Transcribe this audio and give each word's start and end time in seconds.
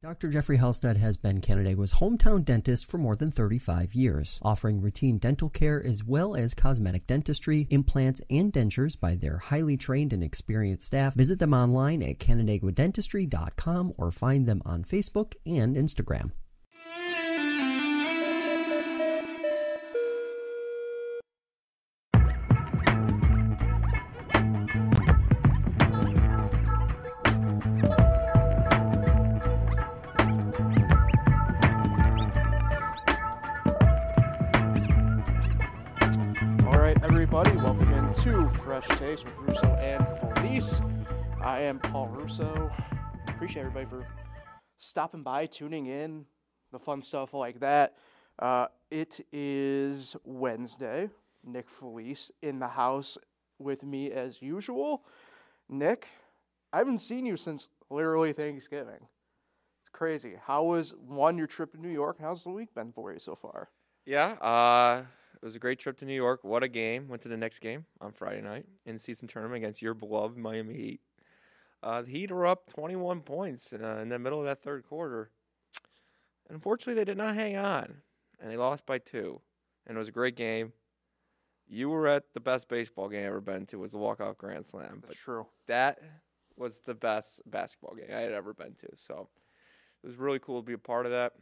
Dr. 0.00 0.28
Jeffrey 0.28 0.58
Halstead 0.58 0.96
has 0.96 1.16
been 1.16 1.40
Canandaigua's 1.40 1.94
hometown 1.94 2.44
dentist 2.44 2.88
for 2.88 2.98
more 2.98 3.16
than 3.16 3.32
35 3.32 3.96
years, 3.96 4.38
offering 4.44 4.80
routine 4.80 5.18
dental 5.18 5.48
care 5.48 5.84
as 5.84 6.04
well 6.04 6.36
as 6.36 6.54
cosmetic 6.54 7.04
dentistry, 7.08 7.66
implants, 7.70 8.22
and 8.30 8.52
dentures 8.52 8.98
by 8.98 9.16
their 9.16 9.38
highly 9.38 9.76
trained 9.76 10.12
and 10.12 10.22
experienced 10.22 10.86
staff. 10.86 11.14
Visit 11.14 11.40
them 11.40 11.52
online 11.52 12.04
at 12.04 12.18
canandaiguadentistry.com 12.20 13.94
or 13.98 14.12
find 14.12 14.46
them 14.46 14.62
on 14.64 14.84
Facebook 14.84 15.34
and 15.44 15.74
Instagram. 15.74 16.30
Appreciate 43.48 43.62
everybody 43.62 43.86
for 43.86 44.06
stopping 44.76 45.22
by, 45.22 45.46
tuning 45.46 45.86
in, 45.86 46.26
the 46.70 46.78
fun 46.78 47.00
stuff 47.00 47.32
like 47.32 47.60
that. 47.60 47.96
Uh, 48.38 48.66
it 48.90 49.24
is 49.32 50.14
Wednesday. 50.22 51.08
Nick 51.42 51.70
Felice 51.70 52.30
in 52.42 52.58
the 52.58 52.68
house 52.68 53.16
with 53.58 53.84
me 53.84 54.12
as 54.12 54.42
usual. 54.42 55.02
Nick, 55.66 56.08
I 56.74 56.76
haven't 56.76 56.98
seen 56.98 57.24
you 57.24 57.38
since 57.38 57.70
literally 57.88 58.34
Thanksgiving. 58.34 59.08
It's 59.80 59.88
crazy. 59.90 60.34
How 60.44 60.64
was 60.64 60.94
one 61.06 61.38
your 61.38 61.46
trip 61.46 61.72
to 61.72 61.80
New 61.80 61.88
York? 61.88 62.18
How's 62.20 62.44
the 62.44 62.50
week 62.50 62.74
been 62.74 62.92
for 62.92 63.14
you 63.14 63.18
so 63.18 63.34
far? 63.34 63.70
Yeah, 64.04 64.32
uh, 64.42 65.04
it 65.42 65.46
was 65.46 65.54
a 65.54 65.58
great 65.58 65.78
trip 65.78 65.96
to 66.00 66.04
New 66.04 66.12
York. 66.12 66.40
What 66.42 66.62
a 66.62 66.68
game! 66.68 67.08
Went 67.08 67.22
to 67.22 67.28
the 67.28 67.38
Knicks 67.38 67.58
game 67.58 67.86
on 67.98 68.12
Friday 68.12 68.42
night 68.42 68.66
in 68.84 68.96
the 68.96 69.00
season 69.00 69.26
tournament 69.26 69.64
against 69.64 69.80
your 69.80 69.94
beloved 69.94 70.36
Miami 70.36 70.74
Heat. 70.74 71.00
Uh, 71.82 72.02
the 72.02 72.10
Heat 72.10 72.30
were 72.30 72.46
up 72.46 72.66
21 72.72 73.20
points 73.20 73.72
uh, 73.72 73.98
in 74.02 74.08
the 74.08 74.18
middle 74.18 74.40
of 74.40 74.46
that 74.46 74.62
third 74.62 74.84
quarter. 74.84 75.30
And 76.48 76.56
unfortunately, 76.56 76.94
they 76.94 77.04
did 77.04 77.18
not 77.18 77.34
hang 77.34 77.56
on, 77.56 77.98
and 78.40 78.50
they 78.50 78.56
lost 78.56 78.84
by 78.86 78.98
two. 78.98 79.40
And 79.86 79.96
it 79.96 79.98
was 79.98 80.08
a 80.08 80.12
great 80.12 80.34
game. 80.36 80.72
You 81.68 81.88
were 81.90 82.08
at 82.08 82.24
the 82.34 82.40
best 82.40 82.68
baseball 82.68 83.08
game 83.08 83.22
I 83.24 83.26
ever 83.26 83.40
been 83.40 83.66
to. 83.66 83.78
Was 83.78 83.92
the 83.92 83.98
walk-off 83.98 84.38
grand 84.38 84.64
slam, 84.66 84.98
but 85.00 85.10
That's 85.10 85.20
true. 85.20 85.46
that 85.66 85.98
was 86.56 86.78
the 86.80 86.94
best 86.94 87.42
basketball 87.46 87.94
game 87.94 88.08
I 88.10 88.20
had 88.20 88.32
ever 88.32 88.52
been 88.54 88.74
to. 88.74 88.88
So 88.96 89.28
it 90.02 90.06
was 90.06 90.16
really 90.16 90.38
cool 90.38 90.60
to 90.62 90.66
be 90.66 90.72
a 90.72 90.78
part 90.78 91.04
of 91.06 91.12
that. 91.12 91.34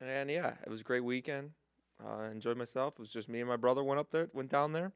And 0.00 0.30
yeah, 0.30 0.54
it 0.64 0.70
was 0.70 0.80
a 0.80 0.84
great 0.84 1.04
weekend. 1.04 1.50
Uh, 2.02 2.18
I 2.22 2.30
enjoyed 2.30 2.56
myself. 2.56 2.94
It 2.94 3.00
was 3.00 3.10
just 3.10 3.28
me 3.28 3.40
and 3.40 3.48
my 3.48 3.56
brother 3.56 3.82
went 3.82 3.98
up 3.98 4.10
there, 4.12 4.28
went 4.32 4.50
down 4.50 4.72
there. 4.72 4.92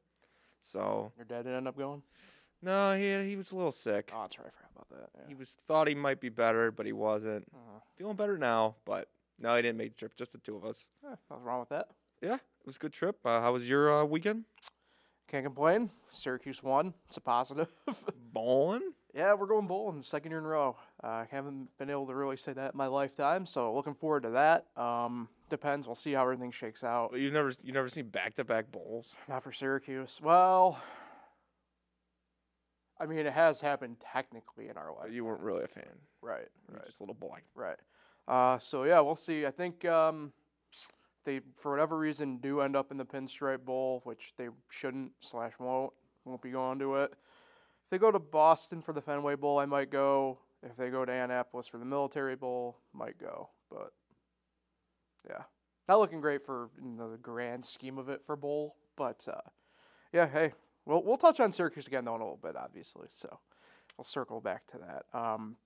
So 0.60 1.12
Your 1.16 1.24
dad 1.24 1.38
didn't 1.42 1.56
end 1.56 1.68
up 1.68 1.76
going? 1.76 2.02
No, 2.62 2.96
he 2.96 3.28
he 3.30 3.36
was 3.36 3.50
a 3.52 3.56
little 3.56 3.72
sick. 3.72 4.10
Oh, 4.14 4.22
that's 4.22 4.38
right. 4.38 4.46
I 4.48 4.50
forgot 4.50 4.70
about 4.88 4.88
that. 5.00 5.10
Yeah. 5.20 5.28
He 5.28 5.34
was 5.34 5.56
thought 5.66 5.88
he 5.88 5.94
might 5.94 6.20
be 6.20 6.28
better, 6.28 6.70
but 6.70 6.86
he 6.86 6.92
wasn't. 6.92 7.46
Uh, 7.54 7.80
Feeling 7.96 8.16
better 8.16 8.38
now, 8.38 8.76
but 8.84 9.08
no, 9.38 9.54
he 9.56 9.62
didn't 9.62 9.78
make 9.78 9.90
the 9.92 9.98
trip. 9.98 10.16
Just 10.16 10.32
the 10.32 10.38
two 10.38 10.56
of 10.56 10.64
us. 10.64 10.86
eh, 11.04 11.14
nothing 11.30 11.44
wrong 11.44 11.60
with 11.60 11.68
that. 11.70 11.88
Yeah, 12.20 12.34
it 12.36 12.66
was 12.66 12.76
a 12.76 12.78
good 12.78 12.92
trip. 12.92 13.18
Uh, 13.24 13.40
how 13.40 13.52
was 13.52 13.68
your 13.68 13.92
uh, 13.92 14.04
weekend? 14.04 14.44
Can't 15.28 15.44
complain. 15.44 15.90
Syracuse 16.10 16.62
won. 16.62 16.94
It's 17.08 17.16
a 17.16 17.20
positive. 17.20 17.68
Bowling. 18.32 18.92
yeah, 19.14 19.32
we're 19.34 19.46
going 19.46 19.66
bowling 19.66 20.02
second 20.02 20.30
year 20.30 20.38
in 20.38 20.44
a 20.44 20.48
row. 20.48 20.76
I 21.02 21.26
haven't 21.30 21.68
been 21.78 21.90
able 21.90 22.06
to 22.06 22.14
really 22.14 22.36
say 22.36 22.52
that 22.52 22.72
in 22.74 22.78
my 22.78 22.86
lifetime, 22.86 23.46
so 23.46 23.74
looking 23.74 23.94
forward 23.94 24.22
to 24.24 24.30
that. 24.30 24.66
Um, 24.76 25.28
depends. 25.48 25.86
We'll 25.86 25.96
see 25.96 26.12
how 26.12 26.22
everything 26.22 26.50
shakes 26.50 26.84
out. 26.84 27.12
Well, 27.12 27.20
you've 27.20 27.32
never 27.32 27.52
you 27.62 27.72
never 27.72 27.88
seen 27.88 28.08
back 28.08 28.34
to 28.34 28.44
back 28.44 28.70
bowls. 28.70 29.14
Not 29.28 29.42
for 29.42 29.52
Syracuse. 29.52 30.20
Well, 30.22 30.78
I 33.02 33.06
mean, 33.06 33.18
it 33.18 33.32
has 33.32 33.60
happened 33.60 33.96
technically 34.12 34.68
in 34.68 34.76
our 34.76 34.94
life. 34.94 35.10
You 35.10 35.24
weren't 35.24 35.40
really 35.40 35.64
a 35.64 35.68
fan. 35.68 35.84
Right. 36.20 36.46
Right. 36.68 36.84
just 36.86 37.00
a 37.00 37.02
little 37.02 37.16
boy. 37.16 37.38
Right. 37.54 37.78
Uh, 38.28 38.58
so 38.58 38.84
yeah, 38.84 39.00
we'll 39.00 39.16
see. 39.16 39.44
I 39.44 39.50
think 39.50 39.84
um, 39.84 40.32
they, 41.24 41.40
for 41.56 41.72
whatever 41.72 41.98
reason, 41.98 42.38
do 42.38 42.60
end 42.60 42.76
up 42.76 42.92
in 42.92 42.98
the 42.98 43.04
Pinstripe 43.04 43.64
Bowl, 43.64 44.02
which 44.04 44.34
they 44.38 44.48
shouldn't 44.70 45.12
slash 45.20 45.52
won't 45.58 45.92
won't 46.24 46.40
be 46.42 46.50
going 46.50 46.78
to 46.78 46.94
it. 46.96 47.10
If 47.12 47.90
they 47.90 47.98
go 47.98 48.12
to 48.12 48.20
Boston 48.20 48.80
for 48.80 48.92
the 48.92 49.02
Fenway 49.02 49.34
Bowl, 49.34 49.58
I 49.58 49.66
might 49.66 49.90
go. 49.90 50.38
If 50.62 50.76
they 50.76 50.88
go 50.88 51.04
to 51.04 51.12
Annapolis 51.12 51.66
for 51.66 51.78
the 51.78 51.84
Military 51.84 52.36
Bowl, 52.36 52.78
might 52.92 53.18
go. 53.18 53.50
But 53.68 53.92
yeah, 55.28 55.42
not 55.88 55.98
looking 55.98 56.20
great 56.20 56.46
for 56.46 56.70
you 56.80 56.96
know, 56.96 57.10
the 57.10 57.18
grand 57.18 57.66
scheme 57.66 57.98
of 57.98 58.08
it 58.08 58.22
for 58.24 58.36
bowl. 58.36 58.76
But 58.96 59.26
uh, 59.28 59.48
yeah, 60.12 60.28
hey, 60.28 60.52
we'll 60.86 61.02
we'll 61.02 61.16
touch 61.16 61.40
on 61.40 61.52
Syracuse 61.52 61.86
again 61.86 62.04
though 62.04 62.14
in 62.14 62.20
a 62.20 62.24
little 62.24 62.40
bit, 62.42 62.56
obviously. 62.56 63.08
So 63.14 63.38
we'll 63.96 64.04
circle 64.04 64.40
back 64.40 64.66
to 64.68 64.78
that. 64.78 65.18
Um, 65.18 65.56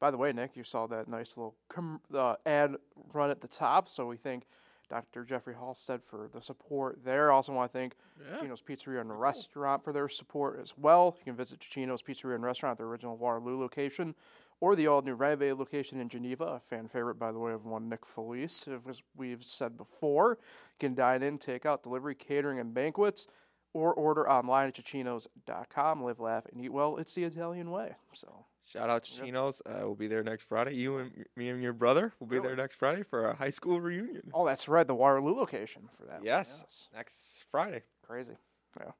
by 0.00 0.10
the 0.10 0.16
way, 0.16 0.32
Nick, 0.32 0.56
you 0.56 0.64
saw 0.64 0.86
that 0.86 1.08
nice 1.08 1.36
little 1.36 1.56
com- 1.68 2.00
uh, 2.14 2.36
ad 2.46 2.76
run 3.12 3.30
at 3.30 3.40
the 3.42 3.48
top, 3.48 3.88
so 3.88 4.06
we 4.06 4.16
thank 4.16 4.44
Dr. 4.88 5.24
Jeffrey 5.24 5.54
Halstead 5.54 6.00
for 6.02 6.28
the 6.32 6.40
support 6.40 7.04
there. 7.04 7.30
Also, 7.30 7.52
want 7.52 7.70
to 7.72 7.78
thank 7.78 7.94
Yeah. 8.28 8.40
Chino's 8.40 8.62
Pizzeria 8.62 9.00
and 9.02 9.20
Restaurant 9.20 9.84
for 9.84 9.92
their 9.92 10.08
support 10.08 10.58
as 10.60 10.76
well. 10.76 11.14
You 11.18 11.24
can 11.24 11.36
visit 11.36 11.60
Chino's 11.60 12.02
Pizzeria 12.02 12.34
and 12.34 12.42
Restaurant 12.42 12.72
at 12.72 12.78
their 12.78 12.86
original 12.86 13.16
Waterloo 13.16 13.60
location 13.60 14.14
or 14.58 14.74
the 14.74 14.86
all 14.88 15.00
new 15.02 15.14
renovated 15.14 15.58
location 15.58 16.00
in 16.00 16.08
Geneva, 16.08 16.44
a 16.44 16.60
fan 16.60 16.88
favorite, 16.88 17.14
by 17.18 17.30
the 17.32 17.38
way, 17.38 17.52
of 17.52 17.64
one 17.64 17.88
Nick 17.88 18.04
Felice. 18.04 18.66
As 18.88 19.02
we've 19.16 19.44
said 19.44 19.76
before, 19.76 20.38
you 20.40 20.76
can 20.80 20.94
dine 20.94 21.22
in, 21.22 21.38
take 21.38 21.64
out, 21.64 21.82
delivery, 21.82 22.14
catering, 22.14 22.58
and 22.58 22.74
banquets, 22.74 23.26
or 23.72 23.92
order 23.94 24.28
online 24.28 24.68
at 24.68 24.74
chichinos.com. 24.74 26.02
Live, 26.02 26.20
laugh, 26.20 26.44
and 26.52 26.60
eat 26.60 26.70
well. 26.72 26.96
It's 26.96 27.14
the 27.14 27.24
Italian 27.24 27.70
way. 27.70 27.94
So. 28.12 28.46
Shout 28.62 28.90
out 28.90 29.04
to 29.04 29.12
Chinos. 29.18 29.62
Uh, 29.64 29.72
we'll 29.80 29.94
be 29.94 30.06
there 30.06 30.22
next 30.22 30.42
Friday. 30.42 30.74
You 30.74 30.98
and 30.98 31.24
me 31.34 31.48
and 31.48 31.62
your 31.62 31.72
brother 31.72 32.12
will 32.20 32.26
be 32.26 32.36
Really? 32.36 32.48
there 32.48 32.56
next 32.56 32.74
Friday 32.74 33.02
for 33.02 33.24
our 33.26 33.32
high 33.34 33.48
school 33.50 33.80
reunion. 33.80 34.30
Oh, 34.34 34.44
that's 34.44 34.68
right, 34.68 34.86
the 34.86 34.94
Waterloo 34.94 35.34
location 35.34 35.88
for 35.96 36.04
that. 36.04 36.16
one, 36.16 36.24
Yes, 36.24 36.90
next 36.94 37.46
Friday. 37.50 37.84
Crazy. 38.06 38.36
Yeah. 38.78 38.90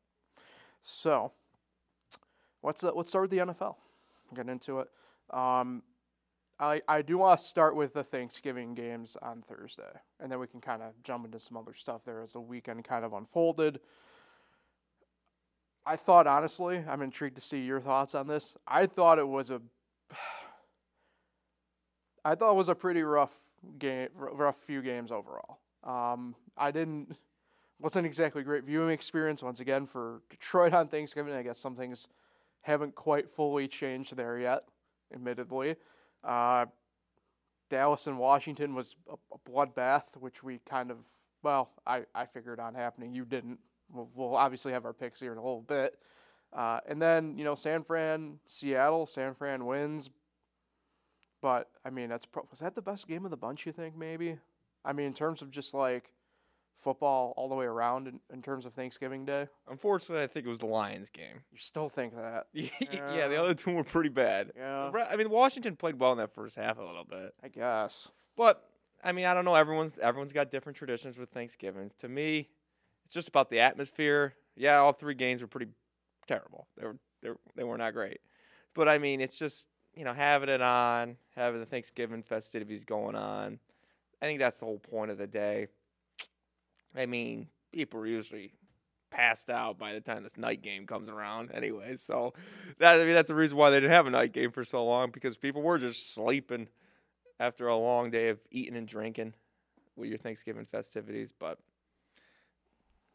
So, 0.80 1.32
let's 2.62 2.82
uh, 2.82 2.92
let's 2.94 3.10
start 3.10 3.24
with 3.24 3.30
the 3.32 3.38
NFL. 3.52 3.76
Get 4.34 4.48
into 4.48 4.78
it. 4.80 4.88
Um, 5.30 5.82
I 6.58 6.80
I 6.88 7.02
do 7.02 7.18
want 7.18 7.38
to 7.38 7.44
start 7.44 7.76
with 7.76 7.92
the 7.92 8.02
Thanksgiving 8.02 8.74
games 8.74 9.14
on 9.20 9.42
Thursday, 9.42 9.92
and 10.18 10.32
then 10.32 10.38
we 10.40 10.46
can 10.46 10.62
kind 10.62 10.80
of 10.82 10.94
jump 11.02 11.26
into 11.26 11.38
some 11.38 11.58
other 11.58 11.74
stuff 11.74 12.02
there 12.06 12.22
as 12.22 12.32
the 12.32 12.40
weekend 12.40 12.84
kind 12.84 13.04
of 13.04 13.12
unfolded. 13.12 13.80
I 15.90 15.96
thought 15.96 16.28
honestly, 16.28 16.84
I'm 16.88 17.02
intrigued 17.02 17.34
to 17.34 17.40
see 17.40 17.62
your 17.62 17.80
thoughts 17.80 18.14
on 18.14 18.28
this. 18.28 18.56
I 18.64 18.86
thought 18.86 19.18
it 19.18 19.26
was 19.26 19.50
a 19.50 19.60
I 22.24 22.36
thought 22.36 22.52
it 22.52 22.56
was 22.56 22.68
a 22.68 22.76
pretty 22.76 23.02
rough 23.02 23.32
game, 23.76 24.06
rough 24.14 24.56
few 24.56 24.82
games 24.82 25.10
overall. 25.10 25.58
Um, 25.82 26.36
I 26.56 26.70
didn't 26.70 27.16
wasn't 27.80 28.06
exactly 28.06 28.42
a 28.42 28.44
great 28.44 28.62
viewing 28.62 28.90
experience 28.90 29.42
once 29.42 29.58
again 29.58 29.84
for 29.84 30.22
Detroit 30.30 30.74
on 30.74 30.86
Thanksgiving. 30.86 31.34
I 31.34 31.42
guess 31.42 31.58
some 31.58 31.74
things 31.74 32.06
haven't 32.60 32.94
quite 32.94 33.28
fully 33.28 33.66
changed 33.66 34.14
there 34.14 34.38
yet, 34.38 34.62
admittedly. 35.12 35.74
Uh, 36.22 36.66
Dallas 37.68 38.06
and 38.06 38.16
Washington 38.16 38.76
was 38.76 38.94
a 39.10 39.50
bloodbath, 39.50 40.16
which 40.20 40.44
we 40.44 40.60
kind 40.64 40.92
of 40.92 40.98
well, 41.42 41.70
I, 41.84 42.04
I 42.14 42.26
figured 42.26 42.60
on 42.60 42.74
happening. 42.76 43.12
You 43.12 43.24
didn't. 43.24 43.58
We'll, 43.92 44.36
obviously 44.36 44.72
have 44.72 44.84
our 44.84 44.92
picks 44.92 45.20
here 45.20 45.32
in 45.32 45.38
a 45.38 45.42
little 45.42 45.62
bit. 45.62 45.98
Uh, 46.52 46.80
and 46.88 47.00
then 47.00 47.36
you 47.36 47.44
know 47.44 47.54
San 47.54 47.82
Fran, 47.82 48.38
Seattle. 48.46 49.06
San 49.06 49.34
Fran 49.34 49.66
wins, 49.66 50.10
but 51.40 51.68
I 51.84 51.90
mean 51.90 52.08
that's 52.08 52.26
pro- 52.26 52.46
was 52.50 52.60
that 52.60 52.74
the 52.74 52.82
best 52.82 53.06
game 53.06 53.24
of 53.24 53.30
the 53.30 53.36
bunch? 53.36 53.66
You 53.66 53.72
think 53.72 53.96
maybe? 53.96 54.38
I 54.84 54.92
mean 54.92 55.06
in 55.06 55.14
terms 55.14 55.42
of 55.42 55.50
just 55.50 55.74
like 55.74 56.10
football 56.80 57.34
all 57.36 57.48
the 57.48 57.54
way 57.54 57.66
around 57.66 58.08
in, 58.08 58.20
in 58.32 58.42
terms 58.42 58.66
of 58.66 58.72
Thanksgiving 58.72 59.24
Day. 59.24 59.46
Unfortunately, 59.68 60.24
I 60.24 60.26
think 60.26 60.46
it 60.46 60.48
was 60.48 60.58
the 60.58 60.66
Lions 60.66 61.10
game. 61.10 61.42
You 61.52 61.58
still 61.58 61.88
think 61.88 62.16
that? 62.16 62.46
yeah, 62.52 63.28
the 63.28 63.36
other 63.40 63.54
two 63.54 63.74
were 63.74 63.84
pretty 63.84 64.08
bad. 64.08 64.52
Yeah, 64.56 64.90
I 65.10 65.16
mean, 65.16 65.30
Washington 65.30 65.76
played 65.76 66.00
well 66.00 66.12
in 66.12 66.18
that 66.18 66.34
first 66.34 66.56
half 66.56 66.78
a 66.78 66.82
little 66.82 67.04
bit, 67.04 67.34
I 67.42 67.48
guess. 67.48 68.10
but 68.36 68.64
I 69.02 69.12
mean, 69.12 69.26
I 69.26 69.34
don't 69.34 69.44
know. 69.44 69.54
Everyone's 69.54 69.94
everyone's 70.00 70.32
got 70.32 70.50
different 70.50 70.76
traditions 70.76 71.16
with 71.16 71.30
Thanksgiving. 71.30 71.90
To 71.98 72.08
me, 72.08 72.48
it's 73.10 73.14
just 73.16 73.28
about 73.28 73.50
the 73.50 73.58
atmosphere. 73.58 74.34
Yeah, 74.54 74.76
all 74.76 74.92
three 74.92 75.14
games 75.14 75.42
were 75.42 75.48
pretty 75.48 75.72
terrible. 76.28 76.68
They 76.78 76.86
were 76.86 76.96
they 77.22 77.30
were, 77.30 77.40
they 77.56 77.64
were 77.64 77.76
not 77.76 77.92
great. 77.92 78.20
But 78.72 78.88
I 78.88 78.98
mean, 78.98 79.20
it's 79.20 79.36
just 79.36 79.66
you 79.96 80.04
know 80.04 80.12
having 80.12 80.48
it 80.48 80.62
on, 80.62 81.16
having 81.34 81.58
the 81.58 81.66
Thanksgiving 81.66 82.22
festivities 82.22 82.84
going 82.84 83.16
on. 83.16 83.58
I 84.22 84.26
think 84.26 84.38
that's 84.38 84.60
the 84.60 84.66
whole 84.66 84.78
point 84.78 85.10
of 85.10 85.18
the 85.18 85.26
day. 85.26 85.66
I 86.96 87.06
mean, 87.06 87.48
people 87.72 87.98
are 87.98 88.06
usually 88.06 88.52
passed 89.10 89.50
out 89.50 89.76
by 89.76 89.92
the 89.92 90.00
time 90.00 90.22
this 90.22 90.38
night 90.38 90.62
game 90.62 90.86
comes 90.86 91.08
around. 91.08 91.50
Anyway, 91.52 91.96
so 91.96 92.32
that 92.78 93.00
I 93.00 93.04
mean 93.04 93.14
that's 93.14 93.26
the 93.26 93.34
reason 93.34 93.58
why 93.58 93.70
they 93.70 93.80
didn't 93.80 93.90
have 93.90 94.06
a 94.06 94.10
night 94.10 94.32
game 94.32 94.52
for 94.52 94.64
so 94.64 94.84
long 94.84 95.10
because 95.10 95.36
people 95.36 95.62
were 95.62 95.78
just 95.78 96.14
sleeping 96.14 96.68
after 97.40 97.66
a 97.66 97.76
long 97.76 98.12
day 98.12 98.28
of 98.28 98.38
eating 98.52 98.76
and 98.76 98.86
drinking 98.86 99.34
with 99.96 100.08
your 100.08 100.18
Thanksgiving 100.18 100.64
festivities. 100.64 101.34
But 101.36 101.58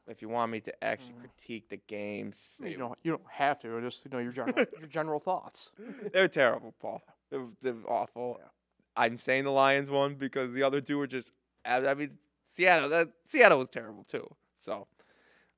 if 0.08 0.22
you 0.22 0.30
want 0.30 0.52
me 0.52 0.60
to 0.62 0.84
actually 0.84 1.14
Mm. 1.14 1.20
critique 1.22 1.70
the 1.70 1.78
games, 1.88 2.52
they, 2.60 2.72
You 2.72 2.78
don't 2.78 2.98
you 3.04 3.12
don't 3.12 3.24
have 3.32 3.60
to. 3.60 3.82
Just 3.82 4.06
you 4.06 4.12
know 4.12 4.20
your 4.20 4.32
general 4.32 4.54
your 4.80 4.88
general 4.88 5.20
thoughts. 5.20 5.72
they're 6.14 6.28
terrible, 6.28 6.74
Paul. 6.80 7.02
They're, 7.30 7.48
they're 7.62 7.76
awful. 7.88 8.38
Yeah. 8.40 8.48
I'm 8.96 9.18
saying 9.18 9.44
the 9.46 9.52
Lions 9.52 9.90
won 9.90 10.16
because 10.16 10.54
the 10.54 10.64
other 10.64 10.82
two 10.82 10.98
were 10.98 11.08
just. 11.08 11.32
I 11.66 11.78
I 11.86 11.94
mean, 11.96 12.18
Seattle. 12.46 12.90
That 12.90 13.10
Seattle 13.26 13.58
was 13.58 13.70
terrible 13.70 14.04
too. 14.04 14.28
So 14.58 14.88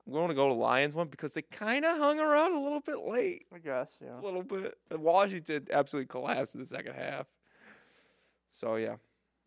I'm 0.06 0.12
going 0.12 0.28
to 0.28 0.34
go 0.34 0.48
to 0.48 0.54
Lions 0.54 0.94
one 0.94 1.08
because 1.08 1.34
they 1.34 1.42
kind 1.42 1.84
of 1.84 1.98
hung 1.98 2.18
around 2.18 2.54
a 2.54 2.60
little 2.60 2.80
bit 2.80 3.00
late. 3.06 3.46
I 3.54 3.58
guess. 3.58 3.90
Yeah. 4.00 4.18
A 4.18 4.22
little 4.22 4.42
bit. 4.42 4.76
And 4.90 5.00
Washington 5.00 5.66
absolutely 5.70 6.06
collapsed 6.08 6.54
in 6.54 6.60
the 6.62 6.66
second 6.66 6.94
half. 6.94 7.26
So 8.48 8.76
yeah. 8.76 8.96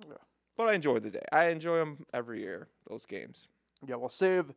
Yeah. 0.07 0.15
But 0.57 0.69
I 0.69 0.73
enjoyed 0.73 1.03
the 1.03 1.09
day. 1.09 1.25
I 1.31 1.45
enjoy 1.49 1.77
them 1.77 2.05
every 2.13 2.41
year. 2.41 2.67
Those 2.87 3.05
games. 3.05 3.47
Yeah, 3.87 3.95
we'll 3.95 4.09
save 4.09 4.51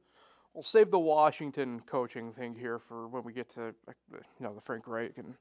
we'll 0.55 0.63
save 0.63 0.91
the 0.91 0.99
Washington 0.99 1.81
coaching 1.87 2.33
thing 2.33 2.55
here 2.55 2.79
for 2.79 3.09
when 3.09 3.25
we 3.25 3.33
get 3.33 3.49
to 3.51 3.75
the- 3.87 3.95
you 4.11 4.21
know 4.41 4.55
the 4.55 4.61
Frank 4.61 4.87
Reich 4.87 5.19
and 5.19 5.35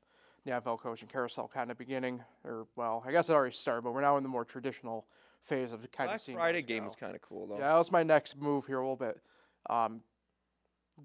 the 0.45 0.51
NFL 0.51 0.77
coaching 0.79 1.07
carousel 1.07 1.47
kind 1.47 1.71
of 1.71 1.77
beginning. 1.77 2.23
Or 2.43 2.67
well, 2.75 3.03
I 3.05 3.11
guess 3.11 3.29
it 3.29 3.33
already 3.33 3.55
started, 3.55 3.83
but 3.83 3.93
we're 3.93 4.01
now 4.01 4.17
in 4.17 4.23
the 4.23 4.29
more 4.29 4.43
traditional 4.43 5.07
phase 5.41 5.71
of 5.71 5.89
kind 5.91 6.11
of 6.11 6.19
seeing 6.19 6.37
Friday 6.37 6.61
game 6.61 6.83
was 6.85 6.95
kind 6.95 7.15
of 7.15 7.21
cool 7.21 7.47
though. 7.47 7.55
Yeah, 7.59 7.69
that 7.73 7.77
was 7.77 7.91
my 7.91 8.03
next 8.03 8.37
move 8.37 8.65
here 8.65 8.77
a 8.79 8.81
little 8.81 8.95
bit. 8.95 9.19
Um, 9.69 10.01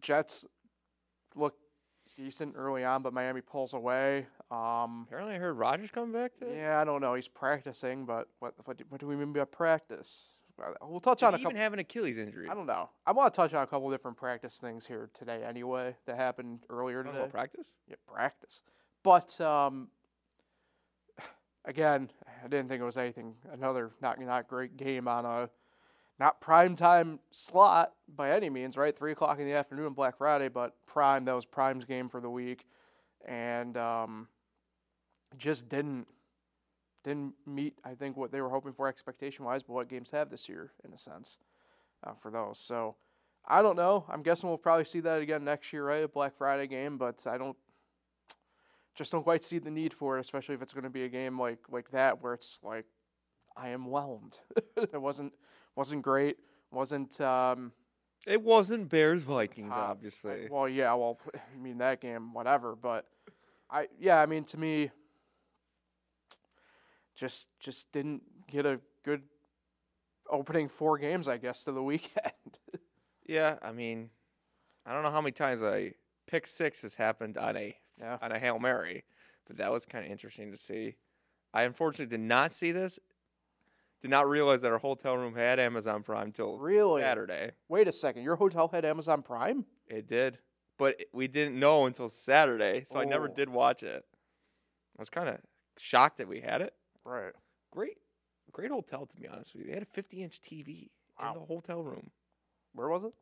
Jets 0.00 0.44
look 1.34 1.54
decent 2.16 2.54
early 2.56 2.84
on, 2.84 3.02
but 3.02 3.12
Miami 3.12 3.40
pulls 3.40 3.74
away. 3.74 4.26
Um, 4.50 5.04
Apparently, 5.08 5.34
I 5.34 5.38
heard 5.38 5.52
Rogers 5.54 5.90
coming 5.90 6.12
back 6.12 6.34
today. 6.38 6.56
yeah, 6.56 6.80
I 6.80 6.84
don't 6.84 7.00
know. 7.00 7.14
He's 7.14 7.28
practicing, 7.28 8.04
but 8.06 8.28
what 8.40 8.54
what 8.64 8.76
do, 8.78 8.84
what 8.88 9.00
do 9.00 9.06
we 9.06 9.14
mean 9.16 9.32
by 9.32 9.44
practice? 9.44 10.37
Well, 10.58 10.74
We'll 10.82 11.00
touch 11.00 11.20
Did 11.20 11.26
on 11.26 11.34
a 11.34 11.36
he 11.38 11.42
couple. 11.44 11.52
even 11.56 11.62
have 11.62 11.72
an 11.72 11.78
Achilles 11.78 12.18
injury? 12.18 12.48
I 12.48 12.54
don't 12.54 12.66
know. 12.66 12.90
I 13.06 13.12
want 13.12 13.32
to 13.32 13.36
touch 13.36 13.54
on 13.54 13.62
a 13.62 13.66
couple 13.66 13.90
different 13.90 14.16
practice 14.16 14.58
things 14.58 14.86
here 14.86 15.08
today, 15.14 15.42
anyway, 15.46 15.94
that 16.06 16.16
happened 16.16 16.60
earlier 16.68 17.02
today. 17.04 17.18
about 17.18 17.30
practice. 17.30 17.68
yeah, 17.88 17.96
practice. 18.06 18.62
But 19.04 19.40
um, 19.40 19.88
again, 21.64 22.10
I 22.44 22.48
didn't 22.48 22.68
think 22.68 22.80
it 22.80 22.84
was 22.84 22.96
anything. 22.96 23.34
Another 23.52 23.92
not 24.00 24.20
not 24.20 24.48
great 24.48 24.76
game 24.76 25.06
on 25.08 25.24
a 25.24 25.48
not 26.18 26.40
prime 26.40 26.74
time 26.74 27.20
slot 27.30 27.92
by 28.12 28.32
any 28.32 28.50
means, 28.50 28.76
right? 28.76 28.96
Three 28.96 29.12
o'clock 29.12 29.38
in 29.38 29.46
the 29.46 29.52
afternoon 29.52 29.92
Black 29.92 30.18
Friday, 30.18 30.48
but 30.48 30.74
prime. 30.86 31.24
That 31.24 31.34
was 31.34 31.46
Prime's 31.46 31.84
game 31.84 32.08
for 32.08 32.20
the 32.20 32.30
week, 32.30 32.66
and 33.24 33.76
um, 33.76 34.28
just 35.36 35.68
didn't 35.68 36.08
didn't 37.08 37.34
meet. 37.46 37.74
I 37.84 37.94
think 37.94 38.16
what 38.16 38.30
they 38.32 38.40
were 38.40 38.50
hoping 38.50 38.72
for 38.72 38.86
expectation 38.88 39.44
wise, 39.44 39.62
but 39.62 39.72
what 39.72 39.88
games 39.88 40.10
have 40.10 40.30
this 40.30 40.48
year 40.48 40.72
in 40.84 40.92
a 40.92 40.98
sense 40.98 41.38
uh, 42.04 42.12
for 42.20 42.30
those. 42.30 42.58
So. 42.58 42.96
I 43.50 43.62
don't 43.62 43.76
know. 43.76 44.04
I'm 44.10 44.22
guessing 44.22 44.50
we'll 44.50 44.58
probably 44.58 44.84
see 44.84 45.00
that 45.00 45.22
again 45.22 45.42
next 45.42 45.72
year, 45.72 45.86
right? 45.86 46.04
A 46.04 46.08
Black 46.08 46.36
Friday 46.36 46.66
game, 46.66 46.98
but 46.98 47.26
I 47.26 47.38
don't 47.38 47.56
just 48.98 49.12
don't 49.12 49.22
quite 49.22 49.44
see 49.44 49.58
the 49.58 49.70
need 49.70 49.94
for 49.94 50.18
it, 50.18 50.20
especially 50.20 50.56
if 50.56 50.60
it's 50.60 50.72
going 50.72 50.84
to 50.84 50.90
be 50.90 51.04
a 51.04 51.08
game 51.08 51.40
like 51.40 51.60
like 51.70 51.90
that 51.92 52.20
where 52.20 52.34
it's 52.34 52.60
like 52.62 52.84
I 53.56 53.70
am 53.70 53.86
whelmed. 53.86 54.38
it 54.76 55.00
wasn't 55.00 55.32
wasn't 55.76 56.02
great. 56.02 56.36
Wasn't 56.72 57.18
um, 57.20 57.72
It 58.26 58.42
wasn't 58.42 58.90
Bears 58.90 59.22
Vikings, 59.22 59.70
obviously. 59.72 60.48
well, 60.50 60.68
yeah. 60.68 60.92
Well, 60.94 61.18
I 61.34 61.58
mean 61.58 61.78
that 61.78 62.00
game, 62.00 62.34
whatever. 62.34 62.76
But 62.76 63.06
I 63.70 63.86
yeah, 63.98 64.20
I 64.20 64.26
mean 64.26 64.44
to 64.46 64.58
me, 64.58 64.90
just 67.18 67.48
just 67.60 67.90
didn't 67.92 68.22
get 68.48 68.64
a 68.64 68.80
good 69.04 69.22
opening 70.30 70.68
four 70.68 70.98
games, 70.98 71.28
I 71.28 71.36
guess, 71.36 71.64
to 71.64 71.72
the 71.72 71.82
weekend. 71.92 72.32
Yeah, 73.26 73.56
I 73.60 73.72
mean, 73.72 74.10
I 74.86 74.94
don't 74.94 75.02
know 75.02 75.10
how 75.10 75.20
many 75.20 75.32
times 75.32 75.62
a 75.62 75.92
pick 76.26 76.46
six 76.46 76.82
has 76.82 76.94
happened 76.94 77.36
on 77.36 77.56
a 77.56 77.76
yeah. 77.98 78.18
on 78.22 78.32
a 78.32 78.38
hail 78.38 78.58
mary, 78.58 79.04
but 79.46 79.56
that 79.58 79.70
was 79.72 79.84
kind 79.84 80.04
of 80.06 80.10
interesting 80.10 80.50
to 80.52 80.56
see. 80.56 80.94
I 81.52 81.62
unfortunately 81.64 82.16
did 82.16 82.24
not 82.24 82.52
see 82.52 82.72
this. 82.72 82.98
Did 84.00 84.10
not 84.12 84.28
realize 84.28 84.60
that 84.60 84.70
our 84.70 84.78
hotel 84.78 85.16
room 85.16 85.34
had 85.34 85.58
Amazon 85.58 86.04
Prime 86.04 86.30
till 86.30 86.56
Really? 86.56 87.02
Saturday. 87.02 87.50
Wait 87.68 87.88
a 87.88 87.92
second. 87.92 88.22
Your 88.22 88.36
hotel 88.36 88.68
had 88.68 88.84
Amazon 88.84 89.22
Prime? 89.22 89.64
It 89.88 90.06
did, 90.06 90.38
but 90.78 91.02
we 91.12 91.26
didn't 91.26 91.58
know 91.58 91.86
until 91.86 92.08
Saturday, 92.08 92.84
so 92.86 93.00
I 93.00 93.04
never 93.04 93.28
Oh. 93.28 93.34
did 93.34 93.48
watch 93.48 93.82
it. 93.82 94.04
I 94.96 95.02
was 95.02 95.10
kind 95.10 95.28
of 95.28 95.38
shocked 95.78 96.18
that 96.18 96.28
we 96.28 96.40
had 96.40 96.60
it. 96.60 96.74
Right. 97.08 97.32
Great, 97.70 97.96
great 98.52 98.70
hotel 98.70 99.06
to 99.06 99.16
be 99.16 99.26
honest 99.28 99.54
with 99.54 99.62
you. 99.64 99.68
They 99.68 99.74
had 99.74 99.82
a 99.82 99.86
50 99.86 100.22
inch 100.22 100.40
TV 100.40 100.90
Wow. 101.20 101.32
in 101.34 101.40
the 101.40 101.46
hotel 101.46 101.82
room. 101.82 102.10
Where 102.74 102.88
was 102.88 103.04
it? 103.04 103.12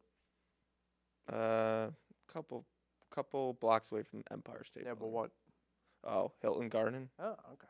Uh, 1.32 1.90
couple 2.32 2.64
couple 3.10 3.54
blocks 3.54 3.90
away 3.92 4.02
from 4.02 4.22
Empire 4.30 4.64
State. 4.64 4.84
Yeah, 4.86 4.94
but 4.98 5.08
what? 5.08 5.30
Oh, 6.04 6.32
Hilton 6.42 6.68
Garden. 6.68 7.08
Oh, 7.18 7.36
okay. 7.52 7.66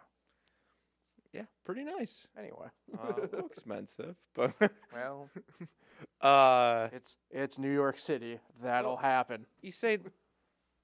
Yeah, 1.33 1.45
pretty 1.65 1.85
nice. 1.85 2.27
Anyway. 2.39 2.69
Uh, 2.99 3.13
expensive, 3.47 4.17
but 4.35 4.53
Well, 4.93 5.31
uh, 6.21 6.89
it's 6.93 7.17
it's 7.31 7.59
New 7.59 7.73
York 7.73 7.99
City. 7.99 8.41
That'll 8.63 8.93
Well- 8.93 9.03
happen. 9.03 9.47
you 9.61 9.71
say 9.73 9.99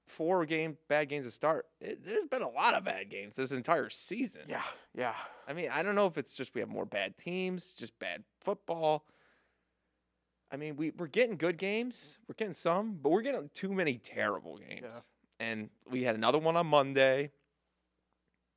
four 0.07 0.45
game 0.45 0.77
bad 0.87 1.09
games 1.09 1.25
to 1.25 1.31
start. 1.31 1.65
It, 1.79 2.05
there's 2.05 2.25
been 2.25 2.41
a 2.41 2.49
lot 2.49 2.73
of 2.73 2.83
bad 2.83 3.09
games 3.09 3.35
this 3.35 3.51
entire 3.51 3.89
season. 3.89 4.43
Yeah, 4.47 4.63
yeah. 4.95 5.15
I 5.47 5.53
mean, 5.53 5.69
I 5.71 5.83
don't 5.83 5.95
know 5.95 6.07
if 6.07 6.17
it's 6.17 6.35
just 6.35 6.53
we 6.53 6.61
have 6.61 6.69
more 6.69 6.85
bad 6.85 7.17
teams, 7.17 7.73
just 7.73 7.97
bad 7.99 8.23
football. 8.41 9.05
I 10.51 10.57
mean, 10.57 10.75
we 10.75 10.91
we're 10.91 11.07
getting 11.07 11.35
good 11.35 11.57
games, 11.57 12.19
we're 12.27 12.35
getting 12.35 12.53
some, 12.53 12.99
but 13.01 13.11
we're 13.11 13.21
getting 13.21 13.49
too 13.53 13.73
many 13.73 13.97
terrible 13.97 14.57
games. 14.57 14.83
Yeah. 14.83 14.99
And 15.39 15.69
we 15.89 16.03
had 16.03 16.15
another 16.15 16.37
one 16.37 16.55
on 16.55 16.67
Monday. 16.67 17.31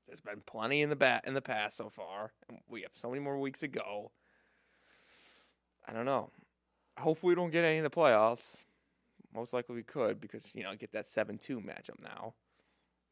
There's 0.07 0.21
been 0.21 0.43
plenty 0.47 0.83
in 0.83 0.91
the 0.91 0.97
bat 0.97 1.25
in 1.27 1.35
the 1.35 1.41
past 1.41 1.77
so 1.77 1.89
far, 1.89 2.33
and 2.49 2.59
we 2.69 2.83
have 2.83 2.93
so 2.93 3.09
many 3.09 3.21
more 3.21 3.39
weeks 3.39 3.61
to 3.61 3.69
go. 3.69 4.13
I 5.89 5.93
don't 5.93 6.05
know. 6.05 6.31
Hopefully, 6.99 7.31
we 7.31 7.35
don't 7.35 7.51
get 7.51 7.65
any 7.65 7.79
in 7.79 7.85
the 7.85 7.91
playoffs. 7.91 8.59
Most 9.37 9.53
likely, 9.53 9.77
we 9.77 9.83
could 9.83 10.21
because 10.21 10.51
you 10.55 10.63
know 10.65 10.75
get 10.75 10.93
that 10.93 11.07
seven-two 11.07 11.61
matchup 11.61 12.03
now. 12.03 12.35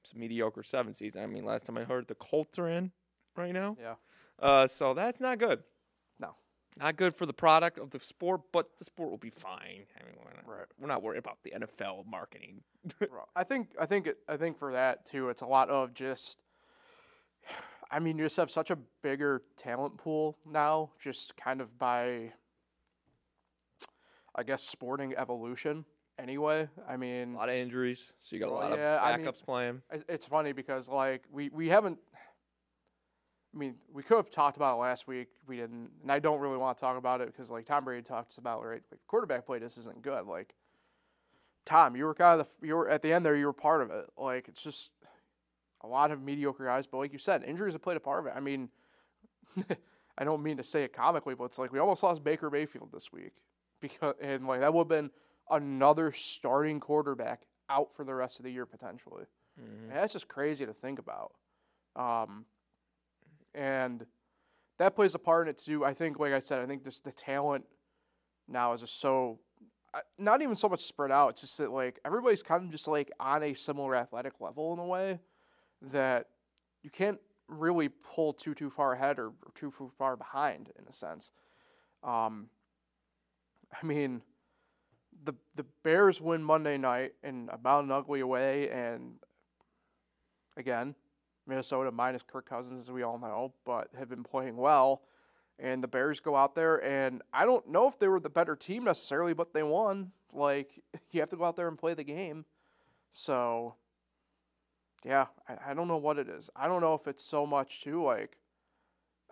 It's 0.02 0.12
a 0.12 0.18
mediocre 0.18 0.62
seven 0.62 0.92
season. 0.92 1.22
I 1.22 1.26
mean, 1.26 1.44
last 1.44 1.66
time 1.66 1.78
I 1.78 1.84
heard 1.84 2.08
the 2.08 2.14
Colts 2.14 2.58
are 2.58 2.68
in 2.68 2.90
right 3.36 3.52
now. 3.52 3.76
Yeah. 3.80 3.94
Uh, 4.40 4.66
so 4.66 4.92
that's 4.94 5.20
not 5.20 5.38
good. 5.38 5.62
No. 6.18 6.34
Not 6.76 6.96
good 6.96 7.14
for 7.14 7.24
the 7.26 7.32
product 7.32 7.78
of 7.78 7.90
the 7.90 8.00
sport, 8.00 8.40
but 8.52 8.76
the 8.78 8.84
sport 8.84 9.10
will 9.10 9.18
be 9.18 9.30
fine. 9.30 9.84
I 9.98 10.04
mean, 10.04 10.16
we're 10.18 10.34
not, 10.34 10.46
Right. 10.46 10.66
we're 10.78 10.88
not 10.88 11.02
worried 11.02 11.18
about 11.18 11.38
the 11.44 11.52
NFL 11.52 12.06
marketing. 12.06 12.62
I 13.36 13.44
think 13.44 13.68
I 13.78 13.86
think 13.86 14.06
it, 14.08 14.18
I 14.28 14.36
think 14.36 14.58
for 14.58 14.72
that 14.72 15.06
too, 15.06 15.28
it's 15.28 15.42
a 15.42 15.46
lot 15.46 15.68
of 15.70 15.94
just. 15.94 16.38
I 17.90 17.98
mean, 18.00 18.16
you 18.18 18.24
just 18.24 18.38
have 18.38 18.50
such 18.50 18.70
a 18.70 18.78
bigger 19.02 19.42
talent 19.56 19.98
pool 19.98 20.36
now, 20.44 20.90
just 20.98 21.36
kind 21.36 21.60
of 21.60 21.78
by. 21.78 22.32
I 24.36 24.42
guess 24.42 24.62
sporting 24.64 25.14
evolution. 25.16 25.84
Anyway, 26.18 26.68
I 26.88 26.96
mean, 26.96 27.34
A 27.34 27.36
lot 27.36 27.48
of 27.48 27.56
injuries, 27.56 28.12
so 28.20 28.36
you 28.36 28.40
got 28.40 28.48
a 28.50 28.52
lot 28.52 28.78
yeah, 28.78 28.96
of 28.96 29.02
I 29.02 29.12
backups 29.18 29.24
mean- 29.24 29.32
playing. 29.44 29.82
it's 30.08 30.26
funny 30.26 30.52
because 30.52 30.88
like 30.88 31.24
we 31.32 31.48
we 31.50 31.68
haven't. 31.68 31.98
I 33.52 33.56
mean, 33.56 33.76
we 33.92 34.02
could 34.02 34.16
have 34.16 34.30
talked 34.30 34.56
about 34.56 34.76
it 34.76 34.80
last 34.80 35.06
week. 35.06 35.28
We 35.46 35.56
didn't, 35.56 35.90
and 36.02 36.10
I 36.10 36.18
don't 36.18 36.40
really 36.40 36.56
want 36.56 36.76
to 36.76 36.80
talk 36.80 36.96
about 36.98 37.20
it 37.20 37.28
because 37.28 37.50
like 37.50 37.66
Tom 37.66 37.84
Brady 37.84 38.02
talks 38.02 38.38
about 38.38 38.64
right, 38.64 38.82
like 38.90 39.00
quarterback 39.06 39.46
play 39.46 39.58
just 39.60 39.76
isn't 39.78 40.02
good. 40.02 40.24
Like 40.26 40.54
Tom, 41.64 41.96
you 41.96 42.04
were 42.04 42.14
kind 42.14 42.40
of 42.40 42.48
the 42.60 42.66
you 42.66 42.76
were 42.76 42.88
at 42.88 43.02
the 43.02 43.12
end 43.12 43.26
there. 43.26 43.36
You 43.36 43.46
were 43.46 43.52
part 43.52 43.82
of 43.82 43.90
it. 43.90 44.06
Like 44.16 44.48
it's 44.48 44.62
just 44.62 44.92
a 45.82 45.86
lot 45.88 46.10
of 46.12 46.22
mediocre 46.22 46.64
guys. 46.64 46.86
But 46.86 46.98
like 46.98 47.12
you 47.12 47.18
said, 47.18 47.42
injuries 47.44 47.74
have 47.74 47.82
played 47.82 47.96
a 47.96 48.00
part 48.00 48.20
of 48.20 48.26
it. 48.26 48.34
I 48.36 48.40
mean, 48.40 48.70
I 50.18 50.24
don't 50.24 50.42
mean 50.44 50.56
to 50.58 50.64
say 50.64 50.84
it 50.84 50.92
comically, 50.92 51.34
but 51.34 51.44
it's 51.44 51.58
like 51.58 51.72
we 51.72 51.80
almost 51.80 52.02
lost 52.04 52.22
Baker 52.22 52.50
Mayfield 52.50 52.90
this 52.92 53.12
week 53.12 53.32
because 53.80 54.14
and 54.20 54.46
like 54.46 54.60
that 54.60 54.72
would 54.72 54.82
have 54.82 54.88
been 54.88 55.10
another 55.50 56.12
starting 56.12 56.80
quarterback 56.80 57.46
out 57.68 57.94
for 57.94 58.04
the 58.04 58.14
rest 58.14 58.38
of 58.38 58.44
the 58.44 58.50
year 58.50 58.66
potentially. 58.66 59.24
Mhm. 59.58 59.84
And 59.84 59.92
that's 59.92 60.12
just 60.12 60.28
crazy 60.28 60.66
to 60.66 60.72
think 60.72 60.98
about. 60.98 61.34
Um, 61.96 62.46
and 63.54 64.06
that 64.78 64.96
plays 64.96 65.14
a 65.14 65.18
part 65.18 65.46
in 65.46 65.50
it 65.50 65.58
too. 65.58 65.84
I 65.84 65.94
think, 65.94 66.18
like 66.18 66.32
I 66.32 66.40
said, 66.40 66.60
I 66.60 66.66
think 66.66 66.82
this 66.82 67.00
the 67.00 67.12
talent 67.12 67.66
now 68.48 68.72
is 68.72 68.80
just 68.80 68.98
so 69.00 69.38
uh, 69.94 70.00
not 70.18 70.42
even 70.42 70.56
so 70.56 70.68
much 70.68 70.80
spread 70.80 71.12
out. 71.12 71.30
It's 71.30 71.42
just 71.42 71.58
that 71.58 71.70
like 71.70 72.00
everybody's 72.04 72.42
kind 72.42 72.64
of 72.64 72.70
just 72.70 72.88
like 72.88 73.12
on 73.20 73.42
a 73.42 73.54
similar 73.54 73.94
athletic 73.94 74.40
level 74.40 74.72
in 74.72 74.80
a 74.80 74.86
way 74.86 75.20
that 75.80 76.30
you 76.82 76.90
can't 76.90 77.20
really 77.46 77.88
pull 77.88 78.32
too 78.32 78.54
too 78.54 78.70
far 78.70 78.92
ahead 78.92 79.18
or, 79.18 79.28
or 79.28 79.52
too 79.54 79.72
too 79.76 79.92
far 79.96 80.16
behind 80.16 80.72
in 80.78 80.86
a 80.88 80.92
sense. 80.92 81.30
Um, 82.02 82.50
I 83.80 83.86
mean, 83.86 84.22
the 85.24 85.34
the 85.54 85.64
Bears 85.82 86.20
win 86.20 86.42
Monday 86.42 86.76
night 86.76 87.14
in 87.22 87.48
about 87.52 87.84
an 87.84 87.90
ugly 87.90 88.22
way, 88.22 88.68
and 88.70 89.14
again, 90.56 90.94
Minnesota 91.46 91.90
minus 91.90 92.22
Kirk 92.22 92.48
Cousins, 92.48 92.82
as 92.82 92.90
we 92.90 93.02
all 93.02 93.18
know, 93.18 93.52
but 93.64 93.88
have 93.98 94.08
been 94.08 94.24
playing 94.24 94.56
well. 94.56 95.02
And 95.58 95.84
the 95.84 95.88
Bears 95.88 96.18
go 96.18 96.34
out 96.34 96.56
there, 96.56 96.82
and 96.84 97.22
I 97.32 97.44
don't 97.44 97.68
know 97.68 97.86
if 97.86 97.98
they 97.98 98.08
were 98.08 98.18
the 98.18 98.28
better 98.28 98.56
team 98.56 98.84
necessarily, 98.84 99.34
but 99.34 99.52
they 99.52 99.62
won. 99.62 100.12
Like 100.32 100.82
you 101.10 101.20
have 101.20 101.28
to 101.30 101.36
go 101.36 101.44
out 101.44 101.56
there 101.56 101.68
and 101.68 101.78
play 101.78 101.94
the 101.94 102.04
game. 102.04 102.44
So, 103.10 103.76
yeah, 105.04 105.26
I, 105.48 105.70
I 105.70 105.74
don't 105.74 105.86
know 105.86 105.96
what 105.96 106.18
it 106.18 106.28
is. 106.28 106.50
I 106.56 106.66
don't 106.66 106.80
know 106.80 106.94
if 106.94 107.06
it's 107.06 107.22
so 107.22 107.46
much 107.46 107.82
too 107.82 108.02
like. 108.02 108.38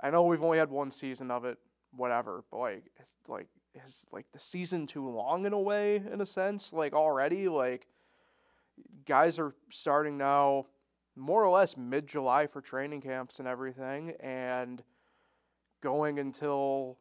I 0.01 0.11
know 0.11 0.23
we've 0.23 0.43
only 0.43 0.59
had 0.59 0.71
one 0.71 0.91
season 0.91 1.31
of 1.31 1.45
it, 1.45 1.59
whatever, 1.93 2.45
but 2.51 2.59
like, 2.59 2.85
it's 2.99 3.15
like 3.29 3.49
is 3.75 4.07
like 4.13 4.27
the 4.33 4.39
season 4.39 4.87
too 4.87 5.09
long 5.09 5.45
in 5.47 5.53
a 5.53 5.61
way, 5.61 5.97
in 5.97 6.21
a 6.21 6.27
sense? 6.27 6.73
Like 6.73 6.93
already, 6.93 7.49
like 7.49 7.87
guys 9.07 9.39
are 9.39 9.55
starting 9.71 10.17
now, 10.19 10.67
more 11.17 11.45
or 11.45 11.51
less 11.51 11.77
mid 11.77 12.07
July 12.07 12.47
for 12.47 12.61
training 12.61 13.03
camps 13.03 13.39
and 13.39 13.49
everything, 13.49 14.13
and 14.21 14.83
going 15.83 16.19
until 16.19 16.99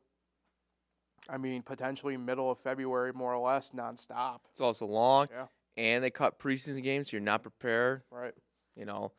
I 1.30 1.38
mean, 1.38 1.62
potentially 1.62 2.18
middle 2.18 2.50
of 2.50 2.58
February, 2.60 3.14
more 3.14 3.34
or 3.34 3.48
less, 3.48 3.72
nonstop. 3.72 4.40
It's 4.50 4.60
also 4.60 4.88
long, 4.88 5.28
Yeah. 5.32 5.46
and 5.78 6.04
they 6.04 6.10
cut 6.10 6.40
preseason 6.40 6.82
games, 6.82 7.12
so 7.12 7.18
you're 7.18 7.22
not 7.22 7.44
prepared. 7.44 8.02
Right. 8.10 8.34
You 8.76 8.86
know, 8.86 9.12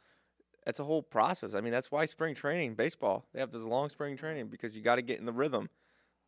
it's 0.66 0.80
a 0.80 0.84
whole 0.84 1.02
process. 1.02 1.54
I 1.54 1.60
mean, 1.60 1.72
that's 1.72 1.92
why 1.92 2.04
spring 2.06 2.34
training, 2.34 2.74
baseball, 2.74 3.24
they 3.32 3.38
have 3.38 3.52
this 3.52 3.62
long 3.62 3.88
spring 3.88 4.16
training 4.16 4.48
because 4.48 4.76
you 4.76 4.82
got 4.82 4.96
to 4.96 5.02
get 5.02 5.20
in 5.20 5.26
the 5.26 5.32
rhythm. 5.32 5.70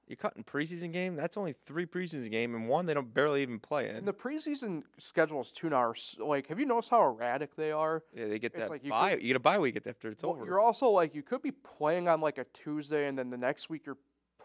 You're 0.06 0.16
cutting 0.16 0.44
preseason 0.44 0.92
game. 0.92 1.16
That's 1.16 1.36
only 1.36 1.54
three 1.54 1.86
preseason 1.86 2.30
game, 2.30 2.54
and 2.54 2.68
one 2.68 2.84
they 2.86 2.92
don't 2.94 3.12
barely 3.14 3.40
even 3.42 3.58
play 3.58 3.88
in. 3.88 3.96
And 3.96 4.06
the 4.06 4.12
preseason 4.12 4.82
schedule 4.98 5.40
is 5.40 5.50
two 5.50 5.74
hours. 5.74 6.14
Like, 6.18 6.48
have 6.48 6.60
you 6.60 6.66
noticed 6.66 6.90
how 6.90 7.02
erratic 7.08 7.56
they 7.56 7.72
are? 7.72 8.02
yeah, 8.14 8.26
they 8.28 8.38
get 8.38 8.52
it's 8.54 8.64
that 8.68 8.70
like 8.70 8.84
you 8.84 8.90
bye. 8.90 9.14
could- 9.14 9.22
you 9.22 9.28
get 9.28 9.36
a 9.36 9.40
bye 9.40 9.58
week 9.58 9.76
after 9.86 10.08
it's 10.10 10.22
Well, 10.22 10.32
over. 10.32 10.44
you're 10.44 10.60
also 10.60 10.90
like 10.90 11.14
you 11.14 11.22
could 11.22 11.40
be 11.42 11.52
playing 11.52 12.08
on 12.08 12.20
like 12.20 12.36
a 12.38 12.44
Tuesday, 12.52 13.06
and 13.08 13.18
then 13.18 13.30
the 13.30 13.38
next 13.38 13.70
week 13.70 13.86
you're 13.86 13.96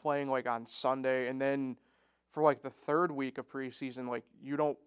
playing 0.01 0.29
like 0.29 0.47
on 0.47 0.65
Sunday, 0.65 1.27
and 1.27 1.41
then 1.41 1.75
for 2.29 2.41
like 2.41 2.61
the 2.61 2.69
third 2.69 3.11
week 3.11 3.37
of 3.37 3.49
preseason, 3.49 4.07
like 4.07 4.23
you 4.41 4.55
don't 4.55 4.77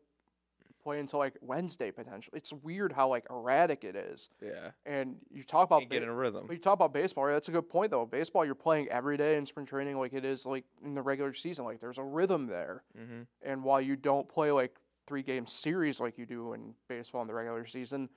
play 0.83 0.99
until 1.01 1.19
like 1.19 1.37
Wednesday 1.41 1.91
potentially. 1.91 2.39
It's 2.39 2.53
weird 2.53 2.93
how 2.93 3.09
like 3.09 3.27
erratic 3.31 3.85
it 3.85 3.95
is. 3.97 4.31
yeah, 4.43 4.71
And 4.85 5.17
you 5.31 5.43
talk 5.43 5.67
about 5.67 5.81
can't 5.81 5.91
get 5.91 6.03
in 6.03 6.09
a 6.09 6.15
rhythm. 6.15 6.45
But 6.47 6.55
you 6.55 6.59
talk 6.59 6.75
about 6.75 6.93
baseball, 6.93 7.25
right? 7.25 7.33
That's 7.33 7.49
a 7.49 7.53
good 7.53 7.69
point 7.69 7.91
though. 7.91 8.07
Baseball, 8.07 8.45
you're 8.45 8.55
playing 8.55 8.89
every 8.89 9.17
day 9.17 9.37
in 9.37 9.47
spring 9.47 9.67
training, 9.67 9.99
like 9.99 10.13
it 10.13 10.25
is 10.25 10.45
like 10.47 10.65
in 10.85 10.95
the 10.95 11.03
regular 11.03 11.33
season. 11.35 11.65
Like 11.65 11.81
there's 11.81 11.99
a 11.99 12.05
rhythm 12.05 12.47
there, 12.47 12.83
hmm 12.97 13.23
and 13.43 13.63
while 13.65 13.81
you 13.81 13.97
don't 13.97 14.29
play 14.29 14.51
like 14.53 14.77
three 15.07 15.23
game 15.23 15.47
series 15.47 16.01
like 16.01 16.17
you 16.19 16.27
do 16.27 16.53
in 16.53 16.75
baseball 16.89 17.23
in 17.23 17.29
the 17.29 17.35
regular 17.35 17.67
season, 17.67 18.09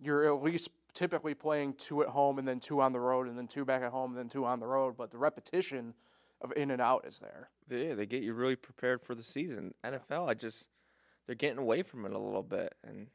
you're 0.00 0.26
at 0.34 0.42
least 0.42 0.70
typically 0.94 1.34
playing 1.34 1.74
two 1.74 2.02
at 2.02 2.08
home 2.08 2.38
and 2.38 2.46
then 2.48 2.58
two 2.58 2.80
on 2.80 2.92
the 2.92 3.00
road 3.00 3.28
and 3.28 3.36
then 3.38 3.46
two 3.46 3.64
back 3.64 3.82
at 3.82 3.90
home 3.90 4.10
and 4.10 4.18
then 4.18 4.28
two 4.28 4.44
on 4.44 4.60
the 4.60 4.66
road. 4.66 4.96
But 4.96 5.10
the 5.10 5.18
repetition 5.18 5.94
of 6.40 6.52
in 6.56 6.70
and 6.70 6.80
out 6.80 7.04
is 7.06 7.18
there. 7.20 7.50
Yeah, 7.68 7.94
they 7.94 8.06
get 8.06 8.22
you 8.22 8.32
really 8.34 8.56
prepared 8.56 9.02
for 9.02 9.14
the 9.14 9.22
season. 9.22 9.74
NFL, 9.84 10.28
I 10.28 10.34
just 10.34 10.66
they're 11.30 11.36
getting 11.36 11.58
away 11.58 11.84
from 11.84 12.04
it 12.04 12.12
a 12.12 12.18
little 12.18 12.42
bit, 12.42 12.74
and 12.84 13.06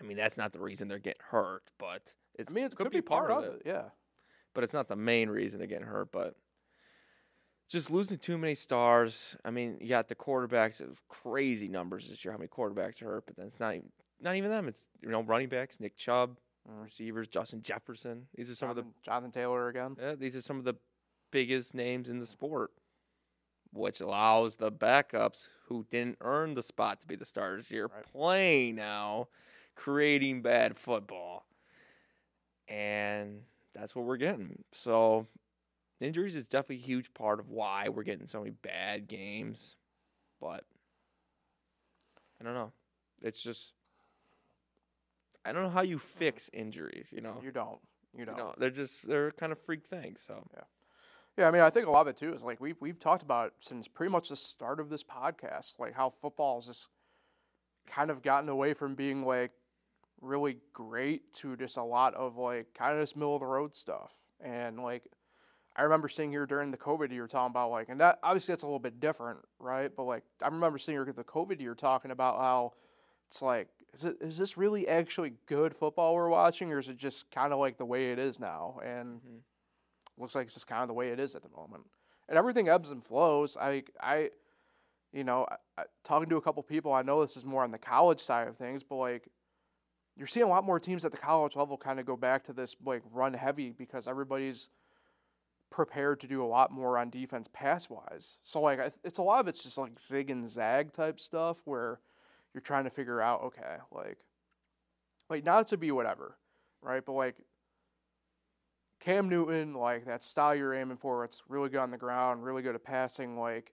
I 0.00 0.04
mean 0.04 0.16
that's 0.16 0.36
not 0.36 0.52
the 0.52 0.60
reason 0.60 0.86
they're 0.86 1.00
getting 1.00 1.20
hurt, 1.30 1.64
but 1.80 2.12
it's 2.38 2.52
I 2.52 2.54
mean, 2.54 2.64
it 2.64 2.76
could, 2.76 2.92
be 2.92 3.02
part, 3.02 3.28
of 3.32 3.42
it. 3.42 3.62
Yeah. 3.66 3.86
but 4.54 4.62
it's 4.62 4.72
not 4.72 4.86
the 4.86 4.94
main 4.94 5.28
reason 5.28 5.58
they're 5.58 5.66
getting 5.66 5.88
hurt. 5.88 6.12
But 6.12 6.36
just 7.68 7.90
losing 7.90 8.18
too 8.18 8.38
many 8.38 8.54
stars. 8.54 9.34
I 9.44 9.50
mean, 9.50 9.78
you 9.80 9.88
got 9.88 10.06
the 10.06 10.14
quarterbacks. 10.14 10.80
It 10.80 10.88
was 10.88 10.98
crazy 11.08 11.66
numbers 11.66 12.08
this 12.08 12.24
year. 12.24 12.30
How 12.30 12.38
many 12.38 12.46
quarterbacks 12.46 13.02
are 13.02 13.06
hurt? 13.06 13.26
But 13.26 13.34
then 13.36 13.46
it's 13.48 13.58
not 13.58 13.74
even, 13.74 13.90
not 14.20 14.36
even 14.36 14.48
them. 14.52 14.68
It's 14.68 14.86
you 15.02 15.08
know 15.08 15.22
running 15.24 15.48
backs, 15.48 15.80
Nick 15.80 15.96
Chubb, 15.96 16.38
Mm. 16.70 16.84
receivers, 16.84 17.26
Justin 17.26 17.62
Jefferson. 17.62 18.28
These 18.36 18.48
are 18.48 18.54
some 18.54 18.70
of 18.70 18.76
the 18.76 18.82
Jonathan, 18.82 19.02
Jonathan 19.02 19.30
Taylor 19.32 19.68
again. 19.68 19.96
yeah, 20.00 20.14
these 20.14 20.36
are 20.36 20.40
some 20.40 20.58
of 20.58 20.64
the 20.64 20.74
biggest 21.32 21.74
names 21.74 22.08
in 22.08 22.20
the 22.20 22.26
sport, 22.26 22.70
which 23.72 24.00
allows 24.00 24.56
the 24.56 24.70
backups 24.72 25.48
who 25.68 25.86
didn't 25.90 26.18
earn 26.20 26.54
the 26.54 26.62
spot 26.62 27.00
to 27.00 27.06
be 27.06 27.16
the 27.16 27.24
starters 27.24 27.68
here 27.68 27.88
Right. 27.88 28.04
playing 28.12 28.76
now, 28.76 29.28
creating 29.74 30.42
bad 30.42 30.76
football. 30.76 31.46
And 32.68 33.42
that's 33.74 33.94
what 33.94 34.04
we're 34.04 34.16
getting. 34.16 34.64
So 34.72 35.26
injuries 36.00 36.34
is 36.34 36.44
definitely 36.44 36.76
a 36.76 36.86
huge 36.86 37.14
part 37.14 37.40
of 37.40 37.48
why 37.48 37.88
we're 37.88 38.02
getting 38.02 38.26
so 38.26 38.40
many 38.40 38.50
bad 38.50 39.08
games. 39.08 39.76
But 40.40 40.64
I 42.40 42.44
don't 42.44 42.54
know. 42.54 42.72
It's 43.22 43.40
just 43.42 43.72
I 45.44 45.52
don't 45.52 45.62
know 45.62 45.70
how 45.70 45.82
you 45.82 45.98
fix 45.98 46.50
injuries, 46.52 47.12
you 47.12 47.20
know. 47.20 47.38
You 47.42 47.50
don't. 47.52 47.78
You 48.12 48.20
You 48.20 48.26
don't. 48.26 48.36
know, 48.36 48.54
they're 48.58 48.70
just 48.70 49.06
they're 49.06 49.30
kind 49.32 49.52
of 49.52 49.58
freak 49.60 49.86
things. 49.86 50.20
So 50.20 50.44
Yeah, 50.54 50.64
I 51.38 51.50
mean, 51.50 51.62
I 51.62 51.70
think 51.70 51.86
a 51.86 51.90
lot 51.90 52.02
of 52.02 52.08
it 52.08 52.16
too 52.16 52.32
is 52.32 52.42
like 52.42 52.60
we've 52.60 52.76
we've 52.80 52.98
talked 52.98 53.22
about 53.22 53.52
since 53.60 53.88
pretty 53.88 54.10
much 54.10 54.30
the 54.30 54.36
start 54.36 54.80
of 54.80 54.88
this 54.88 55.02
podcast, 55.02 55.78
like 55.78 55.94
how 55.94 56.08
football 56.08 56.56
has 56.56 56.66
just 56.66 56.88
kind 57.86 58.10
of 58.10 58.22
gotten 58.22 58.48
away 58.48 58.74
from 58.74 58.94
being 58.94 59.24
like 59.24 59.52
really 60.20 60.58
great 60.72 61.32
to 61.34 61.56
just 61.56 61.76
a 61.76 61.82
lot 61.82 62.14
of 62.14 62.36
like 62.36 62.72
kind 62.74 62.94
of 62.96 63.02
just 63.02 63.16
middle 63.16 63.34
of 63.34 63.40
the 63.40 63.46
road 63.46 63.74
stuff. 63.74 64.12
And 64.40 64.78
like 64.78 65.04
I 65.76 65.82
remember 65.82 66.08
sitting 66.08 66.30
here 66.30 66.46
during 66.46 66.70
the 66.70 66.78
COVID 66.78 67.12
year 67.12 67.26
talking 67.26 67.52
about 67.52 67.70
like, 67.70 67.90
and 67.90 68.00
that 68.00 68.18
obviously 68.22 68.52
that's 68.52 68.62
a 68.62 68.66
little 68.66 68.78
bit 68.78 68.98
different, 68.98 69.40
right? 69.58 69.90
But 69.94 70.04
like 70.04 70.24
I 70.42 70.48
remember 70.48 70.78
sitting 70.78 70.94
here 70.96 71.12
the 71.12 71.22
COVID 71.24 71.60
year 71.60 71.74
talking 71.74 72.10
about 72.10 72.38
how 72.38 72.72
it's 73.28 73.42
like, 73.42 73.68
is 73.92 74.04
it 74.04 74.16
is 74.20 74.38
this 74.38 74.56
really 74.56 74.88
actually 74.88 75.34
good 75.46 75.76
football 75.76 76.14
we're 76.14 76.28
watching, 76.30 76.72
or 76.72 76.78
is 76.78 76.88
it 76.88 76.96
just 76.96 77.30
kind 77.30 77.52
of 77.52 77.58
like 77.58 77.76
the 77.76 77.84
way 77.84 78.10
it 78.10 78.18
is 78.18 78.40
now? 78.40 78.80
And 78.84 79.20
Mhm. 79.20 79.40
Looks 80.18 80.34
like 80.34 80.46
it's 80.46 80.54
just 80.54 80.66
kind 80.66 80.82
of 80.82 80.88
the 80.88 80.94
way 80.94 81.08
it 81.08 81.20
is 81.20 81.34
at 81.34 81.42
the 81.42 81.48
moment. 81.56 81.84
And 82.28 82.38
everything 82.38 82.68
ebbs 82.68 82.90
and 82.90 83.04
flows. 83.04 83.56
I, 83.60 83.84
I, 84.00 84.30
you 85.12 85.24
know, 85.24 85.46
I, 85.50 85.82
I, 85.82 85.84
talking 86.04 86.28
to 86.28 86.36
a 86.36 86.42
couple 86.42 86.62
people, 86.62 86.92
I 86.92 87.02
know 87.02 87.20
this 87.20 87.36
is 87.36 87.44
more 87.44 87.62
on 87.62 87.70
the 87.70 87.78
college 87.78 88.20
side 88.20 88.48
of 88.48 88.56
things, 88.56 88.82
but 88.82 88.96
like, 88.96 89.28
you're 90.16 90.26
seeing 90.26 90.46
a 90.46 90.48
lot 90.48 90.64
more 90.64 90.80
teams 90.80 91.04
at 91.04 91.12
the 91.12 91.18
college 91.18 91.56
level 91.56 91.76
kind 91.76 92.00
of 92.00 92.06
go 92.06 92.16
back 92.16 92.42
to 92.44 92.52
this 92.54 92.74
like 92.84 93.02
run 93.12 93.34
heavy 93.34 93.70
because 93.70 94.08
everybody's 94.08 94.70
prepared 95.70 96.20
to 96.20 96.26
do 96.26 96.42
a 96.42 96.46
lot 96.46 96.70
more 96.70 96.96
on 96.96 97.10
defense 97.10 97.48
pass 97.52 97.90
wise. 97.90 98.38
So 98.42 98.60
like, 98.62 98.80
it's 99.04 99.18
a 99.18 99.22
lot 99.22 99.40
of 99.40 99.48
it's 99.48 99.62
just 99.62 99.76
like 99.76 100.00
zig 100.00 100.30
and 100.30 100.48
zag 100.48 100.92
type 100.92 101.20
stuff 101.20 101.58
where 101.66 102.00
you're 102.54 102.62
trying 102.62 102.84
to 102.84 102.90
figure 102.90 103.20
out, 103.20 103.42
okay, 103.42 103.76
like, 103.92 104.18
like 105.28 105.44
not 105.44 105.66
to 105.68 105.76
be 105.76 105.90
whatever, 105.90 106.38
right? 106.80 107.04
But 107.04 107.12
like 107.12 107.36
Cam 109.00 109.28
Newton, 109.28 109.74
like 109.74 110.06
that 110.06 110.22
style 110.22 110.54
you're 110.54 110.74
aiming 110.74 110.96
for, 110.96 111.24
it's 111.24 111.42
really 111.48 111.68
good 111.68 111.80
on 111.80 111.90
the 111.90 111.96
ground, 111.96 112.44
really 112.44 112.62
good 112.62 112.74
at 112.74 112.84
passing. 112.84 113.38
Like 113.38 113.72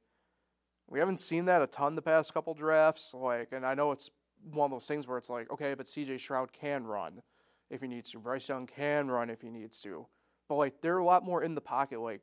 we 0.88 1.00
haven't 1.00 1.20
seen 1.20 1.46
that 1.46 1.62
a 1.62 1.68
ton 1.68 1.96
the 1.96 2.02
past 2.02 2.34
couple 2.34 2.54
drafts. 2.54 3.14
Like, 3.14 3.52
and 3.52 3.66
I 3.66 3.74
know 3.74 3.92
it's 3.92 4.12
one 4.52 4.66
of 4.66 4.72
those 4.72 4.88
things 4.88 5.08
where 5.08 5.18
it's 5.18 5.30
like, 5.30 5.50
okay, 5.52 5.74
but 5.74 5.88
C.J. 5.88 6.18
Stroud 6.18 6.52
can 6.52 6.86
run 6.86 7.22
if 7.70 7.82
he 7.82 7.88
needs 7.88 8.12
to. 8.12 8.20
Bryce 8.20 8.50
Young 8.50 8.68
can 8.68 9.10
run 9.10 9.30
if 9.30 9.42
he 9.42 9.50
needs 9.50 9.82
to. 9.82 10.06
But 10.48 10.56
like 10.56 10.82
they're 10.82 10.98
a 10.98 11.06
lot 11.06 11.24
more 11.24 11.44
in 11.44 11.56
the 11.56 11.62
pocket, 11.62 12.00
like 12.00 12.22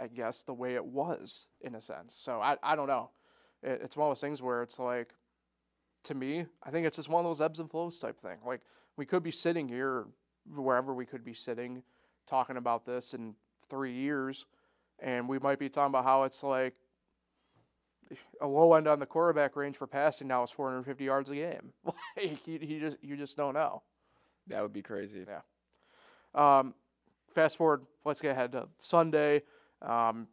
I 0.00 0.08
guess 0.08 0.42
the 0.42 0.54
way 0.54 0.74
it 0.74 0.84
was 0.84 1.48
in 1.60 1.74
a 1.74 1.80
sense. 1.80 2.14
So 2.14 2.40
I 2.40 2.56
I 2.62 2.76
don't 2.76 2.88
know. 2.88 3.10
It, 3.62 3.80
it's 3.82 3.96
one 3.96 4.08
of 4.08 4.10
those 4.10 4.20
things 4.20 4.42
where 4.42 4.62
it's 4.62 4.78
like, 4.78 5.14
to 6.04 6.14
me, 6.14 6.46
I 6.62 6.70
think 6.70 6.86
it's 6.86 6.96
just 6.96 7.08
one 7.08 7.24
of 7.24 7.28
those 7.28 7.40
ebbs 7.40 7.60
and 7.60 7.70
flows 7.70 7.98
type 7.98 8.20
thing. 8.20 8.38
Like 8.46 8.60
we 8.96 9.06
could 9.06 9.22
be 9.22 9.30
sitting 9.30 9.68
here, 9.68 10.06
wherever 10.46 10.94
we 10.94 11.06
could 11.06 11.24
be 11.24 11.34
sitting, 11.34 11.82
talking 12.26 12.56
about 12.56 12.86
this 12.86 13.14
in 13.14 13.34
three 13.68 13.92
years, 13.92 14.46
and 15.00 15.28
we 15.28 15.38
might 15.38 15.58
be 15.58 15.68
talking 15.68 15.90
about 15.90 16.04
how 16.04 16.24
it's 16.24 16.42
like 16.42 16.74
a 18.40 18.46
low 18.46 18.74
end 18.74 18.86
on 18.86 18.98
the 18.98 19.06
quarterback 19.06 19.56
range 19.56 19.76
for 19.76 19.86
passing 19.86 20.28
now 20.28 20.42
is 20.42 20.50
450 20.50 21.04
yards 21.04 21.30
a 21.30 21.34
game. 21.34 21.72
Like 22.16 22.46
you, 22.46 22.58
you 22.60 22.80
just 22.80 22.96
you 23.02 23.16
just 23.16 23.36
don't 23.36 23.54
know. 23.54 23.82
that 24.48 24.62
would 24.62 24.72
be 24.72 24.82
crazy. 24.82 25.24
Yeah. 25.26 25.40
Um, 26.34 26.74
fast 27.34 27.56
forward, 27.56 27.82
let's 28.04 28.20
get 28.20 28.32
ahead 28.32 28.52
to 28.52 28.68
Sunday. 28.78 29.42
Um, 29.82 30.28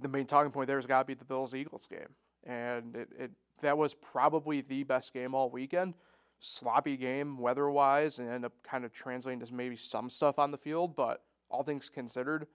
the 0.00 0.08
main 0.08 0.26
talking 0.26 0.52
point 0.52 0.66
there 0.68 0.76
has 0.76 0.86
got 0.86 1.00
to 1.00 1.04
be 1.06 1.14
the 1.14 1.24
Bills 1.24 1.54
Eagles 1.54 1.86
game, 1.86 2.14
and 2.44 2.94
it, 2.94 3.08
it 3.18 3.30
that 3.62 3.76
was 3.76 3.94
probably 3.94 4.60
the 4.60 4.84
best 4.84 5.12
game 5.12 5.34
all 5.34 5.50
weekend. 5.50 5.94
Sloppy 6.42 6.96
game 6.96 7.38
weather 7.38 7.70
wise, 7.70 8.18
and 8.18 8.28
end 8.30 8.44
up 8.46 8.54
kind 8.62 8.84
of 8.84 8.92
translating 8.92 9.44
to 9.44 9.54
maybe 9.54 9.76
some 9.76 10.08
stuff 10.08 10.38
on 10.38 10.50
the 10.50 10.58
field, 10.58 10.96
but 10.96 11.22
all 11.50 11.62
things 11.62 11.88
considered, 11.90 12.46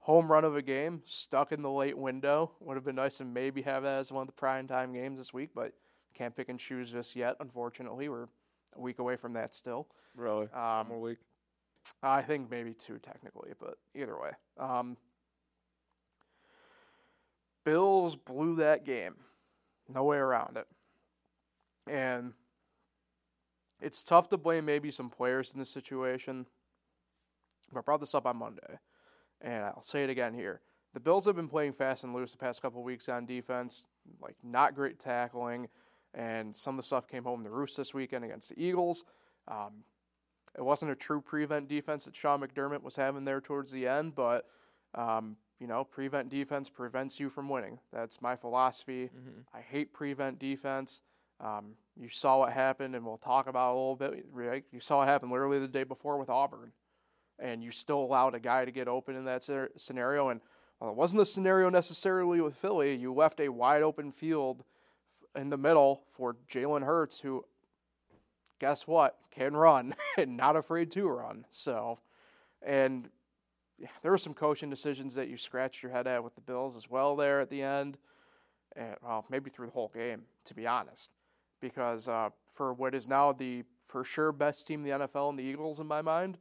home 0.00 0.30
run 0.30 0.44
of 0.44 0.56
a 0.56 0.62
game, 0.62 1.02
stuck 1.04 1.52
in 1.52 1.62
the 1.62 1.70
late 1.70 1.96
window. 1.96 2.50
Would 2.60 2.76
have 2.76 2.84
been 2.84 2.96
nice 2.96 3.18
to 3.18 3.24
maybe 3.24 3.62
have 3.62 3.84
that 3.84 4.00
as 4.00 4.10
one 4.10 4.22
of 4.22 4.26
the 4.26 4.32
prime 4.32 4.66
time 4.66 4.92
games 4.92 5.18
this 5.18 5.32
week, 5.32 5.50
but 5.54 5.72
can't 6.14 6.34
pick 6.34 6.48
and 6.48 6.58
choose 6.58 6.90
just 6.90 7.14
yet. 7.14 7.36
Unfortunately, 7.38 8.08
we're 8.08 8.26
a 8.76 8.80
week 8.80 8.98
away 8.98 9.16
from 9.16 9.34
that 9.34 9.54
still. 9.54 9.86
Really, 10.16 10.48
Um, 10.48 10.88
more 10.88 11.00
week. 11.00 11.18
I 12.02 12.22
think 12.22 12.50
maybe 12.50 12.74
two 12.74 12.98
technically, 12.98 13.52
but 13.58 13.78
either 13.94 14.18
way. 14.18 14.32
Um, 14.58 14.96
Bills 17.64 18.16
blew 18.16 18.56
that 18.56 18.84
game. 18.84 19.14
No 19.88 20.04
way 20.04 20.16
around 20.16 20.56
it. 20.56 20.66
And 21.86 22.32
it's 23.80 24.02
tough 24.02 24.28
to 24.30 24.36
blame 24.36 24.64
maybe 24.64 24.90
some 24.90 25.10
players 25.10 25.52
in 25.52 25.58
this 25.58 25.70
situation. 25.70 26.46
But 27.72 27.80
I 27.80 27.82
brought 27.82 28.00
this 28.00 28.14
up 28.14 28.26
on 28.26 28.36
Monday, 28.36 28.78
and 29.40 29.64
I'll 29.64 29.82
say 29.82 30.04
it 30.04 30.10
again 30.10 30.34
here. 30.34 30.60
The 30.94 31.00
Bills 31.00 31.26
have 31.26 31.36
been 31.36 31.48
playing 31.48 31.74
fast 31.74 32.04
and 32.04 32.14
loose 32.14 32.32
the 32.32 32.38
past 32.38 32.62
couple 32.62 32.82
weeks 32.82 33.08
on 33.08 33.26
defense, 33.26 33.88
like 34.20 34.36
not 34.42 34.74
great 34.74 34.98
tackling, 34.98 35.68
and 36.14 36.56
some 36.56 36.74
of 36.74 36.78
the 36.78 36.86
stuff 36.86 37.06
came 37.06 37.24
home 37.24 37.42
the 37.42 37.50
roost 37.50 37.76
this 37.76 37.92
weekend 37.92 38.24
against 38.24 38.48
the 38.48 38.62
Eagles. 38.62 39.04
Um, 39.46 39.84
it 40.56 40.62
wasn't 40.62 40.90
a 40.90 40.96
true 40.96 41.20
prevent 41.20 41.68
defense 41.68 42.06
that 42.06 42.16
Sean 42.16 42.40
McDermott 42.40 42.82
was 42.82 42.96
having 42.96 43.24
there 43.24 43.40
towards 43.40 43.70
the 43.70 43.86
end, 43.86 44.14
but 44.14 44.46
um, 44.94 45.36
you 45.60 45.66
know, 45.66 45.84
prevent 45.84 46.30
defense 46.30 46.68
prevents 46.70 47.20
you 47.20 47.28
from 47.28 47.48
winning. 47.48 47.78
That's 47.92 48.22
my 48.22 48.36
philosophy. 48.36 49.10
Mm-hmm. 49.14 49.40
I 49.56 49.60
hate 49.60 49.92
prevent 49.92 50.38
defense. 50.38 51.02
Um, 51.40 51.74
you 51.98 52.08
saw 52.08 52.38
what 52.38 52.52
happened, 52.52 52.94
and 52.94 53.04
we'll 53.04 53.18
talk 53.18 53.48
about 53.48 53.70
it 53.70 53.74
a 53.74 53.78
little 53.78 53.96
bit. 53.96 54.26
Right? 54.32 54.64
You 54.72 54.80
saw 54.80 54.98
what 54.98 55.08
happened 55.08 55.32
literally 55.32 55.58
the 55.58 55.68
day 55.68 55.84
before 55.84 56.16
with 56.18 56.30
Auburn, 56.30 56.72
and 57.38 57.62
you 57.62 57.70
still 57.70 57.98
allowed 57.98 58.34
a 58.34 58.40
guy 58.40 58.64
to 58.64 58.70
get 58.70 58.88
open 58.88 59.16
in 59.16 59.24
that 59.24 59.48
scenario. 59.76 60.28
And 60.28 60.40
while 60.78 60.90
it 60.90 60.96
wasn't 60.96 61.18
the 61.20 61.26
scenario 61.26 61.68
necessarily 61.70 62.40
with 62.40 62.54
Philly, 62.54 62.94
you 62.94 63.12
left 63.12 63.40
a 63.40 63.48
wide 63.48 63.82
open 63.82 64.12
field 64.12 64.64
in 65.34 65.50
the 65.50 65.58
middle 65.58 66.02
for 66.12 66.36
Jalen 66.50 66.84
Hurts, 66.84 67.20
who, 67.20 67.44
guess 68.60 68.86
what, 68.86 69.18
can 69.30 69.56
run 69.56 69.94
and 70.18 70.36
not 70.36 70.56
afraid 70.56 70.90
to 70.92 71.08
run. 71.08 71.46
So, 71.50 71.98
and 72.62 73.08
yeah, 73.78 73.88
there 74.02 74.10
were 74.10 74.18
some 74.18 74.34
coaching 74.34 74.70
decisions 74.70 75.14
that 75.14 75.28
you 75.28 75.36
scratched 75.36 75.82
your 75.82 75.92
head 75.92 76.06
at 76.06 76.22
with 76.22 76.34
the 76.34 76.40
Bills 76.40 76.76
as 76.76 76.88
well 76.88 77.16
there 77.16 77.40
at 77.40 77.50
the 77.50 77.62
end. 77.62 77.98
And, 78.76 78.96
well, 79.02 79.24
maybe 79.30 79.50
through 79.50 79.66
the 79.66 79.72
whole 79.72 79.90
game, 79.92 80.22
to 80.44 80.54
be 80.54 80.66
honest. 80.66 81.10
Because 81.60 82.08
uh, 82.08 82.30
for 82.52 82.72
what 82.72 82.94
is 82.94 83.08
now 83.08 83.32
the 83.32 83.64
for 83.84 84.04
sure 84.04 84.32
best 84.32 84.66
team 84.66 84.84
in 84.84 84.90
the 84.90 85.06
NFL 85.06 85.30
and 85.30 85.38
the 85.38 85.42
Eagles, 85.42 85.80
in 85.80 85.86
my 85.86 86.02
mind, 86.02 86.38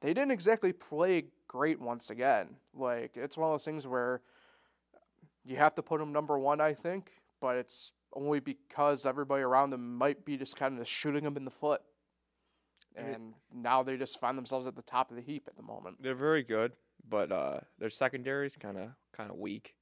they 0.00 0.14
didn't 0.14 0.30
exactly 0.30 0.72
play 0.72 1.24
great 1.48 1.80
once 1.80 2.10
again. 2.10 2.56
Like, 2.74 3.16
it's 3.16 3.36
one 3.36 3.48
of 3.48 3.54
those 3.54 3.64
things 3.64 3.86
where 3.86 4.22
you 5.44 5.56
have 5.56 5.74
to 5.74 5.82
put 5.82 5.98
them 5.98 6.12
number 6.12 6.38
one, 6.38 6.60
I 6.60 6.74
think, 6.74 7.10
but 7.40 7.56
it's 7.56 7.92
only 8.12 8.40
because 8.40 9.06
everybody 9.06 9.42
around 9.42 9.70
them 9.70 9.96
might 9.96 10.24
be 10.24 10.36
just 10.36 10.56
kind 10.56 10.78
of 10.78 10.88
shooting 10.88 11.24
them 11.24 11.36
in 11.36 11.44
the 11.44 11.50
foot. 11.50 11.82
And 12.96 13.34
now 13.54 13.82
they 13.82 13.96
just 13.96 14.20
find 14.20 14.36
themselves 14.36 14.66
at 14.66 14.74
the 14.74 14.82
top 14.82 15.10
of 15.10 15.16
the 15.16 15.22
heap 15.22 15.44
at 15.48 15.56
the 15.56 15.62
moment. 15.62 16.02
They're 16.02 16.14
very 16.14 16.42
good, 16.42 16.72
but 17.08 17.30
uh, 17.32 17.60
their 17.78 17.88
secondary 17.88 18.46
is 18.46 18.56
kind 18.56 18.76
of 18.76 18.90
kind 19.12 19.30
of 19.30 19.36
weak. 19.36 19.74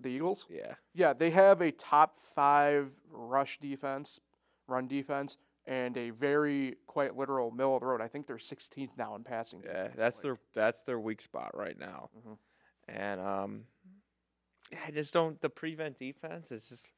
The 0.00 0.10
Eagles? 0.10 0.46
Yeah. 0.50 0.74
Yeah, 0.94 1.12
they 1.12 1.30
have 1.30 1.60
a 1.60 1.70
top 1.72 2.20
five 2.20 2.90
rush 3.10 3.58
defense, 3.58 4.20
run 4.68 4.86
defense, 4.86 5.38
and 5.66 5.96
a 5.96 6.10
very 6.10 6.76
quite 6.86 7.16
literal 7.16 7.50
middle 7.50 7.74
of 7.74 7.80
the 7.80 7.86
road. 7.86 8.00
I 8.00 8.08
think 8.08 8.26
they're 8.26 8.36
16th 8.36 8.90
now 8.96 9.14
in 9.16 9.24
passing. 9.24 9.62
Yeah, 9.64 9.88
that's 9.96 10.20
their 10.20 10.38
that's 10.54 10.82
their 10.82 11.00
weak 11.00 11.20
spot 11.20 11.50
right 11.54 11.78
now. 11.78 12.10
Mhm. 12.16 12.38
And 12.88 13.20
um, 13.20 13.64
I 14.86 14.90
just 14.90 15.12
don't. 15.12 15.40
The 15.40 15.50
prevent 15.50 15.98
defense 15.98 16.52
is 16.52 16.68
just. 16.68 16.90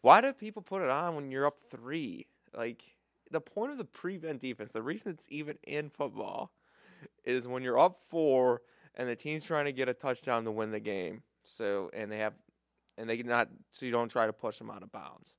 Why 0.00 0.22
do 0.22 0.32
people 0.32 0.62
put 0.62 0.80
it 0.80 0.88
on 0.88 1.14
when 1.14 1.30
you're 1.30 1.46
up 1.46 1.58
three? 1.70 2.26
Like 2.56 2.82
the 3.30 3.40
point 3.40 3.70
of 3.70 3.78
the 3.78 3.84
prevent 3.84 4.40
defense, 4.40 4.72
the 4.72 4.82
reason 4.82 5.12
it's 5.12 5.26
even 5.28 5.58
in 5.62 5.90
football, 5.90 6.52
is 7.24 7.46
when 7.46 7.62
you're 7.62 7.78
up 7.78 8.00
four 8.08 8.62
and 8.96 9.08
the 9.08 9.14
team's 9.14 9.44
trying 9.44 9.66
to 9.66 9.72
get 9.72 9.88
a 9.88 9.94
touchdown 9.94 10.44
to 10.44 10.50
win 10.50 10.70
the 10.70 10.80
game. 10.80 11.22
So 11.44 11.90
and 11.92 12.10
they 12.10 12.18
have, 12.18 12.32
and 12.98 13.08
they 13.08 13.22
not 13.22 13.48
so 13.70 13.86
you 13.86 13.92
don't 13.92 14.08
try 14.08 14.26
to 14.26 14.32
push 14.32 14.58
them 14.58 14.70
out 14.70 14.82
of 14.82 14.90
bounds 14.90 15.36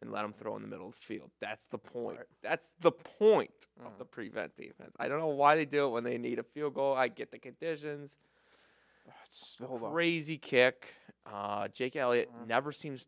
and 0.00 0.12
let 0.12 0.22
them 0.22 0.32
throw 0.32 0.56
in 0.56 0.62
the 0.62 0.68
middle 0.68 0.86
of 0.88 0.94
the 0.94 1.00
field. 1.00 1.30
That's 1.40 1.66
the 1.66 1.78
point. 1.78 2.18
That's 2.42 2.70
the 2.80 2.92
point 2.92 3.66
of 3.84 3.92
Mm. 3.94 3.98
the 3.98 4.04
prevent 4.04 4.56
defense. 4.56 4.94
I 4.98 5.08
don't 5.08 5.18
know 5.20 5.28
why 5.28 5.56
they 5.56 5.64
do 5.64 5.86
it 5.86 5.90
when 5.90 6.04
they 6.04 6.18
need 6.18 6.38
a 6.38 6.42
field 6.44 6.74
goal. 6.74 6.94
I 6.94 7.08
get 7.08 7.30
the 7.30 7.38
conditions. 7.38 8.16
it's- 9.06 9.56
hold 9.60 9.82
on. 9.82 9.92
Crazy 9.92 10.38
kick. 10.38 10.94
Uh, 11.26 11.68
Jake 11.68 11.96
Elliott 11.96 12.30
Mhm. 12.32 12.46
never 12.46 12.72
seems, 12.72 13.06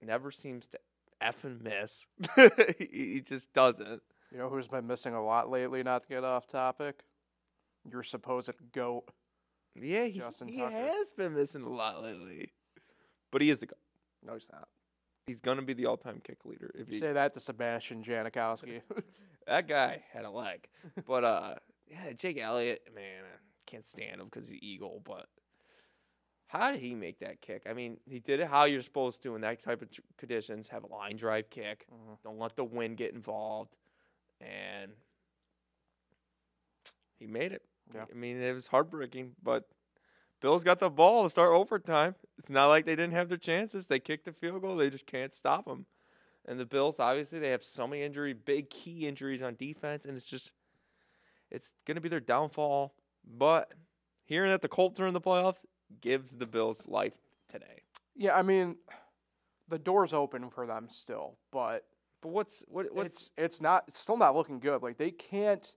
never 0.00 0.30
seems 0.30 0.66
to 0.68 0.78
effing 1.20 1.60
miss. 1.62 2.06
he 2.78 2.86
he 3.14 3.20
just 3.20 3.52
doesn't. 3.52 4.02
You 4.30 4.38
know 4.38 4.48
who's 4.48 4.68
been 4.68 4.86
missing 4.86 5.14
a 5.14 5.24
lot 5.24 5.50
lately? 5.50 5.82
Not 5.82 6.02
to 6.04 6.08
get 6.08 6.24
off 6.24 6.46
topic. 6.46 7.04
Your 7.90 8.02
supposed 8.02 8.50
goat. 8.72 9.04
Yeah, 9.74 10.04
he, 10.04 10.18
Justin 10.20 10.48
he 10.48 10.58
Tucker. 10.58 10.70
has 10.74 11.12
been 11.12 11.34
missing 11.34 11.62
a 11.62 11.68
lot 11.68 12.02
lately, 12.02 12.52
but 13.30 13.42
he 13.42 13.50
is 13.50 13.58
the. 13.58 13.66
go- 13.66 13.76
No, 14.24 14.34
he's 14.34 14.48
not. 14.50 14.68
He's 15.26 15.40
gonna 15.40 15.62
be 15.62 15.72
the 15.72 15.86
all-time 15.86 16.20
kick 16.22 16.44
leader 16.44 16.70
if 16.74 16.88
he. 16.88 16.98
Say 16.98 17.12
that 17.12 17.32
to 17.34 17.40
Sebastian 17.40 18.02
Janikowski. 18.04 18.82
That 19.46 19.66
guy 19.68 20.02
had 20.12 20.24
a 20.24 20.30
leg, 20.30 20.68
but 21.06 21.24
uh, 21.24 21.54
yeah, 21.90 22.12
Jake 22.12 22.38
Elliott, 22.38 22.82
man, 22.94 23.22
I 23.24 23.38
can't 23.66 23.86
stand 23.86 24.20
him 24.20 24.26
because 24.30 24.50
he's 24.50 24.60
Eagle. 24.62 25.00
But 25.02 25.26
how 26.48 26.70
did 26.72 26.80
he 26.80 26.94
make 26.94 27.20
that 27.20 27.40
kick? 27.40 27.62
I 27.68 27.72
mean, 27.72 27.96
he 28.06 28.18
did 28.20 28.40
it 28.40 28.48
how 28.48 28.64
you're 28.64 28.82
supposed 28.82 29.22
to 29.22 29.34
in 29.34 29.40
that 29.40 29.62
type 29.64 29.80
of 29.80 29.90
tr- 29.90 30.02
conditions. 30.18 30.68
Have 30.68 30.84
a 30.84 30.88
line 30.88 31.16
drive 31.16 31.48
kick. 31.48 31.86
Mhm. 31.90 32.18
Don't 32.22 32.38
let 32.38 32.54
the 32.56 32.64
wind 32.64 32.98
get 32.98 33.14
involved, 33.14 33.76
and 34.42 34.92
he 37.18 37.26
made 37.26 37.52
it. 37.52 37.62
Yeah. 37.94 38.04
I 38.10 38.14
mean, 38.14 38.40
it 38.42 38.52
was 38.52 38.66
heartbreaking, 38.66 39.36
but 39.42 39.68
Bills 40.44 40.62
got 40.62 40.78
the 40.78 40.90
ball 40.90 41.22
to 41.22 41.30
start 41.30 41.52
overtime. 41.52 42.16
It's 42.36 42.50
not 42.50 42.66
like 42.66 42.84
they 42.84 42.94
didn't 42.94 43.14
have 43.14 43.30
their 43.30 43.38
chances. 43.38 43.86
They 43.86 43.98
kicked 43.98 44.26
the 44.26 44.32
field 44.34 44.60
goal. 44.60 44.76
They 44.76 44.90
just 44.90 45.06
can't 45.06 45.32
stop 45.32 45.64
them. 45.64 45.86
And 46.44 46.60
the 46.60 46.66
Bills, 46.66 47.00
obviously, 47.00 47.38
they 47.38 47.48
have 47.48 47.64
so 47.64 47.86
many 47.86 48.02
injury, 48.02 48.34
big 48.34 48.68
key 48.68 49.08
injuries 49.08 49.40
on 49.40 49.54
defense, 49.54 50.04
and 50.04 50.14
it's 50.14 50.26
just, 50.26 50.52
it's 51.50 51.72
going 51.86 51.94
to 51.94 52.02
be 52.02 52.10
their 52.10 52.20
downfall. 52.20 52.92
But 53.26 53.72
hearing 54.26 54.50
that 54.50 54.60
the 54.60 54.68
Colts 54.68 55.00
are 55.00 55.06
in 55.06 55.14
the 55.14 55.20
playoffs 55.22 55.64
gives 56.02 56.36
the 56.36 56.46
Bills 56.46 56.86
life 56.86 57.14
today. 57.48 57.80
yeah, 58.14 58.36
I 58.36 58.42
mean, 58.42 58.76
the 59.68 59.78
door's 59.78 60.12
open 60.12 60.50
for 60.50 60.66
them 60.66 60.88
still, 60.90 61.38
but 61.52 61.86
But 62.20 62.32
what's 62.32 62.62
what 62.68 62.94
what's 62.94 63.06
it's 63.06 63.30
it's 63.38 63.62
not 63.62 63.84
it's 63.88 63.98
still 63.98 64.18
not 64.18 64.36
looking 64.36 64.58
good. 64.58 64.82
Like 64.82 64.98
they 64.98 65.10
can't 65.10 65.74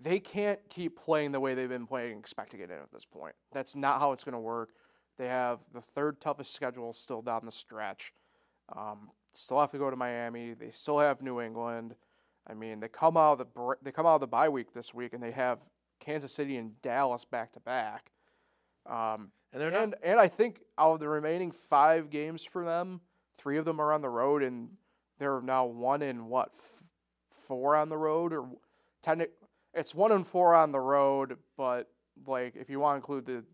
they 0.00 0.18
can't 0.18 0.58
keep 0.68 0.98
playing 0.98 1.32
the 1.32 1.40
way 1.40 1.54
they've 1.54 1.68
been 1.68 1.86
playing 1.86 2.12
and 2.12 2.20
expect 2.20 2.50
to 2.52 2.56
get 2.56 2.70
in 2.70 2.76
at 2.76 2.90
this 2.92 3.04
point. 3.04 3.34
That's 3.52 3.76
not 3.76 4.00
how 4.00 4.12
it's 4.12 4.24
going 4.24 4.34
to 4.34 4.40
work. 4.40 4.70
They 5.18 5.28
have 5.28 5.60
the 5.72 5.80
third 5.80 6.20
toughest 6.20 6.54
schedule 6.54 6.92
still 6.92 7.22
down 7.22 7.42
the 7.44 7.52
stretch. 7.52 8.12
Um, 8.74 9.10
still 9.32 9.60
have 9.60 9.70
to 9.72 9.78
go 9.78 9.90
to 9.90 9.96
Miami. 9.96 10.54
They 10.54 10.70
still 10.70 10.98
have 10.98 11.22
New 11.22 11.40
England. 11.40 11.94
I 12.46 12.54
mean, 12.54 12.80
they 12.80 12.88
come 12.88 13.16
out 13.16 13.38
of 13.40 13.46
the 13.54 13.76
they 13.82 13.92
come 13.92 14.06
out 14.06 14.16
of 14.16 14.20
the 14.20 14.26
bye 14.26 14.48
week 14.48 14.72
this 14.72 14.92
week, 14.92 15.12
and 15.12 15.22
they 15.22 15.30
have 15.30 15.60
Kansas 16.00 16.32
City 16.32 16.56
and 16.56 16.80
Dallas 16.82 17.24
back 17.24 17.52
to 17.52 17.60
back. 17.60 18.10
Um, 18.86 19.30
and 19.52 19.62
they're 19.62 19.70
not 19.70 19.82
and 19.82 19.94
and 20.02 20.18
I 20.18 20.28
think 20.28 20.60
out 20.78 20.94
of 20.94 21.00
the 21.00 21.08
remaining 21.08 21.52
five 21.52 22.10
games 22.10 22.44
for 22.44 22.64
them, 22.64 23.00
three 23.36 23.58
of 23.58 23.64
them 23.64 23.80
are 23.80 23.92
on 23.92 24.00
the 24.00 24.08
road, 24.08 24.42
and 24.42 24.70
they're 25.18 25.40
now 25.40 25.66
one 25.66 26.02
in 26.02 26.26
what 26.26 26.50
f- 26.52 26.82
four 27.46 27.76
on 27.76 27.88
the 27.88 27.98
road, 27.98 28.32
or 28.32 28.48
ten. 29.02 29.26
It's 29.74 29.94
one 29.94 30.12
and 30.12 30.26
four 30.26 30.54
on 30.54 30.72
the 30.72 30.80
road, 30.80 31.38
but 31.56 31.88
like 32.26 32.56
if 32.56 32.68
you 32.68 32.80
want 32.80 32.94
to 32.94 32.96
include 32.96 33.26
the 33.26 33.44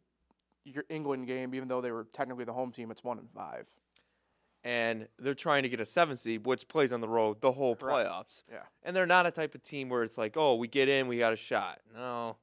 your 0.65 0.85
England 0.89 1.27
game, 1.27 1.55
even 1.55 1.69
though 1.69 1.81
they 1.81 1.93
were 1.93 2.07
technically 2.13 2.45
the 2.45 2.53
home 2.53 2.73
team, 2.73 2.91
it's 2.91 3.03
one 3.05 3.19
and 3.19 3.31
five. 3.31 3.69
and 4.65 5.07
they're 5.19 5.35
trying 5.35 5.63
to 5.63 5.69
get 5.69 5.81
a 5.81 5.85
seven 5.87 6.17
seed, 6.17 6.45
which 6.45 6.67
plays 6.69 6.93
on 6.93 7.01
the 7.01 7.09
road 7.09 7.41
the 7.41 7.53
whole 7.53 7.77
Correct. 7.77 8.09
playoffs. 8.09 8.43
Yeah. 8.51 8.59
And 8.83 8.95
they're 8.95 9.07
not 9.07 9.25
a 9.25 9.31
type 9.31 9.55
of 9.55 9.63
team 9.63 9.89
where 9.89 10.03
it's 10.03 10.19
like, 10.19 10.37
oh, 10.37 10.57
we 10.57 10.67
get 10.69 10.89
in, 10.89 11.07
we 11.07 11.17
got 11.19 11.33
a 11.33 11.37
shot. 11.37 11.81
No. 11.95 12.37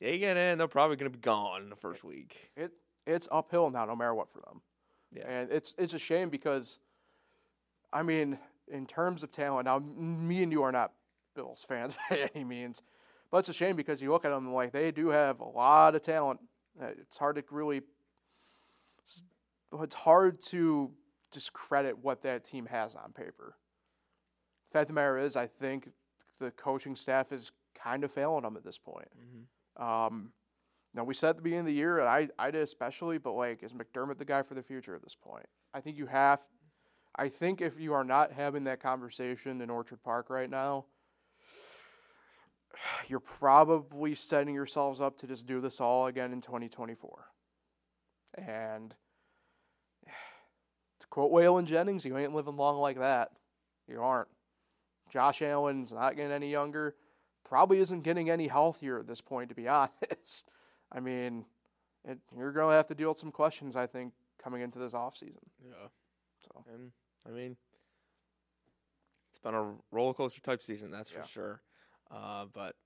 They 0.00 0.18
get 0.18 0.36
in, 0.36 0.58
they're 0.58 0.68
probably 0.68 0.96
going 0.96 1.10
to 1.10 1.16
be 1.16 1.22
gone 1.22 1.62
in 1.62 1.70
the 1.70 1.76
first 1.76 2.04
week. 2.04 2.50
It 2.56 2.72
it's 3.06 3.28
uphill 3.30 3.70
now, 3.70 3.84
no 3.86 3.94
matter 3.96 4.14
what 4.14 4.30
for 4.30 4.40
them. 4.40 4.60
Yeah. 5.12 5.22
And 5.28 5.50
it's 5.50 5.74
it's 5.78 5.94
a 5.94 5.98
shame 5.98 6.28
because, 6.28 6.78
I 7.92 8.02
mean, 8.02 8.38
in 8.68 8.84
terms 8.86 9.22
of 9.22 9.30
talent, 9.30 9.66
now 9.66 9.78
me 9.78 10.42
and 10.42 10.50
you 10.52 10.62
are 10.62 10.72
not 10.72 10.92
Bills 11.34 11.64
fans 11.68 11.96
by 12.10 12.30
any 12.34 12.44
means, 12.44 12.82
but 13.30 13.38
it's 13.38 13.48
a 13.48 13.54
shame 13.54 13.76
because 13.76 14.00
you 14.02 14.10
look 14.10 14.24
at 14.24 14.30
them 14.30 14.52
like 14.52 14.72
they 14.72 14.90
do 14.90 15.08
have 15.08 15.40
a 15.40 15.48
lot 15.48 15.94
of 15.94 16.02
talent. 16.02 16.40
Uh, 16.80 16.86
It's 17.00 17.18
hard 17.18 17.36
to 17.36 17.44
really, 17.50 17.82
it's 19.82 19.94
hard 19.94 20.40
to 20.40 20.90
discredit 21.32 21.98
what 21.98 22.22
that 22.22 22.44
team 22.44 22.66
has 22.66 22.94
on 22.96 23.12
paper. 23.12 23.56
The 24.66 24.70
fact 24.72 24.82
of 24.84 24.88
the 24.88 24.94
matter 24.94 25.18
is, 25.18 25.36
I 25.36 25.46
think 25.46 25.90
the 26.40 26.50
coaching 26.52 26.96
staff 26.96 27.32
is 27.32 27.52
kind 27.74 28.04
of 28.04 28.12
failing 28.12 28.42
them 28.42 28.56
at 28.56 28.64
this 28.64 28.78
point. 28.78 29.08
Um, 29.76 30.30
now 30.94 31.02
we 31.04 31.14
said 31.14 31.30
at 31.30 31.36
the 31.36 31.42
beginning 31.42 31.60
of 31.60 31.66
the 31.66 31.72
year, 31.72 31.98
and 31.98 32.08
I, 32.08 32.28
I 32.38 32.50
did 32.52 32.62
especially, 32.62 33.18
but 33.18 33.32
like, 33.32 33.62
is 33.62 33.72
McDermott 33.72 34.18
the 34.18 34.24
guy 34.24 34.42
for 34.42 34.54
the 34.54 34.62
future 34.62 34.94
at 34.94 35.02
this 35.02 35.16
point? 35.16 35.46
I 35.72 35.80
think 35.80 35.96
you 35.96 36.06
have. 36.06 36.44
I 37.16 37.28
think 37.28 37.60
if 37.60 37.78
you 37.80 37.92
are 37.92 38.04
not 38.04 38.32
having 38.32 38.64
that 38.64 38.80
conversation 38.80 39.60
in 39.60 39.70
Orchard 39.70 40.02
Park 40.02 40.30
right 40.30 40.50
now, 40.50 40.86
you're 43.08 43.20
probably 43.20 44.14
setting 44.14 44.54
yourselves 44.54 45.00
up 45.00 45.16
to 45.18 45.26
just 45.26 45.46
do 45.46 45.60
this 45.60 45.80
all 45.80 46.06
again 46.06 46.32
in 46.32 46.40
2024. 46.40 47.26
And 48.36 48.94
to 51.00 51.06
quote 51.08 51.32
Waylon 51.32 51.64
Jennings, 51.66 52.04
you 52.04 52.16
ain't 52.16 52.34
living 52.34 52.56
long 52.56 52.78
like 52.78 52.98
that. 52.98 53.30
You 53.88 54.02
aren't. 54.02 54.28
Josh 55.10 55.42
Allen's 55.42 55.92
not 55.92 56.16
getting 56.16 56.32
any 56.32 56.50
younger. 56.50 56.94
Probably 57.44 57.78
isn't 57.78 58.02
getting 58.02 58.30
any 58.30 58.48
healthier 58.48 58.98
at 58.98 59.06
this 59.06 59.20
point, 59.20 59.50
to 59.50 59.54
be 59.54 59.68
honest. 59.68 60.50
I 60.90 61.00
mean, 61.00 61.44
it, 62.04 62.18
you're 62.36 62.52
going 62.52 62.72
to 62.72 62.76
have 62.76 62.86
to 62.88 62.94
deal 62.94 63.10
with 63.10 63.18
some 63.18 63.30
questions, 63.30 63.76
I 63.76 63.86
think, 63.86 64.12
coming 64.42 64.62
into 64.62 64.78
this 64.78 64.94
offseason. 64.94 65.44
Yeah. 65.62 65.88
So. 66.42 66.64
And 66.72 66.90
I 67.26 67.30
mean, 67.30 67.56
it's 69.30 69.38
been 69.38 69.54
a 69.54 69.74
roller 69.92 70.14
coaster 70.14 70.40
type 70.40 70.62
season, 70.62 70.90
that's 70.90 71.12
Yeah. 71.12 71.22
for 71.22 71.28
sure. 71.28 71.60
Uh, 72.10 72.46
but 72.52 72.76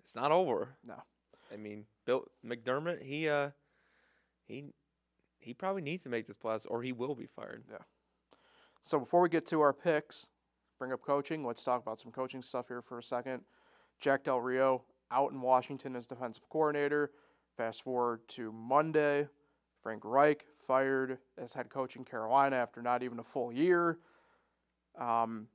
it's 0.00 0.14
not 0.14 0.32
over. 0.32 0.76
No. 0.84 1.02
I 1.52 1.56
mean, 1.56 1.86
Bill 2.04 2.24
McDermott, 2.44 3.02
he 3.02 3.28
uh, 3.28 3.50
he 4.44 4.66
he 5.38 5.54
probably 5.54 5.82
needs 5.82 6.02
to 6.04 6.08
make 6.08 6.26
this 6.26 6.36
playoffs, 6.36 6.66
or 6.68 6.82
he 6.82 6.92
will 6.92 7.14
be 7.14 7.26
fired. 7.26 7.64
Yeah. 7.70 7.78
So 8.82 8.98
before 8.98 9.20
we 9.20 9.28
get 9.28 9.46
to 9.46 9.60
our 9.60 9.72
picks, 9.72 10.26
bring 10.78 10.92
up 10.92 11.02
coaching. 11.02 11.44
Let's 11.44 11.62
talk 11.64 11.82
about 11.82 12.00
some 12.00 12.12
coaching 12.12 12.42
stuff 12.42 12.68
here 12.68 12.82
for 12.82 12.98
a 12.98 13.02
second. 13.02 13.42
Jack 14.00 14.24
Del 14.24 14.40
Rio 14.40 14.82
out 15.10 15.32
in 15.32 15.40
Washington 15.40 15.96
as 15.96 16.06
defensive 16.06 16.48
coordinator. 16.48 17.10
Fast 17.56 17.82
forward 17.82 18.20
to 18.28 18.52
Monday, 18.52 19.28
Frank 19.82 20.02
Reich 20.04 20.44
fired 20.66 21.18
as 21.38 21.54
head 21.54 21.70
coach 21.70 21.96
in 21.96 22.04
Carolina 22.04 22.56
after 22.56 22.82
not 22.82 23.02
even 23.02 23.18
a 23.18 23.24
full 23.24 23.52
year. 23.52 23.98
Um, 24.98 25.48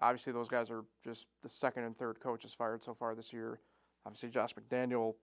obviously, 0.00 0.32
those 0.32 0.48
guys 0.48 0.70
are 0.70 0.84
just 1.02 1.26
the 1.42 1.48
second 1.48 1.84
and 1.84 1.96
third 1.96 2.20
coaches 2.20 2.54
fired 2.54 2.82
so 2.82 2.94
far 2.94 3.14
this 3.14 3.32
year. 3.32 3.60
Obviously, 4.06 4.30
Josh 4.30 4.54
McDaniel, 4.54 5.14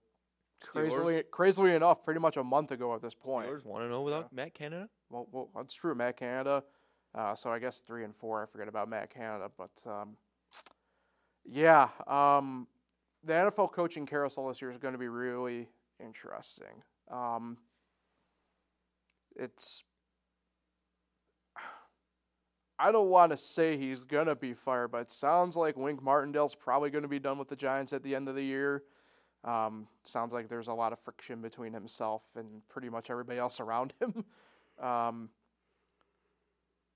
crazily, 0.60 1.22
crazily 1.30 1.74
enough, 1.74 2.04
pretty 2.04 2.20
much 2.20 2.36
a 2.36 2.44
month 2.44 2.70
ago 2.70 2.94
at 2.94 3.02
this 3.02 3.14
point. 3.14 3.48
Steelers 3.48 3.64
want 3.64 3.84
to 3.84 3.88
know 3.88 4.02
without 4.02 4.32
Matt 4.32 4.54
Canada. 4.54 4.88
Well, 5.10 5.26
well, 5.32 5.50
that's 5.54 5.74
true. 5.74 5.94
Matt 5.94 6.16
Canada. 6.16 6.62
Uh, 7.14 7.34
so 7.34 7.50
I 7.50 7.58
guess 7.58 7.80
three 7.80 8.04
and 8.04 8.14
four. 8.14 8.42
I 8.42 8.46
forget 8.46 8.68
about 8.68 8.88
Matt 8.88 9.12
Canada, 9.12 9.50
but 9.56 9.90
um, 9.90 10.16
yeah, 11.44 11.88
um, 12.06 12.66
the 13.24 13.32
NFL 13.32 13.72
coaching 13.72 14.06
carousel 14.06 14.48
this 14.48 14.60
year 14.60 14.70
is 14.70 14.76
going 14.76 14.92
to 14.92 14.98
be 14.98 15.08
really 15.08 15.68
interesting. 16.00 16.82
Um, 17.10 17.56
it's 19.36 19.82
I 22.78 22.92
don't 22.92 23.08
want 23.08 23.32
to 23.32 23.36
say 23.36 23.76
he's 23.76 24.04
gonna 24.04 24.36
be 24.36 24.54
fired, 24.54 24.88
but 24.88 25.02
it 25.02 25.12
sounds 25.12 25.56
like 25.56 25.76
Wink 25.76 26.02
Martindale's 26.02 26.54
probably 26.54 26.90
going 26.90 27.02
to 27.02 27.08
be 27.08 27.18
done 27.18 27.38
with 27.38 27.48
the 27.48 27.56
Giants 27.56 27.92
at 27.92 28.02
the 28.02 28.14
end 28.14 28.28
of 28.28 28.34
the 28.34 28.44
year. 28.44 28.84
Um, 29.44 29.86
sounds 30.02 30.32
like 30.32 30.48
there's 30.48 30.68
a 30.68 30.74
lot 30.74 30.92
of 30.92 30.98
friction 31.00 31.40
between 31.40 31.72
himself 31.72 32.22
and 32.36 32.66
pretty 32.68 32.88
much 32.88 33.10
everybody 33.10 33.38
else 33.38 33.60
around 33.60 33.94
him. 34.00 34.24
um, 34.80 35.30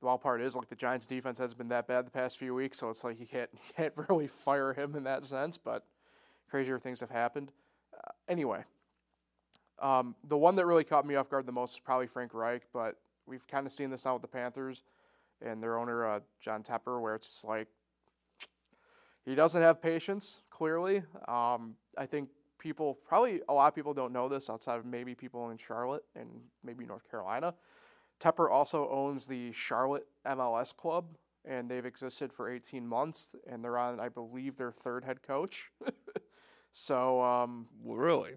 the 0.00 0.06
wild 0.06 0.20
part 0.20 0.40
is 0.40 0.56
like 0.56 0.68
the 0.68 0.76
Giants' 0.76 1.06
defense 1.06 1.38
hasn't 1.38 1.58
been 1.58 1.68
that 1.68 1.86
bad 1.86 2.06
the 2.06 2.10
past 2.10 2.36
few 2.36 2.54
weeks, 2.54 2.78
so 2.78 2.90
it's 2.90 3.04
like 3.04 3.20
you 3.20 3.26
can't 3.26 3.50
you 3.54 3.74
can't 3.76 3.94
really 4.08 4.26
fire 4.26 4.72
him 4.72 4.94
in 4.96 5.04
that 5.04 5.24
sense. 5.24 5.56
But 5.58 5.84
crazier 6.50 6.78
things 6.78 7.00
have 7.00 7.10
happened. 7.10 7.50
Uh, 7.92 8.10
anyway, 8.28 8.64
um, 9.80 10.14
the 10.28 10.36
one 10.36 10.56
that 10.56 10.66
really 10.66 10.84
caught 10.84 11.06
me 11.06 11.14
off 11.14 11.28
guard 11.28 11.46
the 11.46 11.52
most 11.52 11.74
is 11.74 11.80
probably 11.80 12.06
Frank 12.06 12.34
Reich, 12.34 12.62
but 12.72 12.96
we've 13.26 13.46
kind 13.46 13.66
of 13.66 13.72
seen 13.72 13.90
this 13.90 14.04
now 14.04 14.14
with 14.14 14.22
the 14.22 14.28
Panthers 14.28 14.82
and 15.44 15.62
their 15.62 15.78
owner 15.78 16.06
uh, 16.06 16.20
John 16.40 16.62
Tepper, 16.62 17.00
where 17.00 17.14
it's 17.14 17.44
like 17.44 17.68
he 19.24 19.34
doesn't 19.34 19.62
have 19.62 19.80
patience. 19.80 20.40
Clearly, 20.50 21.02
um, 21.28 21.74
I 21.96 22.06
think 22.06 22.28
people 22.58 22.98
probably 23.06 23.40
a 23.48 23.52
lot 23.52 23.68
of 23.68 23.74
people 23.74 23.94
don't 23.94 24.12
know 24.12 24.28
this 24.28 24.48
outside 24.48 24.78
of 24.78 24.86
maybe 24.86 25.14
people 25.14 25.50
in 25.50 25.58
Charlotte 25.58 26.04
and 26.14 26.28
maybe 26.62 26.84
North 26.84 27.10
Carolina. 27.10 27.54
Tepper 28.20 28.50
also 28.50 28.88
owns 28.88 29.26
the 29.26 29.50
Charlotte 29.52 30.06
MLS 30.26 30.76
club, 30.76 31.06
and 31.44 31.68
they've 31.68 31.84
existed 31.84 32.32
for 32.32 32.48
18 32.48 32.86
months, 32.86 33.30
and 33.48 33.64
they're 33.64 33.78
on, 33.78 33.98
I 33.98 34.08
believe, 34.08 34.56
their 34.56 34.70
third 34.70 35.04
head 35.04 35.22
coach. 35.22 35.72
so, 36.72 37.20
um, 37.20 37.66
really? 37.84 38.34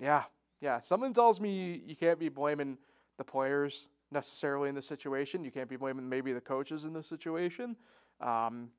yeah, 0.00 0.24
yeah. 0.60 0.80
Someone 0.80 1.12
tells 1.12 1.40
me 1.40 1.82
you 1.86 1.94
can't 1.94 2.18
be 2.18 2.28
blaming 2.28 2.78
the 3.16 3.24
players 3.24 3.88
necessarily 4.10 4.68
in 4.68 4.74
the 4.74 4.82
situation. 4.82 5.44
You 5.44 5.50
can't 5.50 5.68
be 5.68 5.76
blaming 5.76 6.08
maybe 6.08 6.32
the 6.32 6.40
coaches 6.40 6.84
in 6.84 6.92
the 6.92 7.02
situation. 7.02 7.76
Um, 8.20 8.70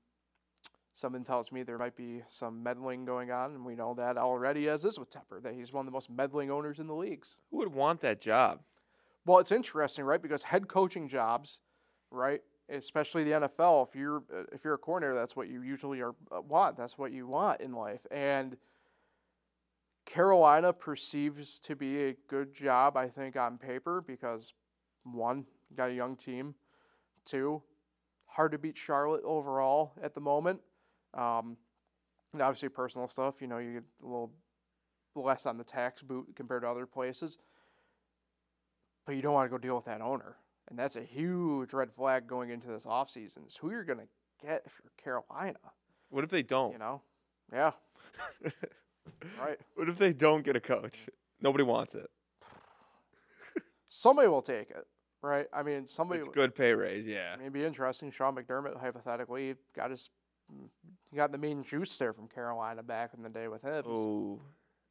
something 0.93 1.23
tells 1.23 1.51
me 1.51 1.63
there 1.63 1.77
might 1.77 1.95
be 1.95 2.21
some 2.27 2.61
meddling 2.61 3.05
going 3.05 3.31
on, 3.31 3.51
and 3.51 3.65
we 3.65 3.75
know 3.75 3.93
that 3.95 4.17
already, 4.17 4.67
as 4.67 4.85
is 4.85 4.99
with 4.99 5.09
Tepper, 5.09 5.41
that 5.41 5.53
he's 5.53 5.71
one 5.71 5.81
of 5.81 5.85
the 5.85 5.91
most 5.91 6.09
meddling 6.09 6.51
owners 6.51 6.79
in 6.79 6.87
the 6.87 6.95
leagues. 6.95 7.39
Who 7.51 7.57
would 7.57 7.73
want 7.73 8.01
that 8.01 8.19
job? 8.19 8.61
Well, 9.25 9.39
it's 9.39 9.51
interesting, 9.51 10.05
right? 10.05 10.21
Because 10.21 10.43
head 10.43 10.67
coaching 10.67 11.07
jobs, 11.07 11.61
right, 12.11 12.41
especially 12.69 13.23
the 13.23 13.31
NFL, 13.31 13.87
if 13.87 13.95
you're 13.95 14.23
uh, 14.33 14.43
if 14.51 14.63
you're 14.63 14.73
a 14.73 14.77
coordinator, 14.77 15.15
that's 15.15 15.35
what 15.35 15.49
you 15.49 15.61
usually 15.61 16.01
are 16.01 16.15
uh, 16.31 16.41
want. 16.41 16.77
That's 16.77 16.97
what 16.97 17.11
you 17.11 17.27
want 17.27 17.61
in 17.61 17.73
life. 17.73 18.05
And 18.11 18.57
Carolina 20.05 20.73
perceives 20.73 21.59
to 21.59 21.75
be 21.75 22.03
a 22.05 22.15
good 22.27 22.53
job, 22.53 22.97
I 22.97 23.07
think, 23.07 23.35
on 23.35 23.57
paper 23.57 24.03
because 24.05 24.53
one, 25.13 25.45
you 25.69 25.75
got 25.77 25.89
a 25.89 25.93
young 25.93 26.15
team. 26.15 26.55
Two, 27.25 27.61
hard 28.25 28.51
to 28.53 28.57
beat 28.57 28.77
Charlotte 28.77 29.23
overall 29.23 29.93
at 30.01 30.13
the 30.13 30.21
moment. 30.21 30.61
Um, 31.13 31.57
and 32.33 32.41
obviously 32.41 32.69
personal 32.69 33.07
stuff, 33.07 33.35
you 33.41 33.47
know, 33.47 33.57
you 33.57 33.73
get 33.73 33.83
a 34.03 34.05
little 34.05 34.31
less 35.15 35.45
on 35.45 35.57
the 35.57 35.63
tax 35.63 36.01
boot 36.01 36.27
compared 36.35 36.61
to 36.63 36.67
other 36.69 36.85
places 36.85 37.37
but 39.09 39.15
you 39.15 39.23
don't 39.23 39.33
want 39.33 39.43
to 39.43 39.49
go 39.49 39.57
deal 39.57 39.75
with 39.75 39.85
that 39.85 40.01
owner. 40.01 40.35
And 40.69 40.77
that's 40.77 40.95
a 40.95 41.01
huge 41.01 41.73
red 41.73 41.91
flag 41.91 42.27
going 42.27 42.51
into 42.51 42.67
this 42.67 42.85
offseason 42.85 43.47
is 43.47 43.55
who 43.57 43.71
you're 43.71 43.83
going 43.83 43.97
to 43.97 44.07
get 44.45 44.61
if 44.67 44.79
you're 44.83 44.91
Carolina, 45.03 45.57
What 46.09 46.23
if 46.23 46.29
they 46.29 46.43
don't? 46.43 46.73
you 46.73 46.77
know? 46.77 47.01
Yeah, 47.51 47.71
right. 49.41 49.57
What 49.73 49.89
if 49.89 49.97
they 49.97 50.13
don't 50.13 50.45
get 50.45 50.55
a 50.55 50.59
coach? 50.59 50.99
Nobody 51.41 51.63
wants 51.63 51.95
it. 51.95 52.07
Somebody 53.87 54.27
will 54.27 54.43
take 54.43 54.69
it, 54.69 54.85
right? 55.21 55.47
I 55.53 55.63
mean, 55.63 55.87
somebody 55.87 56.19
It's 56.19 56.29
good 56.29 56.55
pay 56.55 56.73
raise, 56.73 57.07
yeah. 57.07 57.31
I 57.33 57.35
mean, 57.35 57.41
it'd 57.43 57.53
be 57.53 57.63
interesting. 57.65 58.11
Sean 58.11 58.35
McDermott, 58.35 58.79
hypothetically, 58.79 59.55
got 59.75 59.91
his 59.91 60.09
mm, 60.51 60.67
he 61.11 61.17
got 61.17 61.31
the 61.31 61.37
main 61.37 61.63
juice 61.63 61.97
there 61.97 62.13
from 62.13 62.27
Carolina 62.27 62.83
back 62.83 63.11
in 63.15 63.23
the 63.23 63.29
day 63.29 63.47
with 63.47 63.61
him. 63.63 63.83
Oh, 63.87 64.41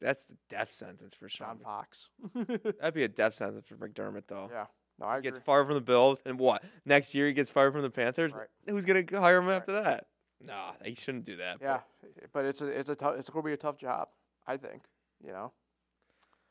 that's 0.00 0.24
the 0.24 0.36
death 0.48 0.70
sentence 0.70 1.14
for 1.14 1.28
John 1.28 1.56
Sean. 1.56 1.64
Fox. 1.64 2.08
That'd 2.80 2.94
be 2.94 3.04
a 3.04 3.08
death 3.08 3.34
sentence 3.34 3.66
for 3.66 3.76
McDermott, 3.76 4.24
though. 4.28 4.48
yeah, 4.52 4.66
no, 4.98 5.06
I 5.06 5.14
He 5.14 5.18
agree. 5.18 5.30
gets 5.30 5.38
fired 5.40 5.66
from 5.66 5.74
the 5.74 5.80
Bills, 5.80 6.22
and 6.24 6.38
what? 6.38 6.62
Next 6.84 7.14
year 7.14 7.26
he 7.26 7.32
gets 7.32 7.50
fired 7.50 7.72
from 7.72 7.82
the 7.82 7.90
Panthers. 7.90 8.32
Right. 8.34 8.48
Who's 8.68 8.84
gonna 8.84 9.04
hire 9.12 9.38
him 9.38 9.48
after 9.50 9.72
that? 9.82 10.06
Nah, 10.40 10.72
they 10.80 10.94
shouldn't 10.94 11.24
do 11.24 11.36
that. 11.38 11.58
but 11.58 11.64
yeah, 11.66 12.26
but 12.32 12.44
it's 12.44 12.60
a 12.62 12.66
it's 12.66 12.88
a 12.88 12.94
tough 12.94 13.16
it's 13.18 13.28
going 13.28 13.42
to 13.42 13.46
be 13.48 13.52
a 13.54 13.56
tough 13.56 13.76
job, 13.76 14.06
I 14.46 14.56
think. 14.56 14.82
You 15.20 15.32
know, 15.32 15.52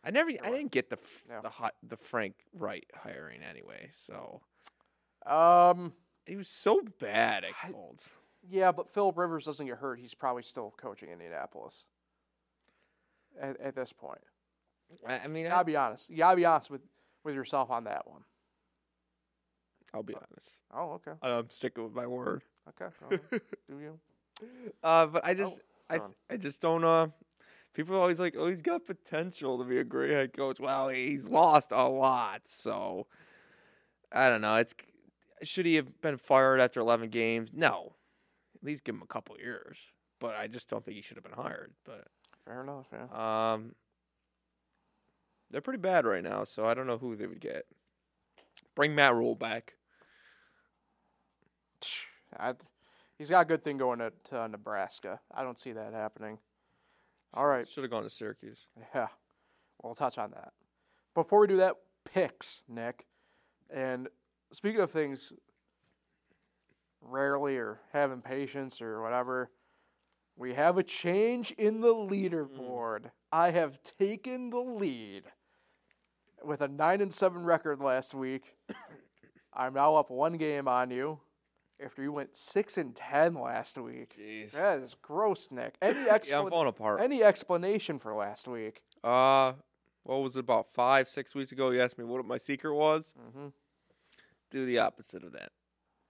I 0.08 0.12
never, 0.12 0.32
I 0.42 0.50
didn't 0.52 0.72
get 0.72 0.90
the 0.90 0.98
f 0.98 1.24
Yeah. 1.30 1.42
the 1.42 1.50
hot, 1.50 1.76
the 1.84 1.98
Frank 1.98 2.36
Reich 2.54 2.90
hiring 2.96 3.42
anyway. 3.44 3.92
So 3.94 4.42
um, 5.26 5.92
he 6.26 6.38
was 6.38 6.48
so 6.48 6.82
bad 7.00 7.44
at 7.44 7.52
I- 7.64 7.72
Colts. 7.72 8.10
Yeah, 8.50 8.72
but 8.72 8.90
Philip 8.90 9.18
Rivers 9.18 9.44
doesn't 9.44 9.66
get 9.66 9.78
hurt. 9.80 10.00
He's 10.00 10.14
probably 10.14 10.44
still 10.44 10.74
coaching 10.78 11.10
Indianapolis 11.10 11.88
at, 13.38 13.60
at 13.60 13.76
this 13.76 13.92
point. 13.92 14.22
I, 15.06 15.20
I 15.20 15.28
mean, 15.28 15.48
I, 15.48 15.50
gotta 15.50 15.66
be 15.66 15.76
honest. 15.76 16.10
You 16.10 16.18
gotta 16.18 16.38
be 16.38 16.46
honest 16.46 16.72
with, 16.72 16.82
with 17.26 17.36
yourself 17.36 17.70
on 17.70 17.84
that 17.84 18.10
one. 18.10 18.22
I'll 19.94 20.04
be 20.04 20.16
honest. 20.16 20.52
Oh, 20.74 20.92
okay. 20.94 21.12
I'm 21.22 21.50
sticking 21.50 21.84
with 21.84 21.94
my 21.94 22.08
word. 22.08 22.44
Okay. 22.70 22.94
Right. 23.10 23.20
Do 23.70 23.80
you? 23.80 24.00
Uh, 24.82 25.08
but 25.08 25.26
I 25.26 25.34
just, 25.34 25.60
I, 25.90 25.98
on. 25.98 26.14
I 26.30 26.38
just 26.38 26.62
don't. 26.62 26.86
Uh, 26.86 27.08
people 27.74 27.96
are 27.96 28.00
always 28.00 28.20
like, 28.20 28.36
oh, 28.38 28.48
he's 28.48 28.62
got 28.62 28.86
potential 28.86 29.58
to 29.58 29.64
be 29.64 29.78
a 29.78 29.84
great 29.84 30.12
head 30.12 30.34
coach. 30.34 30.60
Well, 30.60 30.90
he's 30.90 31.28
lost 31.28 31.72
a 31.72 31.88
lot, 31.88 32.44
so 32.46 33.08
I 34.12 34.30
don't 34.30 34.42
know. 34.42 34.56
It's 34.56 34.74
should 35.44 35.66
he 35.66 35.76
have 35.76 36.02
been 36.02 36.18
fired 36.18 36.60
after 36.60 36.80
11 36.80 37.10
games? 37.10 37.52
No, 37.54 37.94
at 38.56 38.64
least 38.64 38.84
give 38.84 38.96
him 38.96 39.02
a 39.04 39.08
couple 39.08 39.38
years. 39.38 39.78
But 40.20 40.36
I 40.36 40.48
just 40.48 40.68
don't 40.68 40.84
think 40.84 40.96
he 40.96 41.04
should 41.04 41.18
have 41.18 41.24
been 41.24 41.34
hired. 41.34 41.74
But 41.86 42.08
Fair 42.46 42.62
enough. 42.64 42.88
Yeah. 42.92 43.54
um, 43.54 43.76
they're 45.52 45.62
pretty 45.62 45.80
bad 45.80 46.06
right 46.06 46.24
now, 46.24 46.44
so 46.44 46.66
I 46.66 46.74
don't 46.74 46.88
know 46.88 46.98
who 46.98 47.16
they 47.16 47.28
would 47.28 47.40
get. 47.40 47.66
Bring 48.76 48.96
Matt 48.96 49.14
Rhule 49.14 49.36
back. 49.36 49.74
I, 52.38 52.54
he's 53.18 53.30
got 53.30 53.42
a 53.42 53.46
good 53.46 53.64
thing 53.64 53.78
going 53.78 54.02
at 54.02 54.14
uh, 54.32 54.48
Nebraska. 54.48 55.20
I 55.34 55.44
don't 55.44 55.60
see 55.60 55.72
that 55.72 55.94
happening. 55.94 56.40
All 57.38 57.46
right. 57.46 57.68
Should 57.68 57.84
have 57.84 57.92
gone 57.92 58.02
to 58.02 58.10
Syracuse. 58.10 58.66
Yeah. 58.96 59.08
We'll 59.84 59.94
touch 59.94 60.18
on 60.18 60.32
that. 60.32 60.54
Before 61.14 61.40
we 61.40 61.46
do 61.46 61.58
that, 61.58 61.76
picks, 62.04 62.64
Nick. 62.68 63.06
And 63.70 64.08
speaking 64.52 64.82
of 64.82 64.90
things 64.90 65.32
rarely 67.00 67.58
or 67.58 67.80
having 67.94 68.22
patience 68.22 68.82
or 68.82 69.04
whatever, 69.04 69.52
we 70.36 70.56
have 70.56 70.80
a 70.80 70.84
change 70.84 71.52
in 71.52 71.82
the 71.82 71.94
leaderboard. 71.94 73.02
Mm. 73.02 73.12
I 73.32 73.52
have 73.52 73.84
taken 73.84 74.50
the 74.50 74.58
lead. 74.58 75.26
with 76.44 76.62
a 76.62 76.68
nine 76.68 77.02
and 77.02 77.14
seven 77.14 77.44
record 77.44 77.80
last 77.80 78.16
week. 78.16 78.56
I'm 79.54 79.76
now 79.76 79.96
up 79.96 80.10
one 80.10 80.38
game 80.38 80.68
on 80.68 80.90
you. 80.90 81.20
After 81.84 82.02
you 82.02 82.12
went 82.12 82.36
six 82.36 82.78
and 82.78 82.96
ten 82.96 83.36
last 83.36 83.78
week. 83.78 84.16
Jeez. 84.20 84.52
That 84.52 84.80
is 84.80 84.96
gross, 85.02 85.50
Nick. 85.52 85.76
Any 85.82 86.06
Yeah, 86.06 86.40
I'm 86.42 86.50
falling 86.50 86.68
apart. 86.70 87.02
any 87.02 87.24
explanation 87.24 88.00
for 88.00 88.14
last 88.16 88.48
week? 88.48 88.82
Uh, 89.04 89.54
what 90.04 90.22
was 90.24 90.36
it 90.36 90.40
about 90.40 90.74
five, 90.74 91.08
six 91.08 91.36
weeks 91.36 91.52
ago? 91.52 91.70
You 91.70 91.82
asked 91.82 91.98
me 92.00 92.04
what 92.06 92.26
my 92.26 92.38
secret 92.38 92.74
was. 92.74 93.14
hmm 93.34 93.48
Do 94.50 94.66
the 94.66 94.80
opposite 94.80 95.24
of 95.24 95.34
that. 95.34 95.52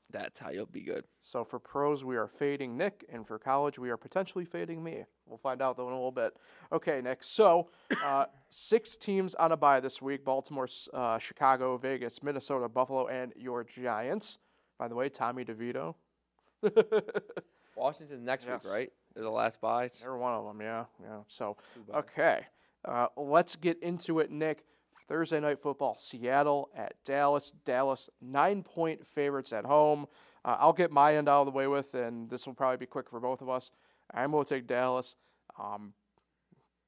That's 0.09 0.39
how 0.39 0.51
you'll 0.51 0.67
be 0.67 0.83
good. 0.83 1.03
So 1.19 1.43
for 1.43 1.59
pros, 1.59 2.05
we 2.05 2.15
are 2.15 2.27
fading 2.29 2.77
Nick, 2.77 3.03
and 3.11 3.27
for 3.27 3.37
college, 3.37 3.77
we 3.77 3.89
are 3.89 3.97
potentially 3.97 4.45
fading 4.45 4.81
me. 4.81 5.03
We'll 5.25 5.37
find 5.37 5.61
out 5.61 5.75
though 5.75 5.87
in 5.87 5.91
a 5.91 5.97
little 5.97 6.13
bit. 6.13 6.37
Okay, 6.71 7.01
Nick. 7.01 7.23
So 7.25 7.69
uh, 8.05 8.27
six 8.49 8.95
teams 8.95 9.35
on 9.35 9.51
a 9.51 9.57
bye 9.57 9.81
this 9.81 10.01
week: 10.01 10.23
Baltimore, 10.23 10.69
uh, 10.93 11.19
Chicago, 11.19 11.77
Vegas, 11.77 12.23
Minnesota, 12.23 12.69
Buffalo, 12.69 13.07
and 13.07 13.33
your 13.35 13.65
Giants. 13.65 14.37
By 14.77 14.87
the 14.87 14.95
way, 14.95 15.09
Tommy 15.09 15.43
DeVito. 15.43 15.95
Washington 17.75 18.25
next 18.25 18.45
Yes. 18.45 18.63
week, 18.63 18.71
right? 18.73 18.93
They're 19.13 19.23
the 19.23 19.29
last 19.29 19.61
buys. 19.61 19.99
They're 19.99 20.15
one 20.17 20.33
of 20.33 20.45
them. 20.45 20.61
Yeah, 20.61 20.85
yeah. 21.01 21.19
So 21.27 21.57
okay, 21.93 22.45
uh, 22.85 23.07
let's 23.15 23.55
get 23.55 23.81
into 23.81 24.19
it, 24.19 24.31
Nick. 24.31 24.63
Thursday 25.07 25.39
night 25.39 25.59
football: 25.61 25.95
Seattle 25.95 26.69
at 26.75 26.93
Dallas. 27.05 27.51
Dallas 27.65 28.09
nine 28.21 28.63
point 28.63 29.05
favorites 29.05 29.53
at 29.53 29.65
home. 29.65 30.07
Uh, 30.43 30.57
I'll 30.59 30.73
get 30.73 30.91
my 30.91 31.15
end 31.15 31.29
out 31.29 31.41
of 31.41 31.45
the 31.47 31.51
way 31.51 31.67
with, 31.67 31.93
and 31.93 32.29
this 32.29 32.45
will 32.45 32.53
probably 32.53 32.77
be 32.77 32.85
quick 32.85 33.09
for 33.09 33.19
both 33.19 33.41
of 33.41 33.49
us. 33.49 33.71
I'm 34.13 34.31
going 34.31 34.45
to 34.45 34.53
take 34.55 34.67
Dallas. 34.67 35.15
Um, 35.59 35.93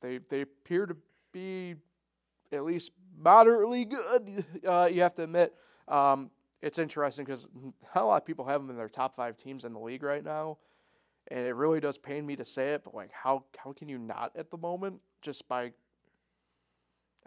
they 0.02 0.20
they 0.30 0.42
appear 0.42 0.86
to 0.86 0.96
be 1.32 1.76
at 2.52 2.64
least 2.64 2.92
moderately 3.18 3.86
good. 3.86 4.44
Uh, 4.68 4.90
you 4.92 5.02
have 5.02 5.14
to 5.16 5.24
admit. 5.24 5.54
Um, 5.88 6.30
it's 6.62 6.78
interesting 6.78 7.26
because 7.26 7.48
not 7.96 8.04
a 8.04 8.06
lot 8.06 8.22
of 8.22 8.26
people 8.26 8.46
have 8.46 8.62
them 8.62 8.70
in 8.70 8.78
their 8.78 8.90
top 8.90 9.16
five 9.16 9.38
teams 9.38 9.66
in 9.66 9.74
the 9.74 9.80
league 9.80 10.04
right 10.04 10.24
now, 10.24 10.58
and 11.30 11.46
it 11.46 11.56
really 11.56 11.80
does 11.80 11.98
pain 11.98 12.26
me 12.26 12.36
to 12.36 12.46
say 12.46 12.74
it. 12.74 12.84
But 12.84 12.94
like, 12.96 13.12
how 13.12 13.46
how 13.58 13.74
can 13.74 13.90
you 13.90 13.98
not 13.98 14.32
at 14.36 14.52
the 14.52 14.58
moment 14.58 15.00
just 15.22 15.48
by 15.48 15.72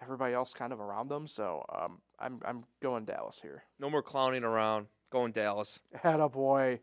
everybody 0.00 0.34
else 0.34 0.52
kind 0.54 0.72
of 0.72 0.80
around 0.80 1.08
them? 1.08 1.26
So 1.26 1.64
um, 1.74 2.00
I'm 2.18 2.40
I'm 2.44 2.64
going 2.82 3.04
Dallas 3.04 3.40
here. 3.40 3.64
No 3.78 3.88
more 3.88 4.02
clowning 4.02 4.44
around. 4.44 4.86
Going 5.10 5.32
Dallas. 5.32 5.78
Had 6.02 6.20
a 6.20 6.28
boy. 6.28 6.80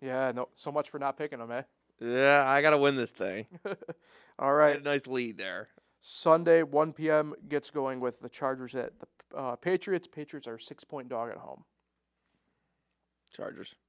Yeah, 0.00 0.32
no, 0.34 0.48
so 0.54 0.72
much 0.72 0.90
for 0.90 0.98
not 0.98 1.16
picking 1.16 1.38
them, 1.38 1.52
eh? 1.52 1.62
Yeah, 2.00 2.44
I 2.46 2.60
gotta 2.60 2.78
win 2.78 2.96
this 2.96 3.12
thing. 3.12 3.46
All 4.38 4.52
right, 4.52 4.82
nice 4.82 5.06
lead 5.06 5.38
there. 5.38 5.68
Sunday, 6.00 6.64
1 6.64 6.94
p.m. 6.94 7.32
gets 7.48 7.70
going 7.70 8.00
with 8.00 8.20
the 8.20 8.28
Chargers 8.28 8.74
at 8.74 8.98
the 8.98 9.06
uh, 9.36 9.56
Patriots. 9.56 10.06
Patriots 10.06 10.46
are 10.48 10.58
six 10.58 10.84
point 10.84 11.08
dog 11.08 11.30
at 11.30 11.38
home. 11.38 11.64
Chargers. 13.34 13.74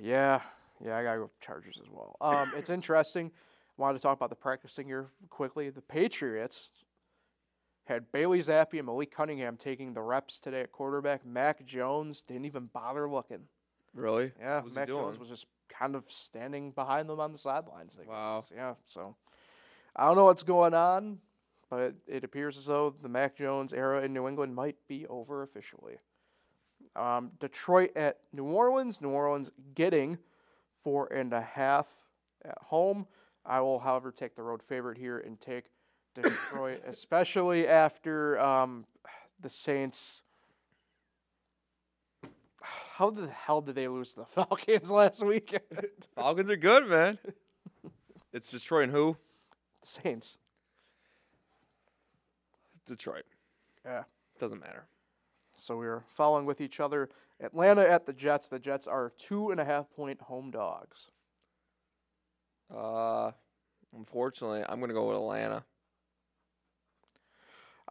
Yeah, 0.00 0.40
yeah, 0.84 0.96
I 0.96 1.04
gotta 1.04 1.18
go 1.18 1.22
with 1.24 1.40
Chargers 1.40 1.80
as 1.80 1.88
well. 1.90 2.16
Um, 2.20 2.50
it's 2.56 2.70
interesting. 2.78 3.30
Wanted 3.76 3.98
to 3.98 4.02
talk 4.02 4.16
about 4.16 4.30
the 4.30 4.36
practicing 4.36 4.86
here 4.86 5.10
quickly. 5.30 5.70
The 5.70 5.80
Patriots 5.82 6.70
had 7.84 8.10
Bailey 8.10 8.40
Zappe 8.40 8.76
and 8.78 8.86
Malik 8.86 9.14
Cunningham 9.14 9.56
taking 9.56 9.94
the 9.94 10.02
reps 10.02 10.40
today 10.40 10.60
at 10.62 10.72
quarterback. 10.72 11.24
Mac 11.24 11.64
Jones 11.64 12.22
didn't 12.22 12.46
even 12.46 12.66
bother 12.72 13.08
looking. 13.08 13.42
Really? 13.94 14.32
Yeah, 14.40 14.56
What 14.56 14.64
was 14.64 14.74
Mac 14.74 14.88
Jones 14.88 15.18
was 15.18 15.28
just 15.28 15.46
kind 15.68 15.94
of 15.94 16.10
standing 16.10 16.70
behind 16.72 17.08
them 17.08 17.20
on 17.20 17.32
the 17.32 17.38
sidelines. 17.38 17.96
Wow. 18.06 18.44
Yeah, 18.54 18.74
so 18.86 19.16
I 19.94 20.06
don't 20.06 20.16
know 20.16 20.24
what's 20.24 20.42
going 20.42 20.74
on, 20.74 21.18
but 21.72 21.94
it 22.06 22.22
appears 22.22 22.58
as 22.58 22.66
though 22.66 22.94
the 23.00 23.08
Mac 23.08 23.34
Jones 23.34 23.72
era 23.72 24.02
in 24.02 24.12
New 24.12 24.28
England 24.28 24.54
might 24.54 24.76
be 24.88 25.06
over 25.06 25.42
officially. 25.42 25.94
Um, 26.94 27.30
Detroit 27.40 27.92
at 27.96 28.18
New 28.30 28.44
Orleans. 28.44 29.00
New 29.00 29.08
Orleans 29.08 29.50
getting 29.74 30.18
four 30.82 31.06
and 31.10 31.32
a 31.32 31.40
half 31.40 31.88
at 32.44 32.58
home. 32.60 33.06
I 33.46 33.62
will, 33.62 33.78
however, 33.78 34.12
take 34.12 34.34
the 34.34 34.42
road 34.42 34.62
favorite 34.62 34.98
here 34.98 35.20
and 35.20 35.40
take 35.40 35.64
Detroit, 36.14 36.82
especially 36.86 37.66
after 37.66 38.38
um, 38.38 38.84
the 39.40 39.48
Saints. 39.48 40.24
How 42.60 43.08
the 43.08 43.28
hell 43.28 43.62
did 43.62 43.76
they 43.76 43.88
lose 43.88 44.12
to 44.12 44.20
the 44.20 44.26
Falcons 44.44 44.90
last 44.90 45.24
week? 45.24 45.58
the 45.70 45.88
Falcons 46.16 46.50
are 46.50 46.56
good, 46.56 46.86
man. 46.86 47.18
it's 48.30 48.50
Detroit 48.50 48.84
and 48.84 48.92
who? 48.92 49.16
Saints. 49.82 50.36
Detroit. 52.86 53.24
Yeah. 53.84 54.04
Doesn't 54.38 54.60
matter. 54.60 54.86
So 55.54 55.76
we 55.76 55.86
are 55.86 56.04
following 56.14 56.46
with 56.46 56.60
each 56.60 56.80
other. 56.80 57.08
Atlanta 57.40 57.82
at 57.82 58.06
the 58.06 58.12
Jets. 58.12 58.48
The 58.48 58.58
Jets 58.58 58.86
are 58.86 59.12
two 59.18 59.50
and 59.50 59.60
a 59.60 59.64
half 59.64 59.90
point 59.90 60.20
home 60.22 60.50
dogs. 60.50 61.10
Uh, 62.74 63.32
unfortunately, 63.94 64.64
I'm 64.68 64.80
gonna 64.80 64.94
go 64.94 65.08
with 65.08 65.16
Atlanta. 65.16 65.64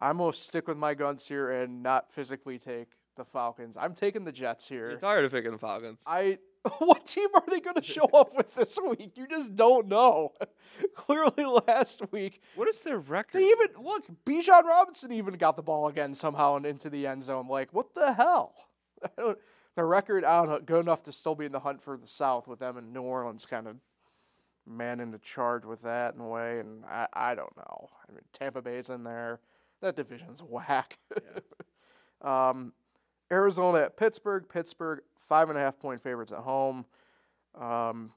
I'm 0.02 0.18
going 0.18 0.32
to 0.32 0.38
stick 0.38 0.68
with 0.68 0.78
my 0.78 0.96
guns 0.96 1.28
here 1.28 1.52
and 1.52 1.84
not 1.84 2.12
physically 2.12 2.58
take 2.58 2.88
the 3.18 3.24
Falcons. 3.24 3.78
I'm 3.78 3.94
taking 3.94 4.26
the 4.26 4.32
Jets 4.32 4.68
here. 4.68 4.90
You're 4.90 5.00
tired 5.00 5.26
of 5.26 5.32
picking 5.32 5.52
the 5.52 5.60
Falcons. 5.60 6.02
I 6.08 6.40
what 6.80 7.06
team 7.06 7.28
are 7.34 7.44
they 7.48 7.60
going 7.60 7.76
to 7.76 7.84
show 7.84 8.06
up 8.14 8.36
with 8.36 8.54
this 8.56 8.78
week? 8.88 9.14
You 9.18 9.28
just 9.28 9.56
don't 9.56 9.88
know. 9.88 10.34
Clearly, 10.96 11.46
last 11.68 12.02
week 12.12 12.42
What 12.56 12.68
is 12.70 12.82
their 12.82 13.00
record? 13.00 13.40
they 13.40 13.46
even 13.48 13.68
look. 13.82 14.06
Bijan 14.26 14.64
Robinson 14.64 15.12
even 15.12 15.34
got 15.36 15.56
the 15.56 15.64
ball 15.64 15.88
again 15.88 16.14
somehow 16.14 16.56
and 16.56 16.66
into 16.66 16.90
the 16.90 17.08
end 17.08 17.24
zone. 17.24 17.48
Like 17.48 17.70
what 17.74 17.94
the 17.96 18.14
hell? 18.14 18.54
I 19.04 19.10
don't, 19.18 19.38
the 19.76 19.84
record, 19.86 20.24
I 20.26 20.42
don't 20.42 20.50
know, 20.50 20.60
good 20.60 20.82
enough 20.82 21.04
to 21.04 21.12
still 21.12 21.34
be 21.36 21.46
in 21.46 21.52
the 21.52 21.60
hunt 21.62 21.82
for 21.82 21.98
the 21.98 22.08
South 22.08 22.48
with 22.48 22.60
them 22.60 22.78
in 22.78 22.94
New 22.94 23.02
Orleans, 23.02 23.46
kind 23.46 23.68
of 23.68 23.78
manning 24.68 25.12
the 25.12 25.18
charge 25.18 25.66
with 25.66 25.82
that 25.82 26.14
in 26.14 26.22
a 26.22 26.28
way. 26.28 26.60
And 26.60 26.84
I, 26.86 27.08
I 27.14 27.36
don't 27.36 27.56
know. 27.58 27.90
I 28.08 28.12
mean, 28.12 28.22
Tampa 28.34 28.62
Bay's 28.62 28.90
in 28.90 29.04
there. 29.04 29.40
That 29.82 29.96
division's 29.96 30.44
whack. 30.44 31.00
um, 32.22 32.74
Arizona 33.32 33.80
at 33.80 33.98
Pittsburgh. 33.98 34.46
Pittsburgh 34.48 35.02
five 35.20 35.50
and 35.50 35.58
a 35.58 35.62
half 35.62 35.80
point 35.80 36.02
favorites 36.02 36.32
at 36.32 36.40
home. 36.40 36.86
Um, 37.60 38.12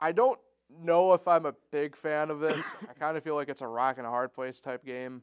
I 0.00 0.12
don't 0.12 0.38
know 0.82 1.12
if 1.12 1.26
I'm 1.28 1.46
a 1.46 1.54
big 1.70 1.96
fan 1.96 2.30
of 2.30 2.40
this. 2.40 2.64
I 2.90 2.92
kind 2.94 3.16
of 3.16 3.22
feel 3.22 3.34
like 3.34 3.48
it's 3.48 3.60
a 3.60 3.66
rock 3.66 3.98
and 3.98 4.06
a 4.06 4.10
hard 4.10 4.32
place 4.32 4.60
type 4.60 4.84
game. 4.84 5.22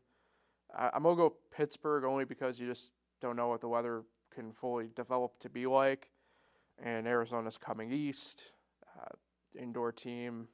I, 0.76 0.92
I'm 0.94 1.04
gonna 1.04 1.16
go 1.16 1.34
Pittsburgh 1.56 2.04
only 2.04 2.26
because 2.26 2.60
you 2.60 2.68
just 2.68 2.92
don't 3.22 3.36
know 3.36 3.48
what 3.48 3.62
the 3.62 3.68
weather 3.68 4.04
can 4.34 4.52
fully 4.52 4.90
develop 4.96 5.38
to 5.40 5.50
be 5.50 5.68
like, 5.68 6.10
and 6.84 7.08
Arizona's 7.08 7.58
coming 7.58 7.92
east, 7.92 8.52
uh, 9.00 9.16
indoor 9.60 9.92
team 9.92 10.48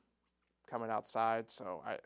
coming 0.70 0.90
outside. 0.90 1.50
So 1.50 1.82
I, 1.86 1.98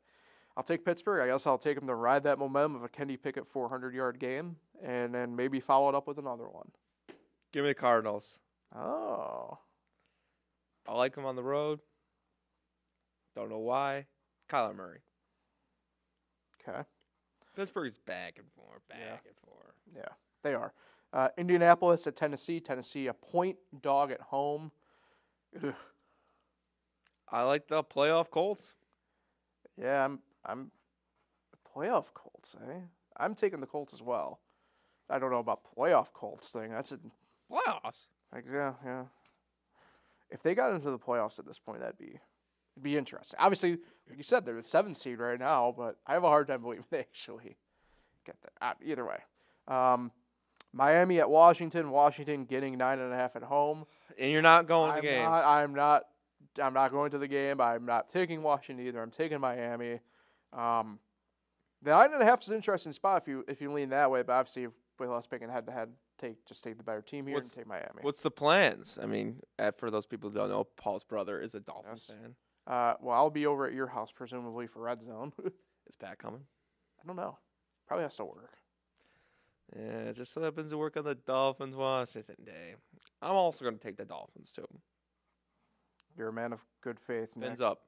I'll 0.56 0.64
take 0.64 0.86
Pittsburgh. 0.86 1.22
I 1.22 1.28
guess 1.28 1.48
I'll 1.48 1.58
take 1.58 1.76
them 1.76 1.88
to 1.88 1.96
ride 1.96 2.24
that 2.24 2.38
momentum 2.38 2.76
of 2.76 2.84
a 2.84 2.90
Kenny 2.90 3.18
Pickett 3.18 3.48
400 3.48 3.94
yard 3.94 4.20
game, 4.20 4.58
and 4.84 5.14
then 5.14 5.36
maybe 5.36 5.60
follow 5.60 5.90
it 5.90 5.96
up 5.96 6.08
with 6.08 6.18
another 6.18 6.48
one. 6.48 6.70
Give 7.52 7.64
me 7.64 7.70
the 7.72 7.76
Cardinals. 7.76 8.40
Oh, 8.76 9.58
I 10.88 10.94
like 10.94 11.16
them 11.16 11.26
on 11.26 11.36
the 11.36 11.44
road. 11.44 11.80
Don't 13.36 13.50
know 13.50 13.60
why. 13.60 14.06
Kyler 14.50 14.76
Murray. 14.76 15.00
okay. 16.68 16.84
Pittsburgh's 17.56 17.98
back 17.98 18.38
and 18.38 18.48
forth, 18.54 18.82
back 18.90 19.00
Yeah. 19.00 19.18
and 19.26 19.38
forth. 19.46 19.76
Yeah, 19.96 20.14
they 20.44 20.54
are. 20.54 20.74
Uh, 21.14 21.30
Indianapolis 21.38 22.08
at 22.08 22.16
Tennessee. 22.16 22.60
Tennessee 22.62 23.08
a 23.08 23.14
point 23.14 23.58
dog 23.82 24.12
at 24.12 24.22
home. 24.22 24.72
Ugh. 25.62 25.74
I 27.30 27.44
like 27.44 27.68
the 27.68 27.84
playoff 27.84 28.30
Colts. 28.30 28.74
Yeah, 29.78 30.06
I'm 30.06 30.20
I'm 30.46 30.72
playoff 31.76 32.14
Colts, 32.14 32.56
eh? 32.70 32.80
I'm 33.18 33.36
taking 33.36 33.60
the 33.60 33.68
Colts 33.68 33.94
as 33.94 34.02
well. 34.02 34.40
I 35.12 35.20
don't 35.20 35.32
know 35.32 35.40
about 35.40 35.62
playoff 35.78 36.14
Colts 36.14 36.52
thing. 36.52 36.72
That's 36.72 36.92
a 36.92 37.00
Playoffs. 37.52 38.08
like 38.34 38.46
yeah, 38.52 38.74
yeah. 38.86 39.04
If 40.30 40.42
they 40.42 40.56
got 40.56 40.74
into 40.74 40.90
the 40.90 41.00
playoffs 41.00 41.38
at 41.40 41.46
this 41.46 41.60
point, 41.60 41.82
that'd 41.82 41.98
be 41.98 42.20
it'd 42.76 42.84
be 42.84 42.98
interesting. 42.98 43.38
Obviously, 43.40 43.72
like 44.08 44.18
you 44.18 44.24
said, 44.24 44.46
they're 44.46 44.56
the 44.56 44.64
seventh 44.64 44.98
seed 44.98 45.20
right 45.20 45.40
now, 45.40 45.74
but 45.78 45.98
I 46.08 46.14
have 46.14 46.24
a 46.24 46.30
hard 46.30 46.48
time 46.48 46.62
believing 46.62 46.86
they 46.90 47.00
actually 47.00 47.58
get 48.26 48.36
there. 48.42 48.70
Uh, 48.70 48.74
either 48.84 49.06
way, 49.06 49.18
um, 49.68 50.12
Miami 50.74 51.20
at 51.20 51.30
Washington. 51.30 51.92
Washington 51.92 52.46
getting 52.46 52.78
nine 52.78 53.00
and 53.00 53.12
a 53.12 53.16
half 53.16 53.36
at 53.36 53.44
home. 53.44 53.86
And 54.18 54.32
you're 54.32 54.42
not 54.42 54.68
going 54.68 54.92
to 54.92 54.98
I'm 54.98 55.02
the 55.02 55.08
game. 55.08 55.24
Not, 55.24 55.44
I'm 55.44 55.76
not. 55.76 56.04
I'm 56.62 56.74
not 56.74 56.92
going 56.92 57.12
to 57.12 57.18
the 57.18 57.28
game. 57.28 57.62
I'm 57.62 57.86
not 57.86 58.10
taking 58.10 58.44
Washington 58.44 58.86
either. 58.86 59.02
I'm 59.02 59.12
taking 59.12 59.40
Miami. 59.40 60.00
Um, 60.52 61.00
the 61.82 61.92
nine 61.92 62.12
and 62.14 62.22
a 62.22 62.26
half 62.26 62.42
is 62.42 62.50
an 62.50 62.56
interesting 62.56 62.92
spot 62.92 63.22
if 63.22 63.28
you 63.28 63.46
if 63.48 63.62
you 63.62 63.72
lean 63.72 63.90
that 63.90 64.12
way. 64.12 64.22
But 64.22 64.34
obviously, 64.34 64.68
with 65.08 65.18
us 65.18 65.28
picking 65.28 65.50
head 65.50 65.66
to 65.66 65.72
head, 65.72 65.90
take 66.18 66.46
just 66.46 66.64
take 66.64 66.78
the 66.78 66.84
better 66.84 67.02
team 67.02 67.26
here 67.28 67.36
What's- 67.36 67.48
and 67.50 67.56
take 67.56 67.68
Miami. 67.68 68.02
What's 68.02 68.22
the 68.22 68.32
plans? 68.32 68.98
I 69.02 69.06
mean, 69.06 69.42
uh, 69.60 69.72
for 69.72 69.92
those 69.92 70.06
people 70.06 70.30
who 70.30 70.36
don't 70.38 70.50
know, 70.50 70.64
Paul's 70.64 71.04
brother 71.04 71.40
is 71.40 71.56
a 71.56 71.60
Dolphins 71.60 72.08
Yes. 72.10 72.18
fan. 72.18 72.36
Uh, 72.68 72.94
well, 73.02 73.16
I'll 73.16 73.30
be 73.30 73.46
over 73.48 73.66
at 73.66 73.74
your 73.74 73.88
house 73.88 74.12
presumably 74.12 74.68
for 74.68 74.82
red 74.82 75.02
zone. 75.02 75.34
Is 75.88 75.96
Pat 75.96 76.20
coming? 76.20 76.46
I 77.02 77.08
don't 77.08 77.16
know. 77.16 77.38
Probably 77.88 78.04
has 78.04 78.16
to 78.18 78.26
work. 78.26 78.54
Yeah, 79.76 80.10
it 80.10 80.14
just 80.16 80.32
so 80.32 80.42
happens 80.44 80.70
to 80.72 80.78
work 80.78 80.96
on 80.96 81.04
the 81.06 81.16
Dolphins 81.16 81.76
Washington 81.76 82.36
day. 82.46 82.76
I'm 83.22 83.32
also 83.32 83.64
going 83.66 83.78
to 83.78 83.82
take 83.84 83.98
the 83.98 84.06
Dolphins 84.06 84.52
too. 84.52 84.68
You're 86.18 86.28
a 86.30 86.34
man 86.34 86.54
of 86.54 86.60
good 86.82 87.00
faith. 87.00 87.30
Fins 87.40 87.62
up. 87.62 87.82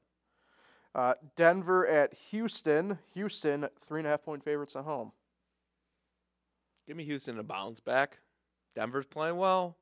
Uh, 0.96 1.14
Denver 1.36 1.86
at 1.88 2.14
Houston. 2.32 2.98
Houston 3.14 3.68
three 3.80 4.00
and 4.00 4.08
a 4.08 4.12
half 4.12 4.24
point 4.24 4.44
favorites 4.44 4.76
at 4.76 4.86
home. 4.86 5.12
Give 6.88 6.98
me 6.98 7.06
Houston 7.06 7.36
in 7.36 7.40
a 7.40 7.44
bounce 7.44 7.80
back. 7.80 8.20
Denver's 8.76 9.06
playing 9.06 9.38
well, 9.38 9.78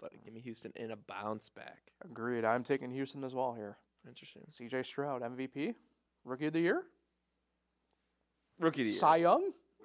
but 0.00 0.12
give 0.24 0.32
me 0.32 0.40
Houston 0.40 0.72
in 0.76 0.90
a 0.90 0.96
bounce 0.96 1.48
back. 1.48 1.92
Agreed. 2.04 2.44
I'm 2.44 2.62
taking 2.62 2.90
Houston 2.90 3.24
as 3.24 3.34
well 3.34 3.54
here. 3.54 3.78
Interesting. 4.06 4.42
C.J. 4.50 4.82
Stroud 4.84 5.22
MVP, 5.22 5.74
Rookie 6.24 6.46
of 6.46 6.52
the 6.52 6.60
Year, 6.60 6.82
Rookie 8.58 8.82
of 8.82 8.86
the 8.86 8.92
year. 8.92 9.00
Cy 9.00 9.16
Young, 9.16 9.52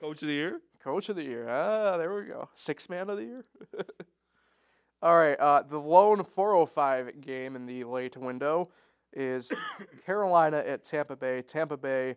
Coach 0.00 0.22
of 0.22 0.28
the 0.28 0.34
year. 0.34 0.60
Coach 0.82 1.08
of 1.08 1.16
the 1.16 1.22
Year. 1.22 1.48
Ah, 1.48 1.96
there 1.96 2.14
we 2.14 2.24
go. 2.24 2.48
Six 2.54 2.88
Man 2.88 3.10
of 3.10 3.18
the 3.18 3.24
Year. 3.24 3.44
All 5.02 5.16
right. 5.16 5.38
Uh, 5.38 5.62
the 5.62 5.78
lone 5.78 6.24
405 6.24 7.20
game 7.20 7.56
in 7.56 7.66
the 7.66 7.84
late 7.84 8.16
window 8.16 8.70
is 9.12 9.52
Carolina 10.06 10.58
at 10.58 10.84
Tampa 10.84 11.16
Bay. 11.16 11.42
Tampa 11.42 11.76
Bay 11.76 12.16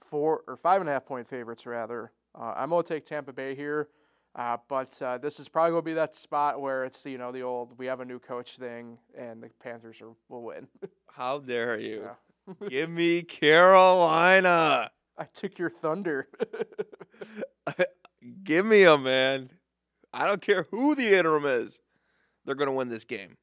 four 0.00 0.42
or 0.46 0.56
five 0.56 0.80
and 0.80 0.90
a 0.90 0.92
half 0.92 1.06
point 1.06 1.26
favorites 1.26 1.66
rather. 1.66 2.12
Uh, 2.38 2.54
I'm 2.56 2.70
gonna 2.70 2.82
take 2.82 3.04
Tampa 3.04 3.32
Bay 3.32 3.54
here, 3.54 3.88
uh, 4.34 4.56
but 4.68 5.00
uh, 5.00 5.18
this 5.18 5.38
is 5.38 5.48
probably 5.48 5.70
gonna 5.70 5.82
be 5.82 5.94
that 5.94 6.14
spot 6.14 6.60
where 6.60 6.84
it's 6.84 7.04
you 7.06 7.18
know 7.18 7.32
the 7.32 7.42
old 7.42 7.78
we 7.78 7.86
have 7.86 8.00
a 8.00 8.04
new 8.04 8.18
coach 8.18 8.56
thing 8.56 8.98
and 9.16 9.42
the 9.42 9.50
Panthers 9.62 10.00
are, 10.00 10.12
will 10.28 10.42
win. 10.42 10.68
How 11.12 11.38
dare 11.38 11.78
you? 11.78 12.02
Yeah. 12.02 12.68
give 12.68 12.90
me 12.90 13.22
Carolina. 13.22 14.90
I 15.16 15.24
took 15.32 15.58
your 15.58 15.70
thunder. 15.70 16.28
give 18.44 18.66
me 18.66 18.82
a 18.82 18.98
man. 18.98 19.50
I 20.12 20.26
don't 20.26 20.42
care 20.42 20.66
who 20.70 20.94
the 20.94 21.16
interim 21.16 21.44
is. 21.44 21.80
They're 22.44 22.54
going 22.54 22.68
to 22.68 22.72
win 22.72 22.88
this 22.88 23.04
game. 23.04 23.36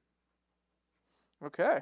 okay. 1.46 1.80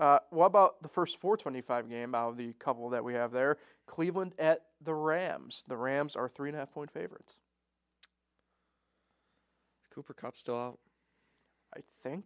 Uh, 0.00 0.18
what 0.30 0.46
about 0.46 0.80
the 0.82 0.88
first 0.88 1.20
425 1.20 1.90
game 1.90 2.14
out 2.14 2.30
of 2.30 2.38
the 2.38 2.54
couple 2.54 2.88
that 2.88 3.04
we 3.04 3.12
have 3.12 3.32
there? 3.32 3.58
Cleveland 3.86 4.34
at 4.38 4.60
the 4.80 4.94
Rams. 4.94 5.62
The 5.68 5.76
Rams 5.76 6.16
are 6.16 6.26
three 6.26 6.48
and 6.48 6.56
a 6.56 6.60
half 6.60 6.72
point 6.72 6.90
favorites. 6.90 7.38
Cooper 9.94 10.14
Kupp 10.14 10.38
still 10.38 10.56
out. 10.56 10.78
I 11.76 11.80
think 12.02 12.24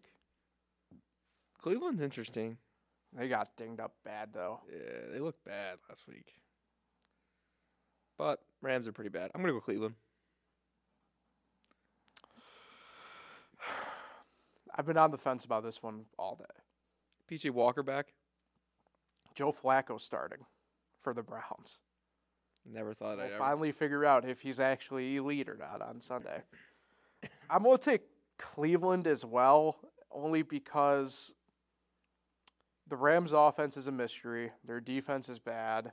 Cleveland's 1.61 2.01
interesting. 2.01 2.59
they 3.13 3.27
got 3.29 3.57
dinged 3.57 3.81
up 3.81 3.95
bad 4.05 4.29
though. 4.33 4.61
Yeah, 4.71 5.13
they 5.13 5.19
looked 5.19 5.45
bad 5.45 5.79
last 5.89 6.07
week. 6.07 6.35
But 8.17 8.41
Rams 8.63 8.87
are 8.87 8.93
pretty 8.93 9.11
bad. 9.11 9.33
I'm 9.35 9.43
going 9.43 9.53
to 9.53 9.59
go 9.59 9.65
Cleveland. 9.65 9.97
I've 14.77 14.87
been 14.87 14.97
on 14.97 15.11
the 15.11 15.19
fence 15.19 15.45
about 15.45 15.65
this 15.65 15.83
one 15.83 16.05
all 16.17 16.37
day. 16.37 16.64
PJ 17.31 17.51
Walker 17.51 17.83
back. 17.83 18.15
Joe 19.35 19.53
Flacco 19.53 20.01
starting 20.01 20.47
for 21.03 21.13
the 21.13 21.23
Browns. 21.23 21.81
Never 22.67 22.95
thought 22.95 23.17
We'll 23.17 23.27
I'd 23.27 23.33
ever. 23.33 23.39
finally 23.39 23.73
figure 23.73 24.05
out 24.05 24.25
if 24.29 24.41
he's 24.41 24.61
actually 24.61 25.17
elite 25.17 25.49
or 25.49 25.57
not 25.57 25.83
on 25.83 26.01
Sunday. 26.01 26.43
I'm 27.51 27.63
going 27.63 27.77
to 27.77 27.83
take 27.91 28.03
Cleveland 28.39 29.07
as 29.07 29.25
well, 29.25 29.79
only 30.11 30.43
because 30.43 31.35
the 32.87 32.97
Rams' 32.97 33.33
offense 33.33 33.77
is 33.77 33.87
a 33.87 33.93
mystery. 33.93 34.51
Their 34.65 34.81
defense 34.81 35.29
is 35.29 35.39
bad. 35.39 35.93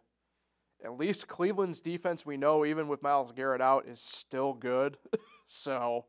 At 0.84 0.98
least 0.98 1.28
Cleveland's 1.28 1.82
defense, 1.82 2.26
we 2.26 2.38
know, 2.38 2.66
even 2.66 2.88
with 2.88 3.04
Myles 3.04 3.32
Garrett 3.32 3.62
out, 3.62 3.86
is 3.88 4.00
still 4.00 4.54
good. 4.54 4.98
so 5.46 6.06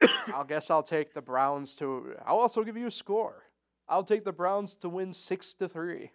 I'll 0.32 0.44
guess 0.44 0.70
I'll 0.70 0.82
take 0.82 1.14
the 1.14 1.22
Browns 1.22 1.74
to. 1.76 2.14
I'll 2.24 2.38
also 2.38 2.62
give 2.62 2.76
you 2.76 2.86
a 2.86 2.90
score. 2.92 3.42
I'll 3.88 4.04
take 4.04 4.24
the 4.24 4.32
Browns 4.32 4.74
to 4.76 4.88
win 4.88 5.12
six 5.12 5.54
to 5.54 5.68
three. 5.68 6.10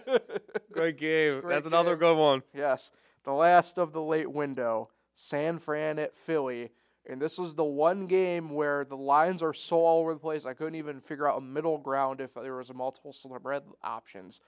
Great 0.72 0.98
game. 0.98 1.40
Great 1.40 1.54
That's 1.54 1.66
another 1.66 1.96
good 1.96 2.16
one. 2.16 2.42
Yes, 2.54 2.90
the 3.24 3.32
last 3.32 3.78
of 3.78 3.92
the 3.92 4.02
late 4.02 4.30
window, 4.30 4.88
San 5.14 5.58
Fran 5.58 5.98
at 5.98 6.16
Philly. 6.16 6.70
And 7.08 7.20
this 7.20 7.36
was 7.36 7.54
the 7.54 7.64
one 7.64 8.06
game 8.06 8.50
where 8.50 8.84
the 8.84 8.96
lines 8.96 9.42
are 9.42 9.52
so 9.52 9.84
all 9.84 10.00
over 10.00 10.14
the 10.14 10.20
place, 10.20 10.46
I 10.46 10.54
couldn't 10.54 10.76
even 10.76 11.00
figure 11.00 11.28
out 11.28 11.38
a 11.38 11.40
middle 11.40 11.78
ground 11.78 12.20
if 12.20 12.34
there 12.34 12.56
was 12.56 12.70
a 12.70 12.74
multiple 12.74 13.12
spread 13.12 13.64
options. 13.82 14.40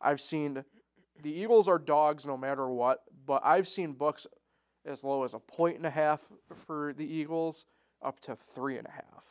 I've 0.00 0.20
seen 0.20 0.62
the 1.22 1.32
Eagles 1.32 1.68
are 1.68 1.78
dogs 1.78 2.26
no 2.26 2.36
matter 2.36 2.68
what, 2.68 3.02
but 3.26 3.40
I've 3.44 3.66
seen 3.66 3.92
books 3.92 4.26
as 4.84 5.04
low 5.04 5.24
as 5.24 5.34
a 5.34 5.38
point 5.38 5.76
and 5.76 5.86
a 5.86 5.90
half 5.90 6.26
for 6.66 6.92
the 6.92 7.06
Eagles 7.06 7.66
up 8.02 8.20
to 8.20 8.36
three 8.36 8.76
and 8.76 8.86
a 8.86 8.90
half. 8.90 9.24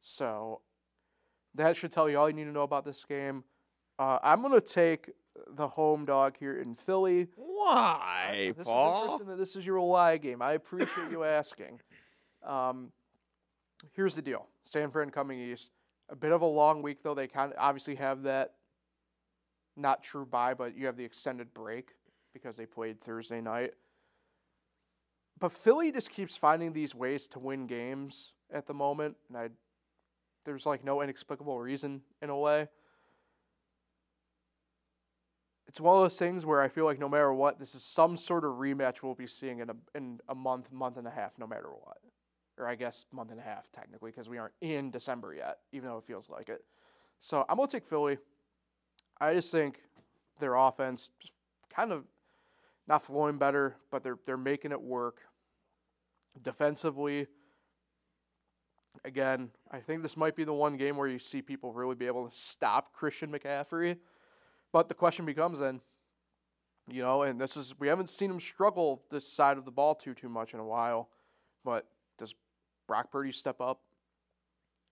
So 0.00 0.60
that 1.54 1.76
should 1.76 1.92
tell 1.92 2.08
you 2.08 2.18
all 2.18 2.28
you 2.28 2.34
need 2.34 2.44
to 2.44 2.52
know 2.52 2.62
about 2.62 2.84
this 2.84 3.04
game. 3.04 3.44
Uh, 3.98 4.18
I'm 4.22 4.40
going 4.42 4.52
to 4.54 4.60
take 4.60 5.10
the 5.48 5.68
home 5.68 6.04
dog 6.04 6.36
here 6.38 6.60
in 6.60 6.74
Philly. 6.74 7.28
Why, 7.36 8.52
This 8.56 8.66
is 8.66 8.72
Paul? 8.72 9.02
interesting 9.04 9.28
that 9.28 9.38
this 9.38 9.56
is 9.56 9.64
your 9.66 9.80
lie 9.80 10.16
game. 10.16 10.42
I 10.42 10.52
appreciate 10.52 11.10
you 11.10 11.24
asking. 11.24 11.80
Um, 12.44 12.92
here's 13.92 14.14
the 14.16 14.22
deal: 14.22 14.48
San 14.62 14.90
Fran 14.90 15.10
coming 15.10 15.40
east. 15.40 15.70
A 16.10 16.16
bit 16.16 16.32
of 16.32 16.42
a 16.42 16.46
long 16.46 16.82
week 16.82 17.02
though. 17.02 17.14
They 17.14 17.26
kind 17.26 17.52
of 17.52 17.58
obviously 17.58 17.94
have 17.96 18.22
that 18.24 18.54
not 19.76 20.02
true 20.02 20.26
bye, 20.26 20.54
but 20.54 20.76
you 20.76 20.86
have 20.86 20.96
the 20.96 21.04
extended 21.04 21.52
break 21.54 21.90
because 22.32 22.56
they 22.56 22.66
played 22.66 23.00
Thursday 23.00 23.40
night. 23.40 23.72
But 25.40 25.52
Philly 25.52 25.90
just 25.90 26.10
keeps 26.10 26.36
finding 26.36 26.72
these 26.72 26.94
ways 26.94 27.26
to 27.28 27.38
win 27.38 27.66
games 27.66 28.32
at 28.52 28.66
the 28.66 28.74
moment, 28.74 29.16
and 29.28 29.36
I 29.36 29.48
there's 30.44 30.66
like 30.66 30.84
no 30.84 31.00
inexplicable 31.00 31.58
reason 31.58 32.02
in 32.22 32.30
a 32.30 32.36
way 32.36 32.68
it's 35.74 35.80
one 35.80 35.96
of 35.96 36.02
those 36.02 36.16
things 36.20 36.46
where 36.46 36.60
I 36.60 36.68
feel 36.68 36.84
like 36.84 37.00
no 37.00 37.08
matter 37.08 37.34
what, 37.34 37.58
this 37.58 37.74
is 37.74 37.82
some 37.82 38.16
sort 38.16 38.44
of 38.44 38.52
rematch 38.52 39.02
we'll 39.02 39.16
be 39.16 39.26
seeing 39.26 39.58
in 39.58 39.70
a 39.70 39.74
in 39.96 40.20
a 40.28 40.34
month, 40.34 40.70
month 40.70 40.98
and 40.98 41.06
a 41.08 41.10
half, 41.10 41.32
no 41.36 41.48
matter 41.48 41.68
what, 41.68 41.98
or 42.56 42.68
I 42.68 42.76
guess 42.76 43.06
month 43.10 43.32
and 43.32 43.40
a 43.40 43.42
half 43.42 43.72
technically 43.72 44.12
because 44.12 44.28
we 44.28 44.38
aren't 44.38 44.54
in 44.60 44.92
December 44.92 45.34
yet, 45.34 45.58
even 45.72 45.88
though 45.88 45.98
it 45.98 46.04
feels 46.04 46.30
like 46.30 46.48
it. 46.48 46.64
So 47.18 47.44
I'm 47.48 47.56
gonna 47.56 47.66
take 47.66 47.84
Philly. 47.84 48.18
I 49.20 49.34
just 49.34 49.50
think 49.50 49.80
their 50.38 50.54
offense 50.54 51.10
kind 51.74 51.90
of 51.90 52.04
not 52.86 53.02
flowing 53.02 53.36
better, 53.36 53.74
but 53.90 54.04
they're 54.04 54.18
they're 54.26 54.36
making 54.36 54.70
it 54.70 54.80
work. 54.80 55.22
Defensively, 56.40 57.26
again, 59.04 59.50
I 59.70 59.78
think 59.78 60.02
this 60.02 60.16
might 60.16 60.36
be 60.36 60.44
the 60.44 60.52
one 60.52 60.76
game 60.76 60.96
where 60.96 61.08
you 61.08 61.18
see 61.18 61.42
people 61.42 61.72
really 61.72 61.94
be 61.94 62.06
able 62.06 62.28
to 62.28 62.34
stop 62.34 62.92
Christian 62.92 63.30
McCaffrey. 63.30 63.98
But 64.72 64.88
the 64.88 64.94
question 64.94 65.24
becomes 65.24 65.60
then, 65.60 65.80
you 66.88 67.02
know, 67.02 67.22
and 67.22 67.40
this 67.40 67.56
is 67.56 67.74
we 67.78 67.88
haven't 67.88 68.08
seen 68.08 68.30
him 68.30 68.40
struggle 68.40 69.02
this 69.10 69.30
side 69.30 69.56
of 69.56 69.64
the 69.64 69.70
ball 69.70 69.94
too 69.94 70.14
too 70.14 70.28
much 70.28 70.54
in 70.54 70.60
a 70.60 70.64
while. 70.64 71.10
But 71.64 71.86
does 72.18 72.34
Brock 72.88 73.10
Purdy 73.10 73.32
step 73.32 73.60
up 73.60 73.80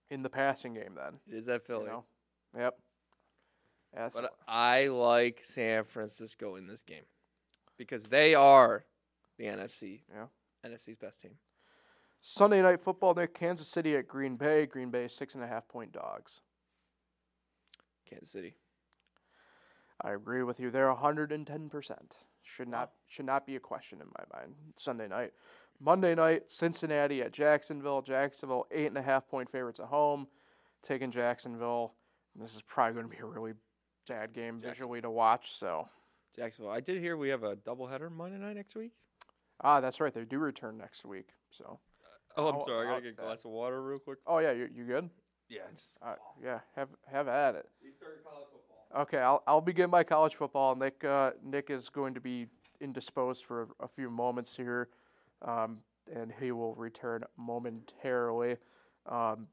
in 0.09 0.23
the 0.23 0.29
passing 0.29 0.73
game 0.73 0.95
then? 0.95 1.19
It 1.27 1.37
is 1.37 1.45
that 1.47 1.65
Philly. 1.65 1.85
You 1.85 1.89
know? 1.89 2.05
Yep. 2.57 2.77
That's 3.93 4.15
But 4.15 4.33
I 4.47 4.87
like 4.87 5.41
San 5.43 5.83
Francisco 5.83 6.55
in 6.55 6.65
this 6.65 6.81
game 6.81 7.03
because 7.77 8.05
they 8.05 8.33
are 8.33 8.85
the 9.37 9.45
NFC. 9.45 10.01
Yeah. 10.11 10.25
NFC's 10.65 10.97
best 10.97 11.21
team. 11.21 11.33
Sunday 12.25 12.61
night 12.61 12.79
football, 12.79 13.13
Nick, 13.13 13.33
Kansas 13.33 13.67
City 13.67 13.97
at 13.97 14.07
Green 14.07 14.37
Bay. 14.37 14.65
Green 14.65 14.89
Bay 14.89 15.09
six 15.09 15.35
and 15.35 15.43
a 15.43 15.47
half 15.47 15.67
point 15.67 15.91
dogs. 15.91 16.39
Kansas 18.09 18.31
City. 18.31 18.55
I 20.01 20.13
agree 20.13 20.41
with 20.41 20.57
you. 20.57 20.71
They're 20.71 20.93
hundred 20.93 21.33
and 21.33 21.45
ten 21.45 21.69
percent. 21.69 22.15
Should 22.41 22.69
not 22.69 22.91
should 23.09 23.25
not 23.25 23.45
be 23.45 23.57
a 23.57 23.59
question 23.59 23.99
in 23.99 24.07
my 24.07 24.39
mind. 24.39 24.53
Sunday 24.77 25.09
night, 25.09 25.33
Monday 25.81 26.15
night, 26.15 26.49
Cincinnati 26.49 27.21
at 27.21 27.33
Jacksonville. 27.33 28.01
Jacksonville 28.01 28.67
eight 28.71 28.87
and 28.87 28.97
a 28.97 29.01
half 29.01 29.27
point 29.27 29.51
favorites 29.51 29.81
at 29.81 29.87
home, 29.87 30.27
taking 30.81 31.11
Jacksonville. 31.11 31.93
This 32.37 32.55
is 32.55 32.61
probably 32.61 32.93
going 32.93 33.09
to 33.09 33.15
be 33.17 33.21
a 33.21 33.25
really 33.25 33.53
bad 34.07 34.31
game 34.31 34.61
visually 34.61 35.01
to 35.01 35.11
watch. 35.11 35.51
So 35.51 35.89
Jacksonville. 36.33 36.71
I 36.71 36.79
did 36.79 37.01
hear 37.01 37.17
we 37.17 37.29
have 37.29 37.43
a 37.43 37.57
doubleheader 37.57 38.09
Monday 38.09 38.37
night 38.37 38.55
next 38.55 38.75
week. 38.75 38.91
ah, 39.59 39.81
that's 39.81 39.99
right. 39.99 40.13
They 40.13 40.23
do 40.23 40.39
return 40.39 40.77
next 40.77 41.03
week. 41.03 41.27
So 41.51 41.79
Oh, 42.37 42.47
I'm 42.47 42.55
I'll- 42.55 42.65
sorry. 42.65 42.87
I 42.87 42.91
gotta 42.91 43.01
get 43.01 43.11
a 43.11 43.15
glass 43.15 43.45
of 43.45 43.51
water 43.51 43.81
real 43.81 43.99
quick. 43.99 44.19
oh 44.27 44.39
yeah, 44.39 44.51
you 44.51 44.69
you 44.73 44.85
good? 44.85 45.09
Yeah. 45.49 45.61
It's, 45.71 45.97
Uh, 46.01 46.15
yeah, 46.41 46.59
have 46.75 46.89
have 47.07 47.27
at 47.27 47.55
it. 47.55 47.69
we 47.83 47.91
started 47.91 48.23
college 48.23 48.47
football. 48.51 49.01
Okay, 49.01 49.17
I'll 49.19 49.43
I'll 49.47 49.61
begin 49.61 49.89
my 49.89 50.03
college 50.03 50.35
football. 50.35 50.75
Nick 50.75 51.03
uh, 51.03 51.31
Nick 51.43 51.69
is 51.69 51.89
going 51.89 52.13
to 52.15 52.21
be 52.21 52.47
indisposed 52.81 53.45
for 53.45 53.63
a, 53.79 53.85
a 53.85 53.87
few 53.87 54.09
moments 54.09 54.55
here, 54.55 54.89
um, 55.41 55.79
and 56.13 56.31
he 56.39 56.51
will 56.51 56.75
return 56.75 57.23
momentarily. 57.37 58.57
Um, 59.05 59.47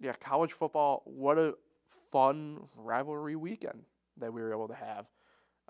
yeah, 0.00 0.12
college 0.20 0.52
football. 0.52 1.02
What 1.06 1.38
a 1.38 1.54
fun 2.12 2.68
rivalry 2.76 3.36
weekend 3.36 3.84
that 4.18 4.32
we 4.32 4.40
were 4.42 4.52
able 4.52 4.68
to 4.68 4.74
have. 4.74 5.06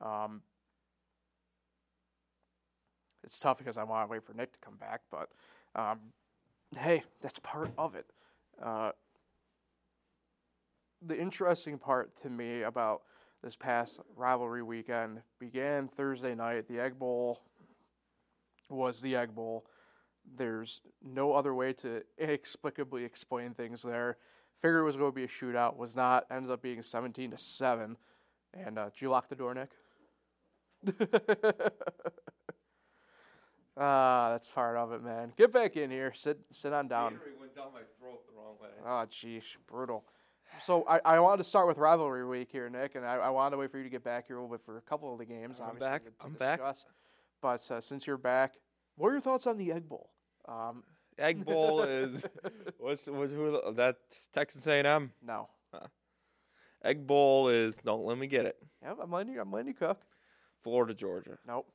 Um, 0.01 0.43
it's 3.25 3.39
tough 3.41 3.59
because 3.59 3.77
I 3.77 3.85
want 3.85 4.07
to 4.07 4.13
wait 4.13 4.23
for 4.23 4.35
Nick 4.35 4.53
to 4.53 4.59
come 4.61 4.77
back, 4.77 5.01
but 5.11 5.31
um, 5.75 5.99
hey, 6.79 7.03
that's 7.21 7.39
part 7.41 7.73
of 7.77 7.95
it. 7.95 8.07
Uh, 8.63 8.93
the 11.07 11.19
interesting 11.19 11.79
part 11.79 12.15
to 12.23 12.31
me 12.31 12.63
about 12.63 13.03
this 13.43 13.57
past 13.57 14.01
rivalry 14.17 14.63
weekend 14.63 15.21
began 15.39 15.89
Thursday 15.89 16.35
night. 16.35 16.69
The 16.69 16.81
Egg 16.81 16.99
Bowl 16.99 17.41
was 18.71 19.01
the 19.01 19.17
Egg 19.17 19.35
Bowl. 19.35 19.67
There's 20.37 20.81
no 21.03 21.33
other 21.33 21.55
way 21.55 21.75
to 21.75 22.03
inexplicably 22.19 23.05
explain 23.05 23.53
things 23.53 23.83
there. 23.83 24.17
Figured 24.63 24.81
it 24.81 24.85
was 24.85 24.97
going 24.97 25.13
to 25.13 25.15
be 25.15 25.25
a 25.25 25.29
shootout. 25.29 25.77
Was 25.77 25.95
not. 25.95 26.25
Ends 26.31 26.49
up 26.49 26.63
being 26.63 26.81
17 26.81 27.33
to 27.33 27.39
seven. 27.39 27.99
And 28.55 28.79
uh, 28.79 28.87
did 28.87 29.03
you 29.03 29.11
lock 29.11 29.29
the 29.29 29.35
door, 29.35 29.55
Nick? 29.55 29.73
Ah, 33.77 34.29
that's 34.31 34.47
part 34.49 34.77
of 34.77 34.93
it, 34.93 35.03
man. 35.03 35.33
Get 35.37 35.53
back 35.53 35.77
in 35.77 35.91
here. 35.91 36.13
Sit, 36.15 36.39
sit 36.53 36.73
on 36.73 36.87
down. 36.89 37.19
went 37.41 37.55
down 37.57 37.67
my 37.73 37.81
throat 37.99 38.21
the 38.27 38.33
wrong 38.39 38.55
way. 38.63 38.69
Oh, 38.85 39.05
jeez, 39.11 39.43
brutal. 39.67 40.05
So 40.63 40.85
I, 40.89 41.01
I 41.05 41.19
wanted 41.21 41.39
to 41.39 41.45
start 41.45 41.67
with 41.67 41.79
rivalry 41.79 42.25
week 42.25 42.49
here, 42.53 42.71
Nick, 42.71 42.95
and 42.95 43.05
I, 43.05 43.15
I 43.17 43.31
wanted 43.31 43.53
to 43.53 43.57
wait 43.59 43.73
for 43.73 43.79
you 43.79 43.85
to 43.85 43.91
get 43.91 44.05
back 44.05 44.29
here 44.29 44.37
a 44.37 44.41
little 44.41 44.57
bit 44.57 44.65
for 44.65 44.79
a 44.79 44.81
couple 44.83 45.13
of 45.13 45.19
the 45.19 45.25
games. 45.25 45.59
I'm 45.61 45.71
obviously, 45.71 45.89
back. 45.91 46.05
to- 46.05 46.11
to 46.11 46.27
I'm 46.27 46.33
back. 46.35 46.59
discuss. 46.61 46.85
But 47.43 47.71
uh, 47.73 47.81
since 47.81 48.07
you're 48.07 48.17
back, 48.17 48.55
what 48.97 49.09
are 49.09 49.13
your 49.13 49.21
thoughts 49.21 49.47
on 49.49 49.57
the 49.59 49.73
Egg 49.73 49.89
Bowl? 49.89 50.11
Um, 50.47 50.85
Egg 51.19 51.45
Bowl 51.45 51.83
is 51.83 52.25
what's 52.79 53.09
was 53.09 53.33
who 53.33 53.51
the- 53.51 53.73
that's 53.73 54.29
Texas 54.33 54.67
A&M. 54.69 55.11
no. 55.23 55.49
Egg 56.85 57.07
Bowl 57.07 57.49
is 57.49 57.77
don't 57.85 58.05
let 58.05 58.19
me 58.19 58.27
get 58.27 58.45
it. 58.45 58.57
Yep, 58.83 58.99
I'm 59.03 59.11
letting 59.11 59.33
you. 59.33 59.41
I'm 59.41 59.51
letting 59.51 59.69
you 59.69 59.75
cook. 59.75 60.03
Florida 60.63 60.93
Georgia. 60.95 61.39
Nope. 61.47 61.67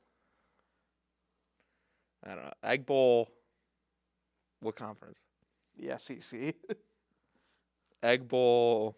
I 2.24 2.34
don't 2.34 2.44
know. 2.44 2.52
Egg 2.62 2.86
Bowl. 2.86 3.30
What 4.60 4.76
conference? 4.76 5.18
The 5.78 5.98
SEC. 5.98 6.54
Egg 8.02 8.28
Bowl. 8.28 8.96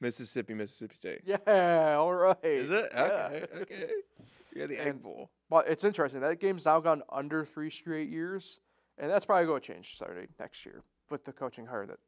Mississippi, 0.00 0.54
Mississippi 0.54 0.94
State. 0.94 1.20
yeah. 1.24 1.96
All 1.98 2.12
right. 2.14 2.36
Is 2.42 2.70
it? 2.70 2.90
Yeah. 2.94 3.00
Okay. 3.32 3.44
Okay. 3.62 3.86
Yeah, 4.54 4.66
the 4.66 4.78
Egg 4.80 4.86
And- 4.88 5.02
Bowl. 5.02 5.30
Well, 5.50 5.64
it's 5.66 5.84
interesting. 5.84 6.20
That 6.20 6.40
game's 6.40 6.64
now 6.66 6.80
gone 6.80 7.02
under 7.10 7.44
three 7.44 7.70
straight 7.70 8.08
years, 8.08 8.60
and 8.98 9.10
that's 9.10 9.24
probably 9.24 9.46
going 9.46 9.60
to 9.60 9.72
change 9.74 9.96
starting 9.96 10.28
next 10.38 10.64
year 10.64 10.82
with 11.10 11.24
the 11.24 11.32
coaching 11.32 11.66
hire 11.66 11.86
that 11.86 11.98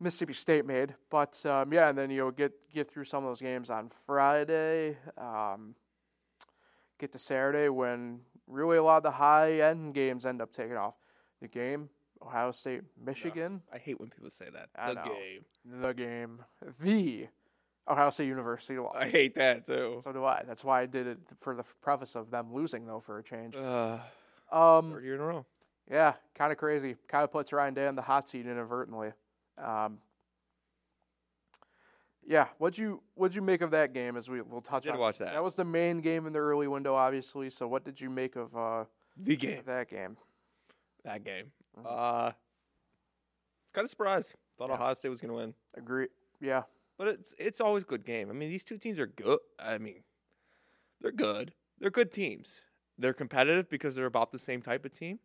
Mississippi 0.00 0.32
State 0.32 0.64
made. 0.64 0.94
But 1.10 1.44
um, 1.46 1.72
yeah, 1.72 1.90
and 1.90 1.98
then 1.98 2.10
you'll 2.10 2.30
get 2.30 2.52
get 2.72 2.90
through 2.90 3.04
some 3.04 3.22
of 3.22 3.30
those 3.30 3.40
games 3.40 3.68
on 3.70 3.88
Friday. 4.06 4.96
Um, 5.18 5.74
get 6.98 7.12
to 7.12 7.18
Saturday 7.18 7.68
when 7.68 8.20
really 8.46 8.76
a 8.76 8.82
lot 8.82 8.98
of 8.98 9.02
the 9.02 9.10
high 9.12 9.60
end 9.60 9.94
games 9.94 10.24
end 10.26 10.40
up 10.42 10.52
taking 10.52 10.76
off. 10.76 10.94
The 11.40 11.48
game, 11.48 11.88
Ohio 12.22 12.52
State, 12.52 12.82
Michigan, 13.04 13.62
I 13.72 13.78
hate 13.78 14.00
when 14.00 14.08
people 14.10 14.30
say 14.30 14.46
that. 14.52 14.68
I 14.76 14.88
the 14.88 14.94
know. 14.94 15.04
game. 15.04 15.44
the 15.80 15.92
game, 15.92 16.44
the 16.80 17.26
Ohio 17.88 18.10
State 18.10 18.28
University 18.28 18.78
loss. 18.78 18.96
I 18.98 19.08
hate 19.08 19.34
that 19.34 19.66
too. 19.66 20.00
So 20.02 20.12
do 20.12 20.24
I. 20.24 20.42
That's 20.46 20.64
why 20.64 20.80
I 20.82 20.86
did 20.86 21.06
it 21.06 21.18
for 21.38 21.54
the 21.54 21.64
preface 21.82 22.14
of 22.14 22.30
them 22.30 22.52
losing, 22.54 22.86
though, 22.86 23.00
for 23.00 23.18
a 23.18 23.22
change. 23.22 23.56
Uh, 23.56 23.98
Um, 24.50 24.92
third 24.92 25.04
year 25.04 25.14
in 25.16 25.20
a 25.20 25.24
row. 25.24 25.44
yeah, 25.90 26.14
kind 26.34 26.50
of 26.52 26.56
crazy. 26.58 26.96
Kind 27.08 27.24
of 27.24 27.30
puts 27.32 27.52
Ryan 27.52 27.74
Day 27.74 27.86
on 27.86 27.94
the 27.96 28.02
hot 28.02 28.28
seat 28.28 28.46
inadvertently. 28.46 29.12
Um, 29.58 29.98
yeah, 32.26 32.48
what'd 32.58 32.78
you 32.78 33.02
what'd 33.14 33.34
you 33.34 33.42
make 33.42 33.60
of 33.60 33.70
that 33.72 33.92
game? 33.92 34.16
As 34.16 34.28
we 34.28 34.40
we'll 34.40 34.60
touch 34.60 34.84
Did 34.84 34.92
on 34.92 34.98
watch 34.98 35.18
that. 35.18 35.32
That 35.32 35.42
was 35.44 35.56
the 35.56 35.64
main 35.64 36.00
game 36.00 36.26
in 36.26 36.32
the 36.32 36.38
early 36.38 36.66
window, 36.68 36.94
obviously. 36.94 37.50
So, 37.50 37.66
what 37.68 37.84
did 37.84 38.00
you 38.00 38.10
make 38.10 38.36
of 38.36 38.54
uh, 38.56 38.84
The 39.16 39.36
game. 39.36 39.62
that 39.66 39.88
game? 39.88 40.16
That 41.04 41.24
game. 41.24 41.52
Mhm. 41.78 41.84
Uh, 41.86 42.32
kind 43.72 43.84
of 43.84 43.90
surprised. 43.90 44.34
Thought 44.56 44.68
Yeah. 44.70 44.74
Ohio 44.76 44.94
State 44.94 45.08
was 45.08 45.20
going 45.20 45.30
to 45.30 45.36
win. 45.36 45.54
Agree. 45.74 46.08
Yeah, 46.40 46.62
But 46.96 47.08
it's 47.08 47.34
it's 47.38 47.60
always 47.60 47.82
a 47.82 47.86
good 47.86 48.04
game. 48.04 48.30
I 48.30 48.32
mean, 48.32 48.48
these 48.50 48.64
two 48.64 48.78
teams 48.78 48.98
are 48.98 49.06
good. 49.06 49.38
I 49.58 49.78
mean, 49.78 50.04
they're 51.00 51.12
good. 51.12 51.52
They're 51.78 51.90
good 51.90 52.12
teams. 52.12 52.60
They're 52.96 53.12
competitive 53.12 53.68
because 53.68 53.94
they're 53.96 54.06
about 54.06 54.30
the 54.30 54.38
same 54.38 54.62
type 54.62 54.84
of 54.84 54.92
team. 54.92 55.18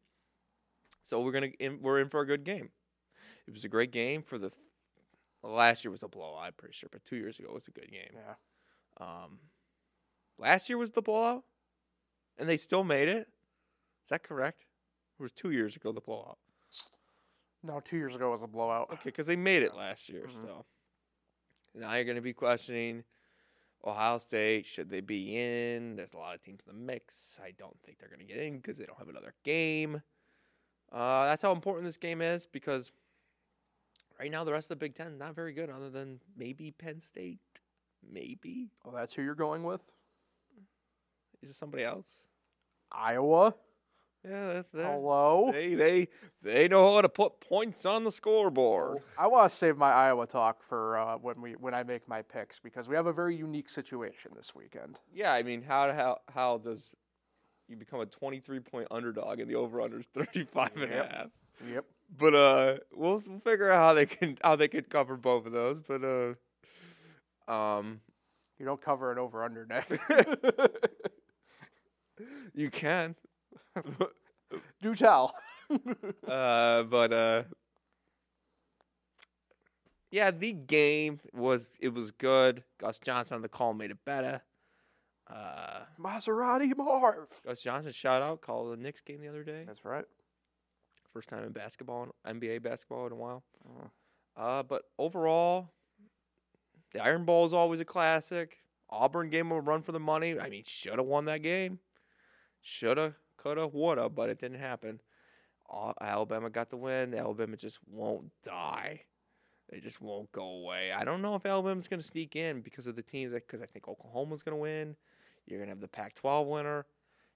So 1.03 1.21
we're 1.21 1.31
gonna 1.31 1.51
in, 1.59 1.81
we're 1.81 1.99
in 1.99 2.09
for 2.09 2.21
a 2.21 2.25
good 2.25 2.43
game. 2.43 2.71
It 3.47 3.53
was 3.53 3.63
a 3.63 3.69
great 3.69 3.91
game 3.91 4.21
for 4.23 4.37
the. 4.37 4.51
Last 5.43 5.83
year 5.85 5.91
was 5.91 6.03
a 6.03 6.07
blowout. 6.07 6.43
I'm 6.43 6.53
pretty 6.53 6.73
sure, 6.73 6.89
but 6.91 7.05
two 7.05 7.15
years 7.15 7.39
ago 7.39 7.51
was 7.53 7.67
a 7.67 7.71
good 7.71 7.89
game. 7.91 8.11
yeah. 8.13 8.35
Um, 8.99 9.39
last 10.37 10.67
year 10.69 10.77
was 10.77 10.91
the 10.91 11.01
blowout, 11.01 11.43
and 12.37 12.47
they 12.49 12.57
still 12.57 12.83
made 12.83 13.07
it. 13.07 13.27
Is 14.03 14.09
that 14.09 14.23
correct? 14.23 14.65
It 15.19 15.23
was 15.23 15.31
two 15.31 15.51
years 15.51 15.75
ago 15.75 15.91
the 15.91 16.01
blowout. 16.01 16.37
No, 17.63 17.79
two 17.79 17.97
years 17.97 18.15
ago 18.15 18.31
was 18.31 18.43
a 18.43 18.47
blowout. 18.47 18.89
Okay, 18.91 19.01
because 19.05 19.27
they 19.27 19.35
made 19.35 19.63
it 19.63 19.75
last 19.75 20.09
year 20.09 20.25
Mhm. 20.27 20.31
still. 20.31 20.65
Now 21.73 21.93
you're 21.95 22.05
going 22.05 22.15
to 22.15 22.21
be 22.21 22.33
questioning 22.33 23.03
Ohio 23.85 24.17
State. 24.17 24.65
Should 24.65 24.89
they 24.89 25.01
be 25.01 25.37
in? 25.37 25.95
There's 25.95 26.13
a 26.13 26.17
lot 26.17 26.35
of 26.35 26.41
teams 26.41 26.61
in 26.67 26.73
the 26.73 26.79
mix. 26.85 27.39
I 27.43 27.51
don't 27.51 27.77
think 27.83 27.99
they're 27.99 28.09
going 28.09 28.19
to 28.19 28.25
get 28.25 28.37
in 28.37 28.57
because 28.57 28.77
they 28.77 28.85
don't 28.85 28.97
have 28.97 29.09
another 29.09 29.33
game. 29.43 30.01
Uh, 30.91 31.25
that's 31.25 31.41
how 31.43 31.51
important 31.51 31.85
this 31.85 31.97
game 31.97 32.21
is 32.21 32.45
because 32.47 32.91
right 34.19 34.31
now 34.31 34.43
the 34.43 34.51
rest 34.51 34.65
of 34.65 34.77
the 34.79 34.85
Big 34.85 34.95
Ten 34.95 35.07
is 35.07 35.19
not 35.19 35.35
very 35.35 35.53
good, 35.53 35.69
other 35.69 35.89
than 35.89 36.19
maybe 36.37 36.71
Penn 36.71 36.99
State. 36.99 37.39
Maybe 38.11 38.69
Oh, 38.85 38.91
that's 38.95 39.13
who 39.13 39.21
you're 39.21 39.35
going 39.35 39.63
with? 39.63 39.81
is 41.41 41.49
it 41.49 41.55
somebody 41.55 41.83
else? 41.83 42.07
Iowa. 42.91 43.55
Yeah, 44.27 44.53
that's 44.53 44.71
that. 44.71 44.85
Hello. 44.85 45.49
They 45.51 45.75
they 45.75 46.07
they 46.41 46.67
know 46.67 46.95
how 46.95 47.01
to 47.01 47.07
put 47.09 47.39
points 47.39 47.85
on 47.85 48.03
the 48.03 48.11
scoreboard. 48.11 49.01
I 49.17 49.27
want 49.27 49.49
to 49.49 49.55
save 49.55 49.77
my 49.77 49.91
Iowa 49.91 50.27
talk 50.27 50.61
for 50.61 50.97
uh, 50.97 51.17
when 51.17 51.41
we 51.41 51.53
when 51.53 51.73
I 51.73 51.83
make 51.83 52.07
my 52.07 52.21
picks 52.21 52.59
because 52.59 52.89
we 52.89 52.95
have 52.95 53.05
a 53.07 53.13
very 53.13 53.35
unique 53.35 53.69
situation 53.69 54.31
this 54.35 54.53
weekend. 54.53 54.99
Yeah, 55.13 55.31
I 55.33 55.43
mean, 55.43 55.61
how 55.61 55.93
how 55.93 56.17
how 56.33 56.57
does 56.57 56.95
you 57.69 57.77
become 57.77 58.01
a 58.01 58.05
23 58.05 58.59
point 58.59 58.87
underdog 58.91 59.39
and 59.39 59.49
the 59.49 59.55
over 59.55 59.81
under 59.81 59.99
is 59.99 60.07
35 60.07 60.71
and 60.75 60.83
a 60.91 60.97
half? 60.97 61.27
Yep. 61.71 61.85
But 62.17 62.35
uh 62.35 62.77
we'll, 62.91 63.15
s- 63.15 63.27
we'll 63.27 63.39
figure 63.39 63.71
out 63.71 63.77
how 63.77 63.93
they 63.93 64.05
can 64.05 64.37
how 64.43 64.55
they 64.55 64.67
could 64.67 64.89
cover 64.89 65.15
both 65.15 65.45
of 65.45 65.51
those, 65.51 65.79
but 65.79 66.03
uh 66.03 67.51
um 67.51 68.01
You 68.59 68.65
don't 68.65 68.81
cover 68.81 69.11
it 69.11 69.17
over 69.17 69.43
under 69.43 69.65
neck. 69.65 69.89
you 72.53 72.69
can. 72.69 73.15
Do 74.81 74.95
tell. 74.95 75.33
uh 76.27 76.83
but 76.83 77.13
uh 77.13 77.43
yeah, 80.11 80.31
the 80.31 80.53
game 80.53 81.19
was 81.33 81.77
it 81.79 81.93
was 81.93 82.11
good. 82.11 82.63
Gus 82.79 82.99
Johnson 82.99 83.35
on 83.35 83.41
the 83.41 83.49
call 83.49 83.73
made 83.73 83.91
it 83.91 83.97
better. 84.05 84.41
Uh 85.29 85.81
Maserati 85.99 86.75
Marv. 86.75 87.27
Gus 87.45 87.61
Johnson 87.61 87.91
shout 87.91 88.21
out 88.21 88.41
called 88.41 88.73
the 88.73 88.77
Knicks 88.81 89.01
game 89.01 89.21
the 89.21 89.27
other 89.27 89.43
day. 89.43 89.63
That's 89.67 89.85
right. 89.85 90.05
First 91.13 91.29
time 91.29 91.43
in 91.43 91.51
basketball, 91.51 92.15
NBA 92.25 92.61
basketball 92.61 93.07
in 93.07 93.11
a 93.11 93.15
while. 93.15 93.43
Uh, 94.37 94.63
but 94.63 94.83
overall, 94.97 95.69
the 96.93 97.03
Iron 97.03 97.25
Bowl 97.25 97.45
is 97.45 97.53
always 97.53 97.79
a 97.79 97.85
classic. 97.85 98.57
Auburn 98.89 99.33
'em 99.33 99.51
a 99.51 99.59
run 99.59 99.81
for 99.81 99.91
the 99.91 99.99
money. 99.99 100.39
I 100.39 100.49
mean, 100.49 100.63
should 100.65 100.97
have 100.97 101.05
won 101.05 101.25
that 101.25 101.41
game. 101.41 101.79
Shoulda, 102.61 103.15
coulda, 103.37 103.67
woulda, 103.67 104.09
but 104.09 104.29
it 104.29 104.39
didn't 104.39 104.59
happen. 104.59 105.01
Alabama 106.01 106.49
got 106.49 106.69
the 106.69 106.77
win. 106.77 107.13
Alabama 107.13 107.55
just 107.55 107.79
won't 107.87 108.31
die. 108.43 109.03
They 109.69 109.79
just 109.79 110.01
won't 110.01 110.31
go 110.31 110.43
away. 110.43 110.91
I 110.91 111.03
don't 111.03 111.21
know 111.21 111.35
if 111.35 111.45
Alabama's 111.45 111.87
going 111.87 111.99
to 111.99 112.05
sneak 112.05 112.35
in 112.35 112.61
because 112.61 112.87
of 112.87 112.95
the 112.95 113.03
teams. 113.03 113.33
Because 113.33 113.61
I 113.61 113.67
think 113.67 113.87
Oklahoma's 113.87 114.41
going 114.41 114.57
to 114.57 114.61
win. 114.61 114.95
You're 115.45 115.59
going 115.59 115.67
to 115.67 115.73
have 115.73 115.81
the 115.81 115.87
Pac-12 115.87 116.47
winner. 116.47 116.85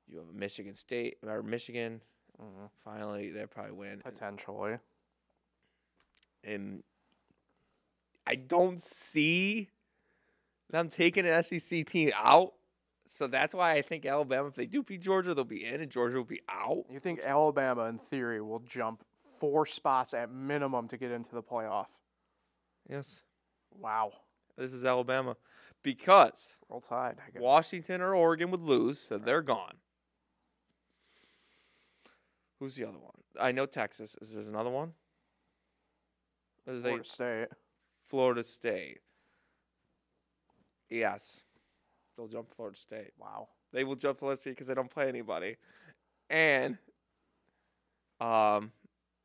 You 0.07 0.17
have 0.17 0.33
Michigan 0.33 0.73
State 0.73 1.17
or 1.25 1.43
Michigan. 1.43 2.01
Mhm. 2.43 2.69
Finally, 2.83 3.29
they'll 3.31 3.47
probably 3.47 3.71
win. 3.73 4.01
Potentially. 4.01 4.77
and 6.45 6.83
I 8.27 8.35
don't 8.35 8.81
see 8.81 9.69
them 10.69 10.89
taking 10.89 11.25
an 11.25 11.31
SEC 11.43 11.85
team 11.85 12.11
out. 12.15 12.53
So 13.05 13.27
that's 13.27 13.53
why 13.53 13.73
I 13.73 13.81
think 13.81 14.05
Alabama, 14.05 14.47
if 14.49 14.55
they 14.55 14.65
do 14.65 14.83
beat 14.83 15.01
Georgia, 15.01 15.33
they'll 15.33 15.45
be 15.45 15.63
in, 15.65 15.79
and 15.81 15.89
Georgia 15.89 16.17
will 16.17 16.23
be 16.25 16.41
out. 16.49 16.85
You 16.89 16.99
think 16.99 17.21
Alabama, 17.21 17.83
in 17.85 17.97
theory, 17.97 18.41
will 18.41 18.59
jump 18.59 19.05
four 19.39 19.65
spots 19.65 20.13
at 20.13 20.31
minimum 20.31 20.87
to 20.89 20.97
get 20.97 21.11
into 21.11 21.33
the 21.33 21.43
playoff? 21.43 21.87
Yes, 22.89 23.21
Wow. 23.71 24.11
this 24.57 24.73
is 24.73 24.83
Alabama 24.83 25.37
because 25.81 26.57
Roll 26.69 26.81
Tide. 26.81 27.19
I 27.25 27.29
guess. 27.31 27.41
Washington 27.41 28.01
or 28.01 28.15
Oregon 28.15 28.51
would 28.51 28.61
lose, 28.61 28.99
so 28.99 29.17
they're 29.17 29.41
gone. 29.41 29.77
Who's 32.63 32.75
the 32.75 32.85
other 32.85 32.97
one? 32.97 33.11
I 33.37 33.51
know 33.51 33.65
Texas. 33.65 34.15
Is 34.21 34.33
there 34.33 34.43
another 34.45 34.69
one? 34.69 34.93
Or 36.65 36.75
they- 36.75 36.81
Florida 36.81 37.03
State. 37.03 37.47
Florida 38.07 38.43
State. 38.45 38.99
Yes, 40.89 41.43
they'll 42.15 42.29
jump 42.29 42.55
Florida 42.55 42.77
State. 42.77 43.11
Wow. 43.19 43.49
They 43.73 43.83
will 43.83 43.97
jump 43.97 44.19
Florida 44.19 44.39
State 44.39 44.51
because 44.51 44.67
they 44.67 44.75
don't 44.75 44.89
play 44.89 45.09
anybody, 45.09 45.57
and 46.29 46.77
um, 48.21 48.71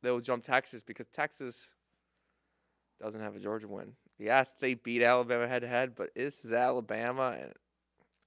they 0.03 0.11
will 0.11 0.19
jump 0.19 0.43
Texas 0.43 0.83
because 0.83 1.07
Texas 1.07 1.75
doesn't 3.01 3.21
have 3.21 3.37
a 3.37 3.39
Georgia 3.39 3.69
win. 3.69 3.93
Yes, 4.17 4.53
they 4.59 4.73
beat 4.73 5.01
Alabama 5.01 5.47
head 5.47 5.61
to 5.61 5.67
head, 5.69 5.95
but 5.95 6.13
this 6.13 6.43
is 6.43 6.51
Alabama, 6.51 7.37
and 7.39 7.53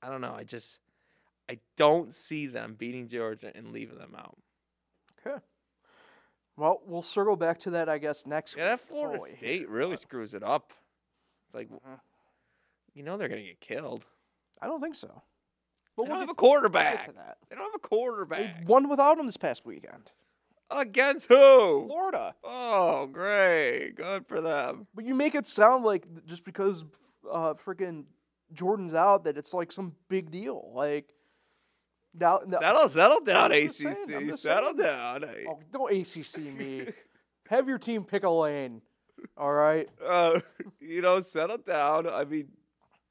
I 0.00 0.08
don't 0.08 0.22
know. 0.22 0.34
I 0.34 0.44
just 0.44 0.78
I 1.50 1.58
don't 1.76 2.14
see 2.14 2.46
them 2.46 2.76
beating 2.78 3.08
Georgia 3.08 3.52
and 3.54 3.72
leaving 3.72 3.98
them 3.98 4.14
out. 4.16 4.38
Okay. 5.26 5.38
Well, 6.56 6.80
we'll 6.84 7.02
circle 7.02 7.36
back 7.36 7.58
to 7.60 7.70
that, 7.70 7.88
I 7.88 7.98
guess, 7.98 8.26
next 8.26 8.56
Yeah, 8.56 8.64
that 8.76 8.80
Florida 8.88 9.18
fully. 9.18 9.36
State 9.36 9.68
really 9.68 9.96
screws 9.96 10.34
it 10.34 10.42
up. 10.42 10.72
It's 11.46 11.54
like 11.54 11.68
Mhm. 11.70 12.00
you 12.94 13.02
know 13.02 13.16
they're 13.16 13.28
gonna 13.28 13.42
get 13.42 13.60
killed. 13.60 14.06
I 14.60 14.66
don't 14.66 14.80
think 14.80 14.94
so. 14.94 15.22
But 15.96 16.04
They 16.04 16.08
don't 16.10 16.20
have 16.20 16.28
a 16.28 16.32
to- 16.32 16.36
quarterback. 16.36 17.06
to 17.06 17.12
that. 17.12 17.38
They 17.48 17.56
don't 17.56 17.64
have 17.66 17.74
a 17.74 17.78
quarterback. 17.78 18.56
They 18.58 18.64
won 18.64 18.88
without 18.88 19.18
him 19.18 19.26
this 19.26 19.36
past 19.36 19.64
weekend. 19.64 20.10
Against 20.70 21.26
who? 21.26 21.86
Florida. 21.86 22.34
Oh, 22.42 23.06
great. 23.06 23.92
Good 23.94 24.26
for 24.26 24.40
them. 24.40 24.86
But 24.94 25.04
you 25.04 25.14
make 25.14 25.34
it 25.34 25.46
sound 25.46 25.84
like 25.84 26.24
just 26.24 26.44
because 26.44 26.84
uh, 27.30 27.54
freaking 27.54 28.06
Jordan's 28.52 28.94
out 28.94 29.24
that 29.24 29.36
it's 29.36 29.52
like 29.54 29.70
some 29.72 29.96
big 30.08 30.30
deal. 30.30 30.70
Like 30.74 31.14
now, 32.18 32.40
now 32.46 32.60
Settle, 32.60 32.88
settle 32.88 33.20
down, 33.20 33.52
ACC. 33.52 33.70
saying, 33.70 34.36
settle 34.36 34.74
down. 34.74 35.24
oh, 35.48 35.60
don't 35.70 35.92
ACC 35.92 36.38
me. 36.38 36.86
Have 37.48 37.68
your 37.68 37.78
team 37.78 38.04
pick 38.04 38.24
a 38.24 38.30
lane. 38.30 38.82
All 39.36 39.52
right. 39.52 39.88
Uh, 40.04 40.40
you 40.80 41.00
know, 41.00 41.20
settle 41.20 41.58
down. 41.58 42.08
I 42.08 42.24
mean, 42.24 42.48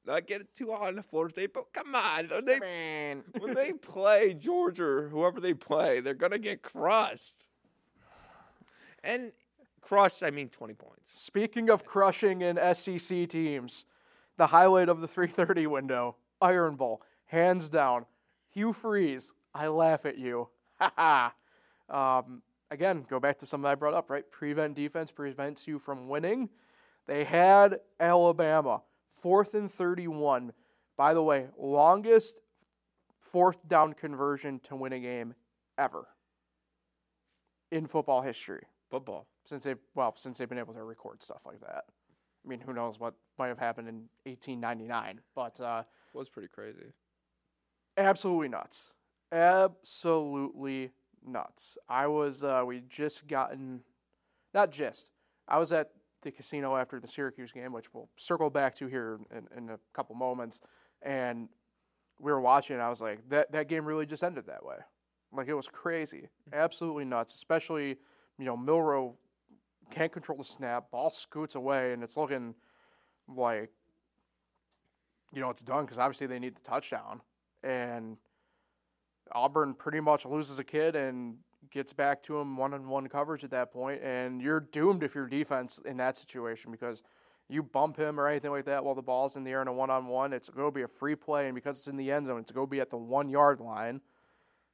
not 0.06 0.26
get 0.26 0.40
it 0.40 0.54
too 0.54 0.70
hot 0.70 0.88
on 0.88 0.96
the 0.96 1.02
Florida 1.02 1.32
State, 1.32 1.54
but 1.54 1.72
come 1.72 1.94
on. 1.94 2.28
When 2.28 2.44
they, 2.44 2.58
Man. 2.60 3.24
when 3.38 3.54
they 3.54 3.72
play 3.72 4.34
Georgia 4.34 4.84
or 4.84 5.08
whoever 5.08 5.40
they 5.40 5.54
play, 5.54 6.00
they're 6.00 6.14
going 6.14 6.32
to 6.32 6.38
get 6.38 6.62
crushed. 6.62 7.44
And 9.02 9.32
crushed, 9.80 10.22
I 10.22 10.30
mean 10.30 10.48
20 10.48 10.74
points. 10.74 11.12
Speaking 11.20 11.70
of 11.70 11.84
crushing 11.84 12.40
in 12.42 12.56
SEC 12.74 13.28
teams, 13.28 13.84
the 14.36 14.48
highlight 14.48 14.88
of 14.88 15.00
the 15.00 15.08
330 15.08 15.66
window, 15.66 16.16
Iron 16.40 16.76
Bowl, 16.76 17.02
hands 17.26 17.68
down. 17.68 18.06
Hugh 18.52 18.72
Freeze, 18.72 19.32
I 19.54 19.68
laugh 19.68 20.04
at 20.06 20.18
you. 20.18 20.48
Ha 20.78 20.92
ha. 21.88 22.18
Um, 22.18 22.42
again, 22.70 23.06
go 23.08 23.20
back 23.20 23.38
to 23.38 23.46
something 23.46 23.68
I 23.70 23.74
brought 23.74 23.94
up, 23.94 24.10
right? 24.10 24.28
Prevent 24.30 24.74
defense 24.74 25.10
prevents 25.10 25.68
you 25.68 25.78
from 25.78 26.08
winning. 26.08 26.48
They 27.06 27.24
had 27.24 27.80
Alabama, 28.00 28.82
fourth 29.20 29.54
and 29.54 29.70
31. 29.70 30.52
By 30.96 31.14
the 31.14 31.22
way, 31.22 31.48
longest 31.58 32.40
fourth 33.18 33.66
down 33.68 33.92
conversion 33.92 34.60
to 34.60 34.76
win 34.76 34.92
a 34.92 34.98
game 34.98 35.34
ever 35.78 36.08
in 37.70 37.86
football 37.86 38.22
history 38.22 38.64
Football. 38.90 39.26
since 39.44 39.64
they 39.64 39.74
well 39.94 40.14
since 40.16 40.38
they've 40.38 40.48
been 40.48 40.58
able 40.58 40.74
to 40.74 40.82
record 40.82 41.22
stuff 41.22 41.40
like 41.46 41.60
that. 41.60 41.84
I 42.44 42.48
mean, 42.48 42.60
who 42.60 42.72
knows 42.72 42.98
what 42.98 43.14
might 43.38 43.48
have 43.48 43.58
happened 43.58 43.88
in 43.88 44.08
1899, 44.24 45.20
but 45.34 45.60
uh, 45.60 45.84
was 46.12 46.28
pretty 46.28 46.48
crazy. 46.48 46.92
Absolutely 47.96 48.48
nuts, 48.48 48.92
absolutely 49.30 50.92
nuts. 51.26 51.76
I 51.88 52.06
was 52.06 52.42
uh, 52.42 52.62
we 52.66 52.82
just 52.88 53.26
gotten, 53.26 53.82
not 54.54 54.70
just. 54.70 55.08
I 55.46 55.58
was 55.58 55.72
at 55.72 55.90
the 56.22 56.30
casino 56.30 56.76
after 56.76 57.00
the 57.00 57.08
Syracuse 57.08 57.52
game, 57.52 57.72
which 57.72 57.92
we'll 57.92 58.08
circle 58.16 58.48
back 58.48 58.74
to 58.76 58.86
here 58.86 59.18
in, 59.30 59.46
in 59.56 59.70
a 59.70 59.78
couple 59.92 60.14
moments, 60.14 60.60
and 61.02 61.48
we 62.18 62.32
were 62.32 62.40
watching. 62.40 62.80
I 62.80 62.88
was 62.88 63.00
like, 63.02 63.28
that 63.28 63.52
that 63.52 63.68
game 63.68 63.84
really 63.84 64.06
just 64.06 64.22
ended 64.22 64.46
that 64.46 64.64
way. 64.64 64.76
Like 65.30 65.48
it 65.48 65.54
was 65.54 65.68
crazy, 65.68 66.28
absolutely 66.52 67.04
nuts. 67.04 67.34
Especially, 67.34 67.96
you 68.38 68.44
know, 68.44 68.56
Milroe 68.56 69.16
can't 69.90 70.12
control 70.12 70.38
the 70.38 70.44
snap, 70.44 70.90
ball 70.90 71.10
scoots 71.10 71.54
away, 71.56 71.92
and 71.92 72.02
it's 72.02 72.16
looking 72.16 72.54
like, 73.28 73.70
you 75.34 75.40
know, 75.40 75.50
it's 75.50 75.62
done 75.62 75.84
because 75.84 75.98
obviously 75.98 76.26
they 76.26 76.38
need 76.38 76.56
the 76.56 76.62
touchdown, 76.62 77.20
and 77.62 78.16
Auburn 79.32 79.74
pretty 79.74 80.00
much 80.00 80.26
loses 80.26 80.58
a 80.58 80.64
kid 80.64 80.96
and 80.96 81.36
gets 81.70 81.92
back 81.92 82.22
to 82.24 82.38
him 82.38 82.56
one 82.56 82.74
on 82.74 82.88
one 82.88 83.08
coverage 83.08 83.44
at 83.44 83.50
that 83.50 83.72
point, 83.72 84.02
and 84.02 84.42
you're 84.42 84.60
doomed 84.60 85.02
if 85.02 85.14
you're 85.14 85.26
defense 85.26 85.80
in 85.84 85.96
that 85.96 86.16
situation 86.16 86.70
because 86.70 87.02
you 87.48 87.62
bump 87.62 87.96
him 87.96 88.18
or 88.18 88.28
anything 88.28 88.50
like 88.50 88.64
that 88.64 88.84
while 88.84 88.94
the 88.94 89.02
ball's 89.02 89.36
in 89.36 89.44
the 89.44 89.50
air 89.50 89.62
in 89.62 89.68
a 89.68 89.72
one 89.72 89.90
on 89.90 90.06
one, 90.06 90.32
it's 90.32 90.48
going 90.48 90.68
to 90.68 90.74
be 90.74 90.82
a 90.82 90.88
free 90.88 91.14
play, 91.14 91.46
and 91.46 91.54
because 91.54 91.78
it's 91.78 91.88
in 91.88 91.96
the 91.96 92.10
end 92.10 92.26
zone, 92.26 92.40
it's 92.40 92.50
going 92.50 92.66
to 92.66 92.70
be 92.70 92.80
at 92.80 92.90
the 92.90 92.96
one 92.96 93.28
yard 93.28 93.60
line. 93.60 94.00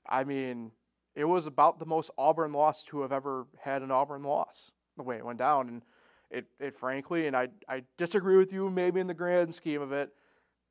I 0.09 0.25
mean, 0.25 0.73
it 1.15 1.25
was 1.25 1.47
about 1.47 1.79
the 1.79 1.87
most 1.87 2.11
Auburn 2.17 2.53
loss 2.53 2.85
to 2.85 3.03
have 3.03 3.13
ever 3.13 3.47
had 3.61 3.83
an 3.83 3.91
Auburn 3.91 4.23
loss 4.23 4.71
the 4.97 5.03
way 5.03 5.17
it 5.17 5.25
went 5.25 5.39
down, 5.39 5.69
and 5.69 5.83
it, 6.31 6.47
it 6.61 6.77
frankly, 6.77 7.27
and 7.27 7.37
I 7.37 7.49
I 7.69 7.83
disagree 7.97 8.37
with 8.37 8.53
you 8.53 8.71
maybe 8.71 9.01
in 9.01 9.07
the 9.07 9.15
grand 9.15 9.55
scheme 9.55 9.83
of 9.83 9.93
it, 9.93 10.13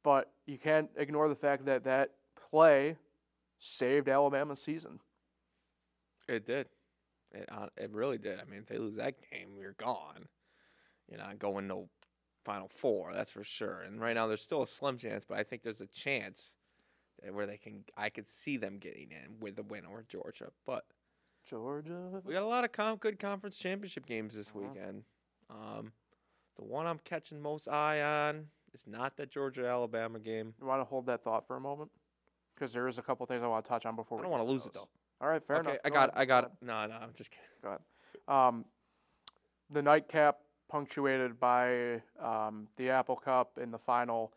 but 0.07 0.31
you 0.45 0.57
can't 0.57 0.89
ignore 0.95 1.27
the 1.27 1.35
fact 1.35 1.65
that 1.65 1.83
that 1.83 2.11
play 2.49 2.95
saved 3.59 4.07
Alabama's 4.07 4.61
season. 4.61 5.01
It 6.29 6.45
did. 6.45 6.67
It 7.33 7.49
it 7.75 7.91
really 7.91 8.17
did. 8.17 8.39
I 8.39 8.45
mean, 8.45 8.59
if 8.59 8.67
they 8.67 8.77
lose 8.77 8.95
that 8.95 9.15
game, 9.29 9.49
you're 9.59 9.73
gone. 9.73 10.29
You're 11.09 11.19
not 11.19 11.39
going 11.39 11.67
no 11.67 11.89
Final 12.45 12.69
Four, 12.73 13.11
that's 13.13 13.31
for 13.31 13.43
sure. 13.43 13.81
And 13.81 13.99
right 13.99 14.15
now, 14.15 14.27
there's 14.27 14.41
still 14.41 14.61
a 14.61 14.67
slim 14.67 14.97
chance, 14.97 15.25
but 15.27 15.37
I 15.37 15.43
think 15.43 15.61
there's 15.63 15.81
a 15.81 15.87
chance 15.87 16.53
that 17.21 17.33
where 17.33 17.45
they 17.45 17.57
can. 17.57 17.83
I 17.97 18.07
could 18.09 18.29
see 18.29 18.55
them 18.55 18.77
getting 18.77 19.11
in 19.11 19.41
with 19.41 19.57
the 19.57 19.63
win 19.63 19.85
over 19.85 20.05
Georgia. 20.07 20.51
But 20.65 20.85
Georgia. 21.45 22.21
we 22.23 22.31
got 22.33 22.43
a 22.43 22.47
lot 22.47 22.63
of 22.63 22.71
com- 22.71 22.95
good 22.95 23.19
conference 23.19 23.57
championship 23.57 24.05
games 24.05 24.35
this 24.35 24.51
Uh-huh. 24.51 24.59
weekend. 24.69 25.03
Um, 25.49 25.91
the 26.55 26.63
one 26.63 26.87
I'm 26.87 26.99
catching 26.99 27.41
most 27.41 27.67
eye 27.67 28.01
on 28.01 28.47
is 28.77 28.87
not 28.87 29.17
the 29.17 29.25
Georgia 29.25 29.65
Alabama 29.67 30.19
game. 30.19 30.53
You 30.59 30.67
want 30.67 30.81
to 30.81 30.85
hold 30.85 31.05
that 31.07 31.23
thought 31.23 31.47
for 31.47 31.55
a 31.55 31.59
moment? 31.59 31.89
Because 32.53 32.73
there 32.73 32.87
is 32.87 32.97
a 32.97 33.01
couple 33.01 33.25
things 33.25 33.43
I 33.43 33.47
want 33.47 33.65
to 33.65 33.69
touch 33.69 33.85
on 33.85 33.95
before 33.95 34.17
I 34.17 34.21
we 34.21 34.23
don't 34.23 34.31
want 34.31 34.45
to 34.47 34.51
lose 34.51 34.63
those. 34.63 34.71
it 34.71 34.73
though. 34.75 34.89
All 35.19 35.29
right, 35.29 35.43
fair 35.43 35.57
okay, 35.57 35.69
enough. 35.71 35.81
I 35.85 35.89
Go 35.89 35.95
got. 35.95 36.11
I 36.15 36.25
got. 36.25 36.43
Go. 36.43 36.51
No, 36.61 36.85
no, 36.85 36.95
I'm 36.95 37.13
just 37.15 37.31
kidding. 37.31 37.45
Go 37.63 37.69
ahead. 37.69 37.79
Um, 38.27 38.65
the 39.69 39.81
nightcap 39.81 40.37
punctuated 40.69 41.39
by 41.39 42.01
um, 42.21 42.67
the 42.77 42.89
Apple 42.89 43.15
Cup 43.15 43.57
in 43.61 43.71
the 43.71 43.77
final 43.77 44.33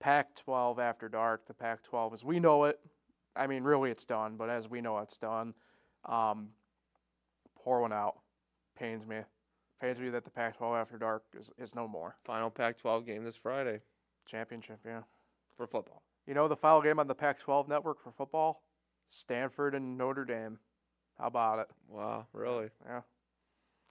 Pac-12 0.00 0.78
after 0.78 1.08
dark. 1.08 1.46
The 1.46 1.54
Pac-12 1.54 2.14
as 2.14 2.24
we 2.24 2.40
know 2.40 2.64
it. 2.64 2.80
I 3.36 3.46
mean, 3.46 3.64
really, 3.64 3.90
it's 3.90 4.04
done, 4.04 4.36
but 4.36 4.48
as 4.48 4.68
we 4.68 4.80
know, 4.80 4.98
it's 4.98 5.18
done. 5.18 5.54
Um, 6.04 6.50
pour 7.56 7.80
one 7.80 7.92
out. 7.92 8.18
Pains 8.78 9.06
me. 9.06 9.18
Pains 9.84 10.00
me 10.00 10.08
that 10.08 10.24
the 10.24 10.30
Pac-12 10.30 10.80
after 10.80 10.96
dark 10.96 11.24
is, 11.38 11.52
is 11.58 11.74
no 11.74 11.86
more. 11.86 12.16
Final 12.24 12.48
Pac-12 12.48 13.04
game 13.04 13.22
this 13.22 13.36
Friday 13.36 13.80
Championship, 14.24 14.78
yeah. 14.82 15.02
for 15.58 15.66
football. 15.66 16.02
You 16.26 16.32
know 16.32 16.48
the 16.48 16.56
final 16.56 16.80
game 16.80 16.98
on 16.98 17.06
the 17.06 17.14
Pac-12 17.14 17.68
network 17.68 18.00
for 18.02 18.10
football? 18.10 18.62
Stanford 19.08 19.74
and 19.74 19.98
Notre 19.98 20.24
Dame. 20.24 20.58
How 21.18 21.26
about 21.26 21.58
it? 21.58 21.66
Wow, 21.86 22.26
really? 22.32 22.70
Yeah. 22.86 23.02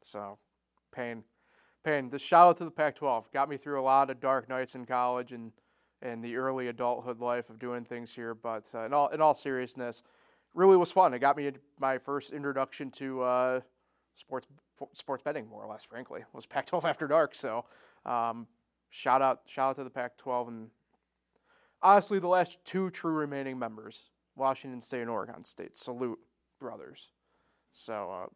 So, 0.04 0.40
pain, 0.92 1.26
pain. 1.84 2.10
The 2.10 2.18
shout 2.18 2.48
out 2.48 2.58
to 2.58 2.66
the 2.66 2.72
Pac-12 2.72 3.32
got 3.32 3.48
me 3.48 3.58
through 3.58 3.80
a 3.80 3.84
lot 3.84 4.10
of 4.10 4.20
dark 4.20 4.50
nights 4.50 4.74
in 4.74 4.88
college 4.88 5.32
and 5.32 5.52
and 6.02 6.24
the 6.24 6.38
early 6.38 6.70
adulthood 6.70 7.20
life 7.20 7.52
of 7.52 7.60
doing 7.60 7.86
things 7.86 8.12
here. 8.16 8.34
But 8.34 8.68
uh, 8.74 8.86
in 8.86 8.94
all 8.96 9.10
in 9.10 9.22
all 9.22 9.36
seriousness, 9.36 10.02
really 10.56 10.76
was 10.76 10.92
fun. 10.92 11.14
It 11.14 11.20
got 11.20 11.38
me 11.38 11.52
my 11.80 12.00
first 12.00 12.34
introduction 12.34 12.90
to 12.94 13.22
uh, 13.22 13.60
sports 14.16 14.48
sports 14.94 15.24
betting, 15.24 15.48
more 15.48 15.64
or 15.64 15.68
less. 15.68 15.84
Frankly, 15.84 16.24
was 16.34 16.46
Pac-12 16.46 16.84
after 16.86 17.08
dark. 17.08 17.36
So, 17.36 17.66
um, 18.06 18.48
shout 18.90 19.22
out 19.22 19.42
shout 19.46 19.72
out 19.72 19.76
to 19.78 19.84
the 19.84 19.90
Pac-12 19.90 20.48
and 20.48 20.70
honestly 21.82 22.20
the 22.20 22.28
last 22.28 22.64
two 22.66 22.90
true 22.90 23.14
remaining 23.14 23.58
members, 23.60 24.10
Washington 24.36 24.82
State 24.82 25.02
and 25.02 25.10
Oregon 25.10 25.44
State. 25.44 25.76
Salute, 25.76 26.20
brothers. 26.60 27.10
So. 27.72 28.12
Uh, 28.12 28.28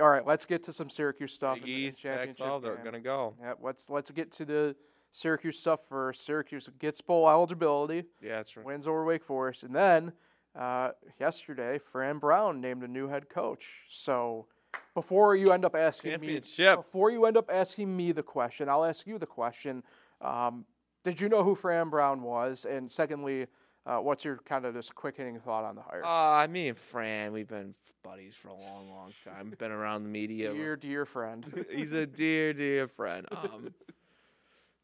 all 0.00 0.08
right, 0.08 0.26
let's 0.26 0.46
get 0.46 0.62
to 0.62 0.72
some 0.72 0.88
Syracuse 0.88 1.34
stuff. 1.34 1.58
Big 1.58 1.68
East, 1.68 2.00
championship 2.00 2.38
Pac-12, 2.38 2.62
they're 2.62 2.80
gonna 2.82 2.98
go. 2.98 3.34
Yeah, 3.38 3.52
let's 3.60 3.90
let's 3.90 4.10
get 4.10 4.30
to 4.32 4.46
the 4.46 4.74
Syracuse 5.10 5.58
stuff 5.58 5.80
for 5.86 6.14
Syracuse 6.14 6.68
gets 6.78 7.02
bowl 7.02 7.28
eligibility, 7.28 8.04
Yeah, 8.22 8.36
that's 8.36 8.56
right. 8.56 8.64
wins 8.64 8.86
over 8.86 9.04
Wake 9.04 9.22
Forest, 9.22 9.64
and 9.64 9.74
then 9.76 10.14
uh, 10.58 10.92
yesterday 11.20 11.78
Fran 11.78 12.18
Brown 12.18 12.60
named 12.62 12.82
a 12.82 12.88
new 12.88 13.08
head 13.08 13.28
coach. 13.28 13.82
So 13.88 14.46
before 14.94 15.34
you 15.36 15.52
end 15.52 15.64
up 15.64 15.74
asking 15.74 16.20
me, 16.20 16.40
before 16.40 17.10
you 17.10 17.24
end 17.26 17.36
up 17.36 17.50
asking 17.52 17.96
me 17.96 18.12
the 18.12 18.22
question, 18.22 18.68
I'll 18.68 18.84
ask 18.84 19.06
you 19.06 19.18
the 19.18 19.26
question. 19.26 19.82
Um, 20.20 20.64
did 21.04 21.20
you 21.20 21.28
know 21.28 21.42
who 21.42 21.54
Fran 21.54 21.88
Brown 21.88 22.22
was? 22.22 22.64
And 22.64 22.90
secondly, 22.90 23.46
Uh, 23.84 23.98
what's 23.98 24.24
your 24.24 24.36
kind 24.44 24.64
of 24.64 24.74
just 24.74 24.94
quick 24.94 25.16
hitting 25.16 25.40
thought 25.40 25.64
on 25.64 25.74
the 25.74 25.82
hire? 25.82 26.04
Uh, 26.04 26.46
me 26.46 26.68
and 26.68 26.78
Fran, 26.78 27.32
we've 27.32 27.48
been 27.48 27.74
buddies 28.04 28.32
for 28.36 28.46
a 28.48 28.54
long, 28.54 28.88
long 28.88 29.12
time. 29.24 29.52
Been 29.58 29.72
around 29.72 30.04
the 30.04 30.08
media. 30.08 30.52
dear, 30.52 30.76
dear 30.76 31.04
friend. 31.04 31.64
He's 31.70 31.90
a 31.92 32.06
dear, 32.06 32.52
dear 32.52 32.86
friend. 32.86 33.26
Um, 33.32 33.74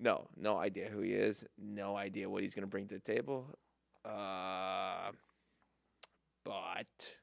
no, 0.01 0.27
no 0.37 0.57
idea 0.57 0.89
who 0.89 1.01
he 1.01 1.13
is. 1.13 1.45
No 1.57 1.95
idea 1.97 2.29
what 2.29 2.43
he's 2.43 2.57
going 2.57 2.65
to 2.65 2.69
bring 2.69 2.89
to 2.89 2.95
the 2.97 3.01
table. 3.01 3.57
Uh, 4.05 5.13
but 6.45 7.17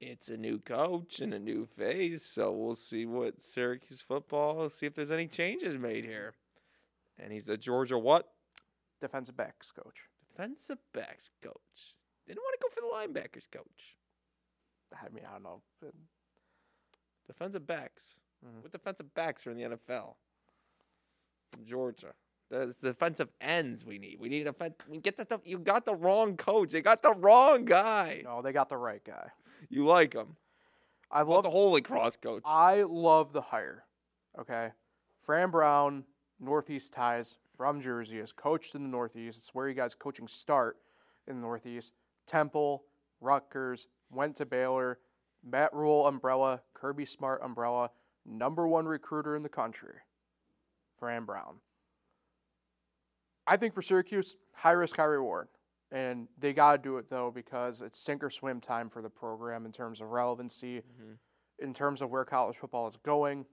it's 0.00 0.28
a 0.28 0.36
new 0.36 0.58
coach 0.58 1.20
and 1.20 1.32
a 1.32 1.38
new 1.38 1.66
face, 1.66 2.24
so 2.24 2.52
we'll 2.52 2.74
see 2.74 3.06
what 3.06 3.40
Syracuse 3.40 4.00
football. 4.00 4.68
See 4.68 4.86
if 4.86 4.94
there's 4.94 5.10
any 5.10 5.26
changes 5.26 5.78
made 5.78 6.04
here. 6.04 6.34
And 7.18 7.32
he's 7.32 7.44
the 7.44 7.56
Georgia 7.56 7.98
what? 7.98 8.28
Defensive 9.00 9.36
backs 9.36 9.70
coach. 9.70 10.02
Defensive 10.30 10.78
backs 10.92 11.30
coach. 11.42 11.98
Didn't 12.26 12.40
want 12.42 12.58
to 12.58 12.62
go 12.62 12.68
for 12.74 12.80
the 12.80 13.20
linebackers 13.20 13.50
coach. 13.50 13.96
I 14.92 15.08
mean, 15.10 15.24
I 15.28 15.32
don't 15.34 15.42
know. 15.42 15.62
Defensive 17.26 17.66
backs. 17.66 18.20
Mhm. 18.44 18.62
What 18.62 18.72
defensive 18.72 19.14
backs 19.14 19.46
are 19.46 19.50
in 19.50 19.56
the 19.56 19.64
NFL? 19.64 20.16
Georgia. 21.64 22.14
The 22.50 22.74
defensive 22.82 23.30
ends 23.40 23.84
we 23.84 23.98
need. 23.98 24.18
We 24.20 24.28
need 24.28 24.42
a 24.42 24.52
defense. 24.52 24.74
We 24.88 24.98
get 24.98 25.16
the 25.16 25.40
you 25.44 25.58
got 25.58 25.86
the 25.86 25.94
wrong 25.94 26.36
coach. 26.36 26.70
They 26.70 26.82
got 26.82 27.02
the 27.02 27.14
wrong 27.14 27.64
guy. 27.64 28.22
No, 28.24 28.42
they 28.42 28.52
got 28.52 28.68
the 28.68 28.76
right 28.76 29.02
guy. 29.02 29.30
You 29.68 29.84
like 29.84 30.14
him. 30.14 30.36
I 31.10 31.22
Love 31.22 31.44
the 31.44 31.50
Holy 31.50 31.80
Cross 31.80 32.16
coach. 32.16 32.42
I 32.44 32.82
love 32.82 33.32
the 33.32 33.40
hire. 33.40 33.84
Okay. 34.38 34.70
Fran 35.22 35.50
Brown, 35.50 36.04
Northeast 36.40 36.92
ties 36.92 37.36
from 37.56 37.80
Jersey, 37.80 38.18
has 38.18 38.32
coached 38.32 38.74
in 38.74 38.82
the 38.82 38.88
Northeast. 38.88 39.38
It's 39.38 39.54
where 39.54 39.68
you 39.68 39.74
guys 39.74 39.94
coaching 39.94 40.26
start 40.26 40.78
in 41.28 41.36
the 41.36 41.42
Northeast. 41.42 41.94
Temple, 42.26 42.84
Rutgers, 43.20 43.86
went 44.10 44.36
to 44.36 44.46
Baylor, 44.46 44.98
Matt 45.44 45.72
Rhule 45.72 46.06
umbrella, 46.06 46.62
Kirby 46.74 47.04
Smart 47.04 47.40
umbrella, 47.42 47.90
number 48.26 48.66
one 48.66 48.86
recruiter 48.86 49.36
in 49.36 49.42
the 49.42 49.48
country. 49.48 49.94
Fran 50.98 51.24
Brown. 51.24 51.56
I 53.46 53.56
think 53.56 53.74
for 53.74 53.82
Syracuse, 53.82 54.36
high 54.52 54.72
risk, 54.72 54.96
high 54.96 55.04
reward. 55.04 55.48
And 55.94 56.26
they 56.36 56.52
got 56.52 56.72
to 56.72 56.82
do 56.82 56.98
it 56.98 57.08
though 57.08 57.30
because 57.32 57.80
it's 57.80 57.98
sink 57.98 58.24
or 58.24 58.28
swim 58.28 58.60
time 58.60 58.90
for 58.90 59.00
the 59.00 59.08
program 59.08 59.64
in 59.64 59.70
terms 59.70 60.00
of 60.00 60.08
relevancy 60.08 60.78
mm-hmm. 60.78 61.12
in 61.60 61.72
terms 61.72 62.02
of 62.02 62.10
where 62.10 62.24
college 62.24 62.56
football 62.56 62.88
is 62.88 62.96
going. 62.96 63.46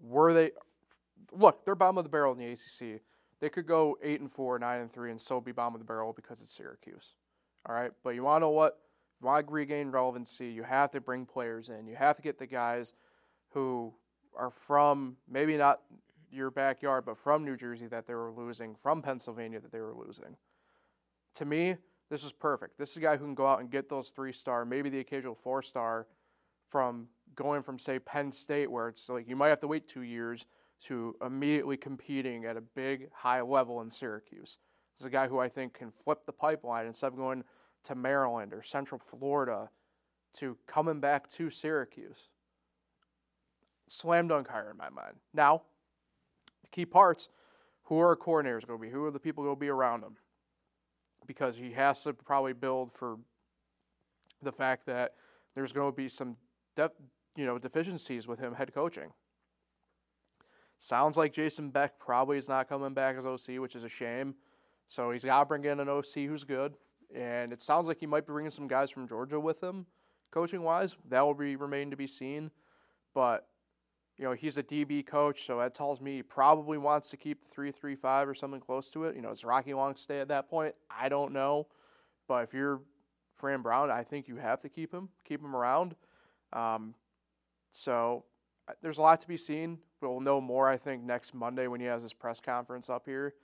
Were 0.00 0.32
they 0.32 0.52
look, 1.32 1.64
they're 1.64 1.74
bottom 1.74 1.98
of 1.98 2.04
the 2.04 2.10
barrel 2.10 2.32
in 2.32 2.38
the 2.38 2.52
ACC. 2.52 3.00
They 3.40 3.48
could 3.48 3.66
go 3.66 3.98
eight 4.02 4.20
and 4.20 4.30
four, 4.30 4.56
nine 4.60 4.80
and 4.80 4.90
three, 4.90 5.10
and 5.10 5.20
still 5.20 5.40
be 5.40 5.50
bottom 5.50 5.74
of 5.74 5.80
the 5.80 5.84
barrel 5.84 6.12
because 6.12 6.40
it's 6.40 6.56
Syracuse. 6.56 7.14
All 7.68 7.74
right, 7.74 7.90
but 8.04 8.10
you 8.10 8.22
want 8.22 8.42
to 8.42 8.46
know 8.46 8.50
what? 8.50 8.78
You 9.20 9.26
want 9.26 9.48
to 9.48 9.52
regain 9.52 9.90
relevancy, 9.90 10.48
you 10.48 10.62
have 10.62 10.92
to 10.92 11.00
bring 11.00 11.26
players 11.26 11.70
in. 11.70 11.86
You 11.86 11.96
have 11.96 12.16
to 12.16 12.22
get 12.22 12.38
the 12.38 12.46
guys 12.46 12.94
who 13.50 13.92
are 14.36 14.50
from 14.50 15.16
maybe 15.28 15.56
not 15.56 15.80
your 16.30 16.50
backyard, 16.50 17.04
but 17.04 17.18
from 17.18 17.44
New 17.44 17.56
Jersey 17.56 17.86
that 17.88 18.06
they 18.06 18.14
were 18.14 18.30
losing, 18.30 18.76
from 18.82 19.02
Pennsylvania 19.02 19.58
that 19.58 19.72
they 19.72 19.80
were 19.80 19.94
losing. 19.94 20.36
To 21.36 21.44
me, 21.44 21.76
this 22.10 22.24
is 22.24 22.32
perfect. 22.32 22.78
This 22.78 22.90
is 22.90 22.96
a 22.98 23.00
guy 23.00 23.16
who 23.16 23.24
can 23.24 23.34
go 23.34 23.46
out 23.46 23.60
and 23.60 23.70
get 23.70 23.88
those 23.88 24.10
three 24.10 24.32
star, 24.32 24.64
maybe 24.64 24.88
the 24.88 25.00
occasional 25.00 25.34
four 25.34 25.62
star 25.62 26.06
from 26.68 27.08
going 27.34 27.62
from 27.62 27.78
say 27.78 27.98
Penn 27.98 28.32
State 28.32 28.70
where 28.70 28.88
it's 28.88 29.08
like 29.08 29.28
you 29.28 29.36
might 29.36 29.48
have 29.48 29.60
to 29.60 29.68
wait 29.68 29.88
2 29.88 30.02
years 30.02 30.46
to 30.84 31.14
immediately 31.24 31.76
competing 31.76 32.44
at 32.44 32.56
a 32.56 32.60
big 32.60 33.10
high 33.12 33.40
level 33.40 33.80
in 33.80 33.90
Syracuse. 33.90 34.58
This 34.94 35.00
is 35.00 35.06
a 35.06 35.10
guy 35.10 35.28
who 35.28 35.38
I 35.38 35.48
think 35.48 35.74
can 35.74 35.90
flip 35.90 36.24
the 36.26 36.32
pipeline 36.32 36.86
instead 36.86 37.08
of 37.08 37.16
going 37.16 37.44
to 37.84 37.94
Maryland 37.94 38.52
or 38.52 38.62
Central 38.62 38.98
Florida 38.98 39.70
to 40.34 40.56
coming 40.66 41.00
back 41.00 41.28
to 41.30 41.50
Syracuse. 41.50 42.28
Slam 43.88 44.28
dunk 44.28 44.48
hire 44.48 44.70
in 44.70 44.76
my 44.76 44.90
mind. 44.90 45.16
Now, 45.32 45.62
the 46.62 46.68
key 46.70 46.86
parts 46.86 47.28
who 47.84 47.98
are 47.98 48.16
coordinators 48.16 48.66
going 48.66 48.80
to 48.80 48.86
be? 48.86 48.90
Who 48.90 49.04
are 49.04 49.10
the 49.10 49.20
people 49.20 49.44
going 49.44 49.56
to 49.56 49.60
be 49.60 49.68
around 49.68 50.02
him? 50.02 50.16
Because 51.36 51.56
he 51.56 51.72
has 51.72 52.02
to 52.04 52.14
probably 52.14 52.54
build 52.54 52.90
for 52.90 53.18
the 54.42 54.52
fact 54.52 54.86
that 54.86 55.14
there's 55.54 55.72
going 55.72 55.92
to 55.92 55.96
be 55.96 56.08
some 56.08 56.36
def, 56.74 56.92
you 57.36 57.44
know 57.44 57.58
deficiencies 57.58 58.26
with 58.26 58.38
him 58.38 58.54
head 58.54 58.72
coaching. 58.72 59.12
Sounds 60.78 61.16
like 61.16 61.32
Jason 61.32 61.70
Beck 61.70 61.98
probably 61.98 62.38
is 62.38 62.48
not 62.48 62.68
coming 62.68 62.94
back 62.94 63.16
as 63.16 63.26
OC, 63.26 63.58
which 63.58 63.74
is 63.74 63.84
a 63.84 63.88
shame. 63.88 64.34
So 64.88 65.10
he's 65.10 65.24
got 65.24 65.40
to 65.40 65.46
bring 65.46 65.64
in 65.64 65.80
an 65.80 65.88
OC 65.88 66.26
who's 66.26 66.44
good, 66.44 66.74
and 67.14 67.52
it 67.52 67.60
sounds 67.60 67.88
like 67.88 67.98
he 67.98 68.06
might 68.06 68.26
be 68.26 68.32
bringing 68.32 68.50
some 68.50 68.68
guys 68.68 68.90
from 68.90 69.08
Georgia 69.08 69.40
with 69.40 69.62
him, 69.62 69.86
coaching 70.30 70.62
wise. 70.62 70.96
That 71.08 71.22
will 71.22 71.34
be 71.34 71.56
remain 71.56 71.90
to 71.90 71.96
be 71.96 72.06
seen, 72.06 72.50
but 73.14 73.48
you 74.18 74.24
know 74.24 74.32
he's 74.32 74.58
a 74.58 74.62
DB 74.62 75.06
coach, 75.06 75.44
so 75.44 75.58
that 75.58 75.74
tells 75.74 76.00
me 76.00 76.16
he 76.16 76.22
probably 76.22 76.78
wants 76.78 77.10
to 77.10 77.16
keep 77.16 77.42
the 77.42 77.48
three 77.48 77.70
three 77.70 77.94
five 77.94 78.28
or 78.28 78.34
something 78.34 78.60
close 78.60 78.90
to 78.90 79.04
it. 79.04 79.14
You 79.16 79.22
know, 79.22 79.28
does 79.28 79.44
Rocky 79.44 79.74
Long 79.74 79.96
stay 79.96 80.20
at 80.20 80.28
that 80.28 80.48
point? 80.48 80.74
I 80.90 81.08
don't 81.08 81.32
know, 81.32 81.66
but 82.26 82.44
if 82.44 82.54
you're 82.54 82.80
Fran 83.36 83.62
Brown, 83.62 83.90
I 83.90 84.02
think 84.02 84.28
you 84.28 84.36
have 84.36 84.60
to 84.62 84.68
keep 84.68 84.92
him, 84.92 85.10
keep 85.24 85.42
him 85.42 85.54
around. 85.54 85.94
Um, 86.52 86.94
so 87.70 88.24
uh, 88.68 88.72
there's 88.82 88.98
a 88.98 89.02
lot 89.02 89.20
to 89.20 89.28
be 89.28 89.36
seen. 89.36 89.78
We'll 90.00 90.20
know 90.20 90.40
more, 90.40 90.68
I 90.68 90.76
think, 90.76 91.02
next 91.02 91.34
Monday 91.34 91.66
when 91.66 91.80
he 91.80 91.86
has 91.86 92.02
his 92.02 92.12
press 92.12 92.40
conference 92.40 92.88
up 92.88 93.04
here. 93.06 93.34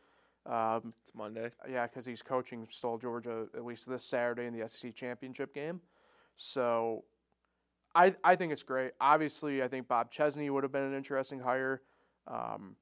Um, 0.47 0.95
It's 1.03 1.15
Monday. 1.15 1.51
yeah, 1.71 1.87
because 1.87 2.05
he's 2.07 2.23
coaching 2.23 2.67
still 2.71 2.99
Georgia 2.99 3.47
at 3.55 3.65
least 3.65 3.89
this 3.89 4.03
Saturday 4.05 4.47
in 4.47 4.59
the 4.59 4.67
SEC 4.69 4.95
championship 4.95 5.55
game. 5.55 5.81
So 6.37 7.05
I 7.95 8.15
I 8.25 8.37
think 8.37 8.53
it's 8.53 8.63
great. 8.63 8.93
Obviously, 9.01 9.63
I 9.63 9.69
think 9.69 9.89
Bob 9.89 10.11
Chesney 10.11 10.49
would 10.51 10.63
have 10.63 10.73
been 10.73 10.83
an 10.83 10.95
interesting 10.95 11.41
hire. 11.41 11.83
Um, 12.27 12.77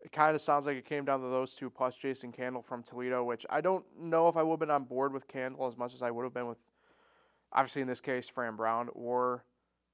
it 0.00 0.12
kind 0.12 0.34
of 0.34 0.40
sounds 0.40 0.66
like 0.66 0.76
it 0.76 0.84
came 0.84 1.04
down 1.04 1.20
to 1.20 1.28
those 1.28 1.54
two 1.54 1.70
plus 1.70 1.96
Jason 1.96 2.32
Candle 2.32 2.62
from 2.62 2.82
Toledo, 2.82 3.24
which 3.24 3.44
I 3.50 3.60
don't 3.60 3.84
know 4.00 4.28
if 4.28 4.36
I 4.36 4.42
would 4.42 4.52
have 4.52 4.60
been 4.60 4.70
on 4.70 4.84
board 4.84 5.12
with 5.12 5.26
Candle 5.28 5.66
as 5.66 5.76
much 5.76 5.94
as 5.94 6.02
I 6.02 6.10
would 6.10 6.22
have 6.22 6.34
been 6.34 6.46
with, 6.46 6.58
obviously 7.52 7.82
in 7.82 7.88
this 7.88 8.00
case, 8.00 8.28
Fran 8.28 8.56
Brown 8.56 8.88
or 8.92 9.44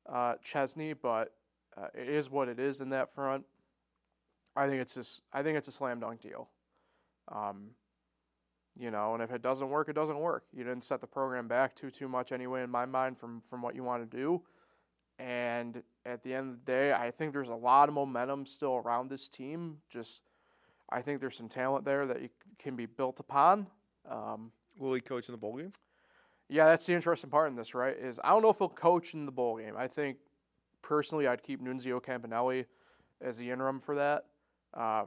uh, 0.09 0.35
Chesney, 0.43 0.93
but 0.93 1.33
uh, 1.77 1.89
it 1.95 2.09
is 2.09 2.31
what 2.31 2.49
it 2.49 2.61
is 2.61 2.81
in 2.81 2.91
that 2.91 3.11
front. 3.11 3.45
I 4.57 4.69
think 4.69 4.81
it's 4.81 4.95
just 4.95 5.23
I 5.33 5.43
think 5.43 5.59
it's 5.59 5.69
a 5.69 5.73
slam 5.73 6.01
dunk 6.01 6.21
deal. 6.21 6.51
Um, 7.29 7.71
you 8.79 8.91
know, 8.91 9.15
and 9.15 9.23
if 9.23 9.31
it 9.31 9.43
doesn't 9.43 9.69
work, 9.69 9.89
it 9.89 9.95
doesn't 9.95 10.19
work. 10.19 10.45
You 10.53 10.65
didn't 10.65 10.85
set 10.85 11.01
the 11.01 11.07
program 11.07 11.49
back 11.49 11.75
too 11.75 11.91
too 11.91 12.09
much 12.09 12.33
anyway, 12.33 12.63
in 12.63 12.71
my 12.71 12.87
mind, 12.87 13.19
from 13.19 13.41
from 13.43 13.63
what 13.63 13.75
you 13.75 13.85
want 13.85 14.09
to 14.09 14.17
do. 14.17 14.43
And 15.19 15.83
at 16.05 16.23
the 16.23 16.35
end 16.35 16.51
of 16.51 16.59
the 16.59 16.65
day, 16.65 16.93
I 16.93 17.11
think 17.11 17.33
there's 17.33 17.49
a 17.49 17.55
lot 17.55 17.89
of 17.89 17.95
momentum 17.95 18.47
still 18.47 18.83
around 18.85 19.09
this 19.09 19.29
team. 19.29 19.79
Just, 19.89 20.23
I 20.91 21.03
think 21.03 21.21
there's 21.21 21.37
some 21.37 21.49
talent 21.49 21.85
there 21.85 22.05
that 22.07 22.19
can 22.59 22.75
be 22.75 22.87
built 22.87 23.21
upon. 23.21 23.69
Um, 24.11 24.51
Will 24.77 24.93
he 24.93 25.01
coach 25.01 25.29
in 25.29 25.33
the 25.33 25.39
bowl 25.39 25.57
game? 25.57 25.71
yeah, 26.49 26.67
that's 26.67 26.87
the 26.87 26.93
interesting 26.93 27.31
part 27.31 27.51
in 27.51 27.57
this, 27.57 27.75
right? 27.75 27.97
Is 27.97 28.21
I 28.23 28.31
don't 28.31 28.43
know 28.43 28.51
if 28.51 28.59
he'll 28.59 28.69
coach 28.69 29.15
in 29.15 29.25
the 29.25 29.33
bowl 29.33 29.57
game. 29.57 29.75
I 29.77 29.89
think 29.89 30.19
personally, 30.83 31.27
I'd 31.27 31.43
keep 31.43 31.63
Nunzio 31.63 32.03
Campanile 32.03 32.65
as 33.21 33.39
the 33.39 33.51
interim 33.51 33.81
for 33.81 33.95
that. 33.95 34.27
Uh, 34.75 35.05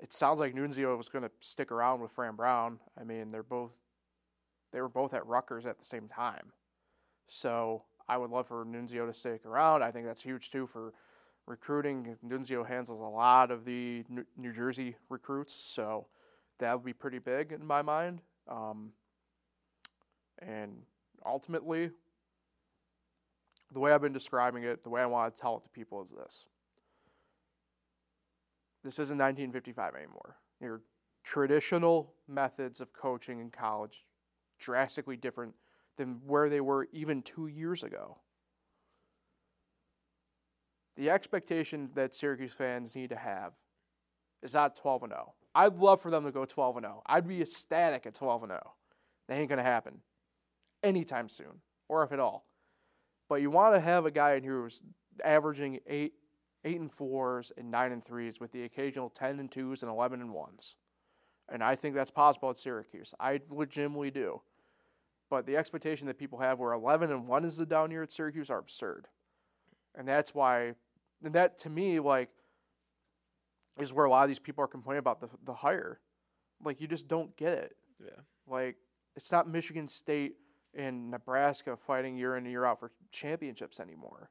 it 0.00 0.12
sounds 0.12 0.40
like 0.40 0.54
Nunzio 0.54 0.96
was 0.96 1.08
going 1.08 1.24
to 1.24 1.30
stick 1.40 1.70
around 1.70 2.00
with 2.00 2.10
Fran 2.12 2.34
Brown. 2.34 2.78
I 2.98 3.04
mean, 3.04 3.30
they're 3.30 3.42
both 3.42 3.72
they 4.72 4.80
were 4.80 4.88
both 4.88 5.14
at 5.14 5.26
Rutgers 5.26 5.66
at 5.66 5.78
the 5.78 5.84
same 5.84 6.08
time, 6.08 6.52
so 7.26 7.82
I 8.08 8.16
would 8.16 8.30
love 8.30 8.46
for 8.46 8.64
Nunzio 8.64 9.06
to 9.06 9.12
stick 9.12 9.44
around. 9.44 9.82
I 9.82 9.90
think 9.90 10.06
that's 10.06 10.22
huge 10.22 10.50
too 10.50 10.66
for 10.66 10.94
recruiting. 11.46 12.16
Nunzio 12.24 12.66
handles 12.66 13.00
a 13.00 13.04
lot 13.04 13.50
of 13.50 13.64
the 13.64 14.04
New- 14.36 14.52
Jersey 14.52 14.96
recruits, 15.08 15.54
so 15.54 16.06
that 16.58 16.74
would 16.74 16.84
be 16.84 16.92
pretty 16.92 17.18
big 17.18 17.52
in 17.52 17.66
my 17.66 17.82
mind. 17.82 18.20
Um, 18.48 18.92
and 20.38 20.82
ultimately, 21.26 21.90
the 23.72 23.80
way 23.80 23.92
I've 23.92 24.02
been 24.02 24.12
describing 24.12 24.64
it, 24.64 24.82
the 24.84 24.90
way 24.90 25.02
I 25.02 25.06
want 25.06 25.34
to 25.34 25.40
tell 25.40 25.56
it 25.56 25.64
to 25.64 25.70
people 25.70 26.02
is 26.02 26.10
this. 26.10 26.46
This 28.82 28.98
isn't 28.98 29.18
1955 29.18 29.94
anymore. 29.94 30.36
Your 30.60 30.82
traditional 31.22 32.14
methods 32.26 32.80
of 32.80 32.92
coaching 32.92 33.40
in 33.40 33.50
college 33.50 34.06
drastically 34.58 35.16
different 35.16 35.54
than 35.96 36.20
where 36.26 36.48
they 36.48 36.60
were 36.60 36.88
even 36.92 37.22
2 37.22 37.46
years 37.46 37.82
ago. 37.82 38.18
The 40.96 41.10
expectation 41.10 41.90
that 41.94 42.14
Syracuse 42.14 42.52
fans 42.52 42.94
need 42.94 43.10
to 43.10 43.16
have 43.16 43.52
is 44.42 44.54
not 44.54 44.76
12 44.76 45.04
and 45.04 45.12
0. 45.12 45.34
I'd 45.54 45.76
love 45.76 46.00
for 46.00 46.10
them 46.10 46.24
to 46.24 46.30
go 46.30 46.44
12 46.44 46.78
and 46.78 46.84
0. 46.84 47.02
I'd 47.06 47.28
be 47.28 47.42
ecstatic 47.42 48.06
at 48.06 48.14
12 48.14 48.44
and 48.44 48.52
0. 48.52 48.74
That 49.28 49.38
ain't 49.38 49.48
going 49.48 49.58
to 49.58 49.64
happen 49.64 50.00
anytime 50.82 51.28
soon, 51.28 51.60
or 51.88 52.02
if 52.02 52.12
at 52.12 52.20
all. 52.20 52.46
But 53.28 53.42
you 53.42 53.50
want 53.50 53.74
to 53.74 53.80
have 53.80 54.06
a 54.06 54.10
guy 54.10 54.32
in 54.34 54.42
here 54.42 54.62
who's 54.62 54.82
averaging 55.24 55.80
eight, 55.86 56.14
eight 56.64 56.80
and 56.80 56.92
fours 56.92 57.52
and 57.56 57.70
nine 57.70 57.92
and 57.92 58.04
threes 58.04 58.40
with 58.40 58.52
the 58.52 58.64
occasional 58.64 59.10
ten 59.10 59.38
and 59.38 59.50
twos 59.50 59.82
and 59.82 59.90
eleven 59.90 60.20
and 60.20 60.32
ones. 60.32 60.76
And 61.48 61.64
I 61.64 61.74
think 61.74 61.94
that's 61.94 62.10
possible 62.10 62.50
at 62.50 62.58
Syracuse. 62.58 63.12
I 63.18 63.40
legitimately 63.50 64.10
do. 64.10 64.42
But 65.28 65.46
the 65.46 65.56
expectation 65.56 66.06
that 66.06 66.18
people 66.18 66.38
have 66.38 66.58
where 66.58 66.72
11 66.72 67.10
and 67.10 67.26
1 67.26 67.44
is 67.44 67.56
the 67.56 67.66
down 67.66 67.90
year 67.90 68.02
at 68.02 68.12
Syracuse 68.12 68.50
are 68.50 68.58
absurd. 68.58 69.06
And 69.94 70.06
that's 70.06 70.34
why, 70.34 70.74
and 71.24 71.34
that 71.34 71.58
to 71.58 71.70
me, 71.70 72.00
like, 72.00 72.30
is 73.78 73.92
where 73.92 74.06
a 74.06 74.10
lot 74.10 74.22
of 74.22 74.28
these 74.28 74.38
people 74.38 74.62
are 74.62 74.68
complaining 74.68 74.98
about 74.98 75.20
the, 75.20 75.28
the 75.44 75.54
hire. 75.54 76.00
Like, 76.64 76.80
you 76.80 76.88
just 76.88 77.08
don't 77.08 77.36
get 77.36 77.52
it. 77.52 77.76
Yeah. 78.00 78.22
Like, 78.46 78.76
it's 79.16 79.30
not 79.30 79.48
Michigan 79.48 79.88
State 79.88 80.34
and 80.74 81.10
Nebraska 81.10 81.76
fighting 81.76 82.16
year 82.16 82.36
in 82.36 82.44
and 82.44 82.50
year 82.50 82.64
out 82.64 82.80
for 82.80 82.92
championships 83.12 83.80
anymore. 83.80 84.30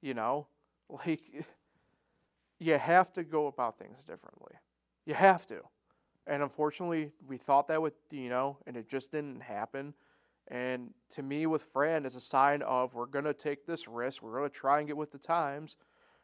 You 0.00 0.14
know? 0.14 0.46
Like, 0.88 1.46
you 2.58 2.78
have 2.78 3.12
to 3.14 3.24
go 3.24 3.46
about 3.46 3.78
things 3.78 4.04
differently. 4.04 4.54
You 5.06 5.14
have 5.14 5.46
to. 5.48 5.60
And 6.26 6.42
unfortunately, 6.42 7.12
we 7.26 7.38
thought 7.38 7.68
that 7.68 7.80
with 7.80 7.94
Dino, 8.08 8.58
and 8.66 8.76
it 8.76 8.88
just 8.88 9.12
didn't 9.12 9.40
happen. 9.40 9.94
And 10.48 10.90
to 11.10 11.22
me, 11.22 11.46
with 11.46 11.62
Fran, 11.62 12.04
is 12.04 12.14
a 12.14 12.20
sign 12.20 12.62
of 12.62 12.94
we're 12.94 13.06
going 13.06 13.24
to 13.24 13.34
take 13.34 13.66
this 13.66 13.86
risk. 13.86 14.22
We're 14.22 14.38
going 14.38 14.50
to 14.50 14.54
try 14.54 14.78
and 14.78 14.86
get 14.86 14.96
with 14.96 15.12
the 15.12 15.18
times. 15.18 15.76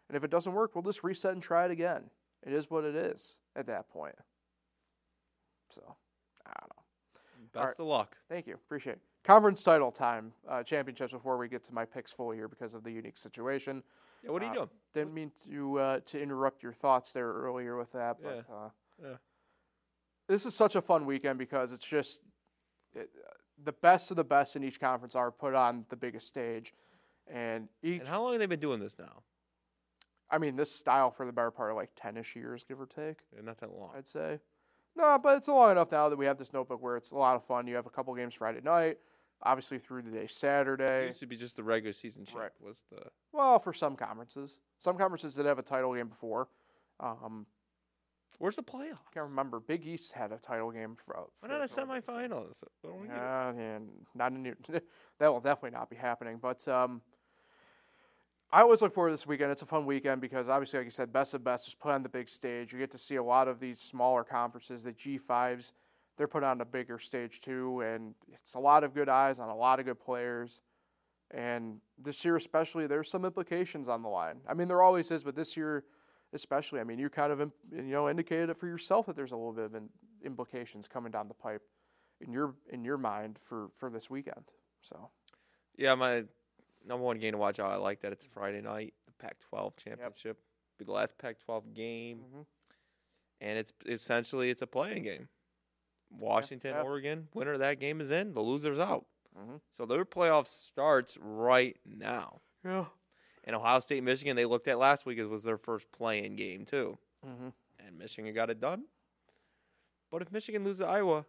And 0.08 0.16
if 0.16 0.24
it 0.24 0.30
doesn't 0.30 0.52
work, 0.52 0.74
we'll 0.74 0.82
just 0.82 1.04
reset 1.04 1.32
and 1.32 1.42
try 1.42 1.64
it 1.64 1.70
again. 1.70 2.10
It 2.42 2.52
is 2.52 2.70
what 2.70 2.84
it 2.84 2.94
is 2.94 3.36
at 3.56 3.66
that 3.66 3.88
point. 3.88 4.14
So, 5.70 5.96
I 6.46 6.52
don't 6.60 6.70
know. 6.76 7.62
Best 7.62 7.80
of 7.80 7.86
luck. 7.86 8.16
Thank 8.28 8.46
you. 8.46 8.54
Appreciate 8.54 8.96
it. 8.96 9.02
Conference 9.24 9.62
title 9.62 9.90
time, 9.90 10.32
uh, 10.46 10.62
championships 10.62 11.12
before 11.14 11.38
we 11.38 11.48
get 11.48 11.64
to 11.64 11.72
my 11.72 11.86
picks 11.86 12.12
full 12.12 12.30
here 12.30 12.46
because 12.46 12.74
of 12.74 12.84
the 12.84 12.90
unique 12.92 13.16
situation. 13.16 13.82
Yeah, 14.22 14.30
what 14.32 14.42
are 14.42 14.44
you 14.46 14.50
Uh, 14.50 14.54
doing? 14.54 14.70
Didn't 14.92 15.14
mean 15.14 15.32
to 15.46 15.78
uh, 15.80 16.00
to 16.00 16.20
interrupt 16.20 16.62
your 16.62 16.74
thoughts 16.74 17.12
there 17.14 17.32
earlier 17.32 17.74
with 17.78 17.90
that, 17.92 18.18
but 18.22 18.44
uh, 18.52 18.68
Yeah. 19.02 19.16
this 20.28 20.44
is 20.44 20.54
such 20.54 20.76
a 20.76 20.82
fun 20.82 21.06
weekend 21.06 21.38
because 21.38 21.72
it's 21.72 21.86
just 21.86 22.20
it, 22.94 23.10
the 23.56 23.72
best 23.72 24.10
of 24.10 24.18
the 24.18 24.24
best 24.24 24.56
in 24.56 24.62
each 24.62 24.78
conference 24.78 25.14
are 25.14 25.30
put 25.30 25.54
on 25.54 25.86
the 25.88 25.96
biggest 25.96 26.28
stage, 26.28 26.74
and 27.26 27.70
each. 27.82 28.00
And 28.00 28.08
how 28.08 28.22
long 28.22 28.32
have 28.32 28.40
they 28.40 28.46
been 28.46 28.60
doing 28.60 28.78
this 28.80 28.98
now? 28.98 29.22
I 30.30 30.36
mean, 30.36 30.56
this 30.56 30.70
style 30.70 31.10
for 31.10 31.24
the 31.24 31.32
better 31.32 31.50
part 31.50 31.70
of 31.70 31.76
like 31.78 31.92
ten-ish 31.96 32.36
years, 32.36 32.62
give 32.62 32.78
or 32.78 32.86
take. 32.86 33.20
Yeah, 33.34 33.40
Not 33.40 33.56
that 33.60 33.72
long. 33.72 33.92
I'd 33.96 34.06
say. 34.06 34.40
No, 34.96 35.18
but 35.18 35.38
it's 35.38 35.48
long 35.48 35.70
enough 35.72 35.90
now 35.90 36.10
that 36.10 36.16
we 36.16 36.26
have 36.26 36.36
this 36.38 36.52
notebook 36.52 36.82
where 36.82 36.96
it's 36.98 37.10
a 37.10 37.16
lot 37.16 37.36
of 37.36 37.44
fun. 37.44 37.66
You 37.66 37.74
have 37.76 37.86
a 37.86 37.90
couple 37.90 38.14
games 38.14 38.34
Friday 38.34 38.60
night, 38.60 38.98
obviously 39.44 39.78
through 39.78 40.02
the 40.02 40.10
day 40.10 40.24
It 40.24 40.30
Saturday. 40.30 41.06
used 41.06 41.20
to 41.20 41.26
be 41.26 41.36
just 41.36 41.56
the 41.56 41.62
regular 41.62 41.92
season 41.92 42.24
champ. 42.24 42.38
Right. 42.40 42.50
Was 42.60 42.82
the 42.90 43.02
Well, 43.32 43.58
for 43.58 43.72
some 43.72 43.96
conferences, 43.96 44.60
some 44.78 44.96
conferences 44.96 45.34
that 45.36 45.46
have 45.46 45.58
a 45.58 45.62
title 45.62 45.94
game 45.94 46.08
before. 46.08 46.48
Um, 47.00 47.46
where's 48.38 48.56
the 48.56 48.62
playoffs? 48.62 48.98
can't 49.12 49.28
remember. 49.28 49.60
Big 49.60 49.86
East 49.86 50.12
had 50.12 50.32
a 50.32 50.38
title 50.38 50.70
game 50.70 50.96
for. 50.96 51.26
Why 51.40 51.48
not 51.48 51.62
a 51.62 51.68
for 51.68 51.82
semifinals? 51.82 52.62
Why 52.82 52.90
we 52.92 53.06
get 53.08 53.16
it? 53.16 53.22
Uh, 53.22 53.52
and 53.58 53.88
not 54.14 54.32
a 54.32 54.38
new. 54.38 54.54
that 55.18 55.28
will 55.32 55.40
definitely 55.40 55.76
not 55.76 55.90
be 55.90 55.96
happening. 55.96 56.38
But 56.40 56.66
um, 56.68 57.02
I 58.52 58.60
always 58.60 58.80
look 58.82 58.94
forward 58.94 59.10
to 59.10 59.14
this 59.14 59.26
weekend. 59.26 59.50
It's 59.50 59.62
a 59.62 59.66
fun 59.66 59.84
weekend 59.84 60.20
because 60.20 60.48
obviously, 60.48 60.78
like 60.78 60.86
you 60.86 60.90
said, 60.90 61.12
best 61.12 61.34
of 61.34 61.42
best 61.42 61.66
is 61.68 61.74
put 61.74 61.90
on 61.90 62.02
the 62.02 62.08
big 62.08 62.28
stage. 62.28 62.72
You 62.72 62.78
get 62.78 62.90
to 62.92 62.98
see 62.98 63.16
a 63.16 63.22
lot 63.22 63.48
of 63.48 63.58
these 63.60 63.80
smaller 63.80 64.24
conferences, 64.24 64.84
the 64.84 64.92
G5s. 64.92 65.72
They're 66.16 66.28
put 66.28 66.44
on 66.44 66.60
a 66.60 66.64
bigger 66.64 66.98
stage 66.98 67.40
too, 67.40 67.80
and 67.80 68.14
it's 68.32 68.54
a 68.54 68.60
lot 68.60 68.84
of 68.84 68.94
good 68.94 69.08
eyes 69.08 69.38
on 69.38 69.48
a 69.48 69.56
lot 69.56 69.80
of 69.80 69.86
good 69.86 69.98
players. 70.00 70.60
And 71.30 71.80
this 71.98 72.24
year, 72.24 72.36
especially, 72.36 72.86
there's 72.86 73.10
some 73.10 73.24
implications 73.24 73.88
on 73.88 74.02
the 74.02 74.08
line. 74.08 74.40
I 74.48 74.54
mean, 74.54 74.68
there 74.68 74.82
always 74.82 75.10
is, 75.10 75.24
but 75.24 75.34
this 75.34 75.56
year, 75.56 75.84
especially, 76.32 76.78
I 76.80 76.84
mean, 76.84 76.98
you 76.98 77.08
kind 77.08 77.32
of 77.32 77.40
you 77.72 77.82
know 77.82 78.08
indicated 78.08 78.50
it 78.50 78.56
for 78.56 78.66
yourself 78.68 79.06
that 79.06 79.16
there's 79.16 79.32
a 79.32 79.36
little 79.36 79.52
bit 79.52 79.64
of 79.64 79.74
in, 79.74 79.88
implications 80.24 80.86
coming 80.86 81.10
down 81.10 81.26
the 81.28 81.34
pipe 81.34 81.62
in 82.20 82.32
your 82.32 82.54
in 82.70 82.84
your 82.84 82.98
mind 82.98 83.38
for 83.38 83.68
for 83.74 83.90
this 83.90 84.08
weekend. 84.08 84.52
So 84.82 85.10
Yeah, 85.76 85.94
my 85.96 86.24
number 86.86 87.04
one 87.04 87.18
game 87.18 87.32
to 87.32 87.38
watch 87.38 87.58
out. 87.58 87.72
I 87.72 87.76
like 87.76 88.00
that 88.02 88.12
it's 88.12 88.26
Friday 88.26 88.60
night, 88.60 88.94
the 89.06 89.12
Pac-12 89.12 89.76
championship, 89.76 90.38
be 90.78 90.84
the 90.84 90.92
last 90.92 91.18
Pac-12 91.18 91.74
game, 91.74 92.18
Mhm. 92.32 92.46
and 93.40 93.58
it's 93.58 93.72
essentially 93.86 94.50
it's 94.50 94.62
a 94.62 94.66
playing 94.68 95.02
game. 95.02 95.28
Washington, 96.18 96.72
yeah. 96.74 96.82
Oregon, 96.82 97.28
winner 97.34 97.52
of 97.54 97.58
that 97.60 97.80
game 97.80 98.00
is 98.00 98.10
in. 98.10 98.32
The 98.34 98.42
loser's 98.42 98.78
out. 98.80 99.06
Mhm. 99.38 99.60
So 99.70 99.84
their 99.86 100.04
playoff 100.04 100.46
starts 100.46 101.18
right 101.20 101.76
now. 101.84 102.40
yeah, 102.64 102.86
And 103.44 103.54
Ohio 103.56 103.80
State, 103.80 104.02
Michigan, 104.02 104.36
they 104.36 104.46
looked 104.46 104.68
at 104.68 104.78
last 104.78 105.04
week 105.06 105.18
as 105.18 105.26
was 105.26 105.42
their 105.44 105.58
first 105.58 105.90
play-in 105.92 106.36
game 106.36 106.64
too, 106.64 106.96
mm-hmm. 107.26 107.48
and 107.78 107.98
Michigan 107.98 108.32
got 108.34 108.48
it 108.50 108.60
done. 108.60 108.84
But 110.10 110.22
if 110.22 110.30
Michigan 110.32 110.64
loses 110.64 110.78
to 110.80 110.86
Iowa, 110.86 111.26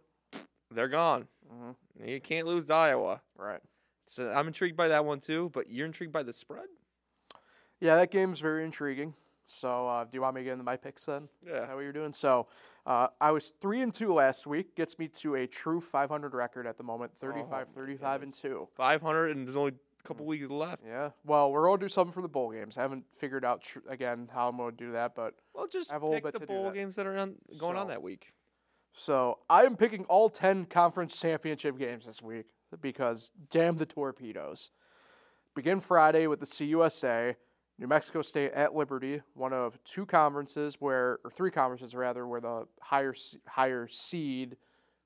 they're 0.70 0.88
gone. 0.88 1.28
Mm-hmm. 1.52 2.08
You 2.08 2.20
can't 2.20 2.46
lose 2.46 2.64
to 2.66 2.74
Iowa. 2.74 3.20
right. 3.36 3.60
So 4.08 4.30
I'm 4.32 4.46
intrigued 4.46 4.76
by 4.76 4.86
that 4.88 5.04
one 5.04 5.18
too. 5.18 5.50
But 5.52 5.68
you're 5.68 5.84
intrigued 5.86 6.12
by 6.12 6.22
the 6.22 6.32
spread? 6.32 6.68
Yeah, 7.80 7.96
that 7.96 8.12
game's 8.12 8.38
very 8.40 8.64
intriguing. 8.64 9.14
So 9.46 9.88
uh, 9.88 10.04
do 10.04 10.10
you 10.14 10.20
want 10.22 10.36
me 10.36 10.42
to 10.42 10.44
get 10.44 10.52
into 10.52 10.64
my 10.64 10.76
picks 10.76 11.04
then? 11.06 11.24
Is 11.42 11.48
Yeah. 11.52 11.66
that 11.66 11.74
what 11.74 11.80
you're 11.82 11.92
doing? 11.92 12.12
So 12.12 12.46
uh, 12.86 13.08
I 13.20 13.32
was 13.32 13.50
three 13.60 13.82
and 13.82 13.92
two 13.92 14.14
last 14.14 14.46
week. 14.46 14.76
Gets 14.76 14.98
me 14.98 15.08
to 15.08 15.34
a 15.34 15.46
true 15.46 15.80
500 15.80 16.32
record 16.34 16.66
at 16.66 16.78
the 16.78 16.84
moment. 16.84 17.12
35, 17.16 17.66
Oh, 17.70 17.74
35 17.74 18.22
and 18.22 18.32
two. 18.32 18.68
500 18.76 19.36
and 19.36 19.46
there's 19.46 19.56
only 19.56 19.72
a 19.72 20.06
couple 20.08 20.24
weeks 20.24 20.48
left. 20.48 20.82
Yeah. 20.86 21.10
Well, 21.24 21.50
we're 21.50 21.66
gonna 21.66 21.78
do 21.80 21.88
something 21.88 22.12
for 22.12 22.22
the 22.22 22.28
bowl 22.28 22.52
games. 22.52 22.78
I 22.78 22.82
haven't 22.82 23.04
figured 23.18 23.44
out 23.44 23.62
tr- 23.62 23.80
again 23.88 24.28
how 24.32 24.48
I'm 24.48 24.56
gonna 24.56 24.72
do 24.72 24.92
that, 24.92 25.14
but 25.16 25.34
Well, 25.52 25.66
just 25.66 25.90
I 25.90 25.94
have 25.94 26.02
a 26.02 26.06
little 26.06 26.20
pick 26.20 26.24
bit 26.24 26.32
the 26.34 26.38
to 26.40 26.46
do 26.46 26.52
bowl 26.54 26.64
that. 26.66 26.74
games 26.74 26.94
that 26.94 27.06
are 27.06 27.16
on, 27.16 27.34
going 27.58 27.76
on 27.76 27.88
that 27.88 28.02
week. 28.02 28.32
So 28.92 29.40
I 29.50 29.64
am 29.64 29.76
picking 29.76 30.04
all 30.04 30.28
10 30.30 30.66
conference 30.66 31.20
championship 31.20 31.76
games 31.76 32.06
this 32.06 32.22
week 32.22 32.46
because 32.80 33.30
damn 33.50 33.76
the 33.76 33.84
torpedoes. 33.86 34.70
Begin 35.54 35.80
Friday 35.80 36.26
with 36.26 36.40
the 36.40 36.46
CUSA, 36.46 37.36
New 37.78 37.86
Mexico 37.86 38.22
State 38.22 38.52
at 38.52 38.74
Liberty, 38.74 39.20
one 39.34 39.52
of 39.52 39.78
two 39.84 40.06
conferences 40.06 40.76
where, 40.80 41.18
or 41.24 41.30
three 41.30 41.50
conferences 41.50 41.94
rather, 41.94 42.26
where 42.26 42.40
the 42.40 42.66
higher 42.80 43.14
higher 43.46 43.86
seed 43.88 44.56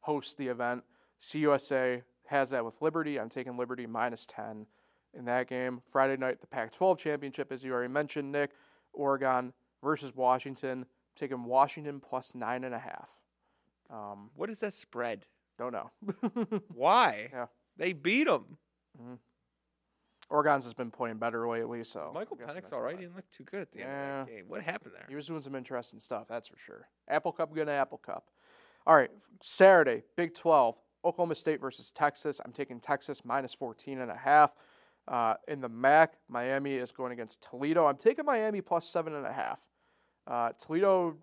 hosts 0.00 0.34
the 0.34 0.48
event. 0.48 0.84
CUSA 1.20 2.02
has 2.26 2.50
that 2.50 2.64
with 2.64 2.80
Liberty. 2.80 3.18
I'm 3.18 3.28
taking 3.28 3.56
Liberty 3.56 3.86
minus 3.86 4.24
10 4.26 4.66
in 5.14 5.24
that 5.24 5.48
game. 5.48 5.80
Friday 5.90 6.16
night, 6.16 6.40
the 6.40 6.46
Pac 6.46 6.72
12 6.72 6.96
championship, 6.98 7.50
as 7.50 7.64
you 7.64 7.72
already 7.72 7.92
mentioned, 7.92 8.30
Nick, 8.30 8.52
Oregon 8.92 9.52
versus 9.82 10.14
Washington. 10.14 10.86
Taking 11.16 11.44
Washington 11.44 12.00
plus 12.00 12.34
nine 12.34 12.64
and 12.64 12.74
a 12.74 12.78
half. 12.78 13.10
Um, 13.90 14.30
What 14.36 14.48
is 14.48 14.60
that 14.60 14.74
spread? 14.74 15.26
don't 15.58 15.72
know. 15.72 15.90
Why? 16.74 17.28
Yeah. 17.30 17.46
They 17.76 17.92
beat 17.92 18.24
them. 18.24 18.56
Oregon's 20.30 20.64
has 20.64 20.74
been 20.74 20.90
playing 20.90 21.16
better 21.16 21.48
lately, 21.48 21.82
so 21.82 22.12
Michael 22.14 22.36
Penix 22.36 22.72
all 22.72 22.80
right. 22.80 22.94
He 22.96 23.02
didn't 23.02 23.16
look 23.16 23.30
too 23.30 23.44
good 23.44 23.60
at 23.62 23.72
the 23.72 23.82
end 23.82 23.90
of 23.90 24.26
that 24.26 24.32
game. 24.32 24.44
What 24.46 24.62
happened 24.62 24.94
there? 24.94 25.06
He 25.08 25.16
was 25.16 25.26
doing 25.26 25.42
some 25.42 25.56
interesting 25.56 25.98
stuff, 25.98 26.26
that's 26.28 26.48
for 26.48 26.56
sure. 26.56 26.88
Apple 27.08 27.32
Cup, 27.32 27.54
gonna 27.54 27.72
Apple 27.72 27.98
Cup. 27.98 28.28
All 28.86 28.96
right, 28.96 29.10
Saturday, 29.42 30.04
Big 30.16 30.34
12, 30.34 30.76
Oklahoma 31.04 31.34
State 31.34 31.60
versus 31.60 31.90
Texas. 31.90 32.40
I'm 32.44 32.52
taking 32.52 32.80
Texas 32.80 33.24
minus 33.24 33.54
14 33.54 34.00
and 34.00 34.10
a 34.10 34.16
half. 34.16 34.54
Uh, 35.08 35.34
in 35.48 35.60
the 35.60 35.68
MAC, 35.68 36.14
Miami 36.28 36.74
is 36.74 36.92
going 36.92 37.12
against 37.12 37.42
Toledo. 37.42 37.86
I'm 37.86 37.96
taking 37.96 38.24
Miami 38.24 38.60
plus 38.60 38.88
seven 38.88 39.14
and 39.14 39.26
a 39.26 39.32
half. 39.32 39.66
Uh, 40.26 40.50
Toledo, 40.52 41.16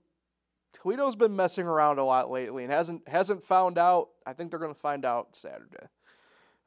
Toledo's 0.74 1.16
been 1.16 1.36
messing 1.36 1.66
around 1.66 1.98
a 1.98 2.04
lot 2.04 2.30
lately 2.30 2.64
and 2.64 2.74
hasn't 2.74 3.08
hasn't 3.08 3.44
found 3.44 3.78
out. 3.78 4.10
I 4.26 4.34
think 4.34 4.50
they're 4.50 4.60
going 4.60 4.74
to 4.74 4.80
find 4.80 5.06
out 5.06 5.36
Saturday. 5.36 5.88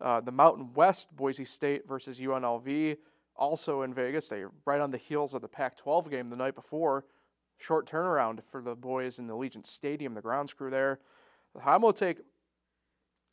Uh, 0.00 0.20
the 0.20 0.32
Mountain 0.32 0.72
West, 0.74 1.14
Boise 1.14 1.44
State 1.44 1.86
versus 1.86 2.18
UNLV, 2.18 2.96
also 3.36 3.82
in 3.82 3.92
Vegas. 3.92 4.28
They 4.28 4.44
right 4.64 4.80
on 4.80 4.90
the 4.90 4.98
heels 4.98 5.34
of 5.34 5.42
the 5.42 5.48
Pac-12 5.48 6.10
game 6.10 6.30
the 6.30 6.36
night 6.36 6.54
before. 6.54 7.04
Short 7.58 7.86
turnaround 7.86 8.40
for 8.50 8.62
the 8.62 8.74
boys 8.74 9.18
in 9.18 9.26
the 9.26 9.34
Legion 9.34 9.64
Stadium, 9.64 10.14
the 10.14 10.22
grounds 10.22 10.54
crew 10.54 10.70
there. 10.70 11.00
I'm 11.64 11.82
going 11.82 11.92
to 11.92 11.98
take 11.98 12.18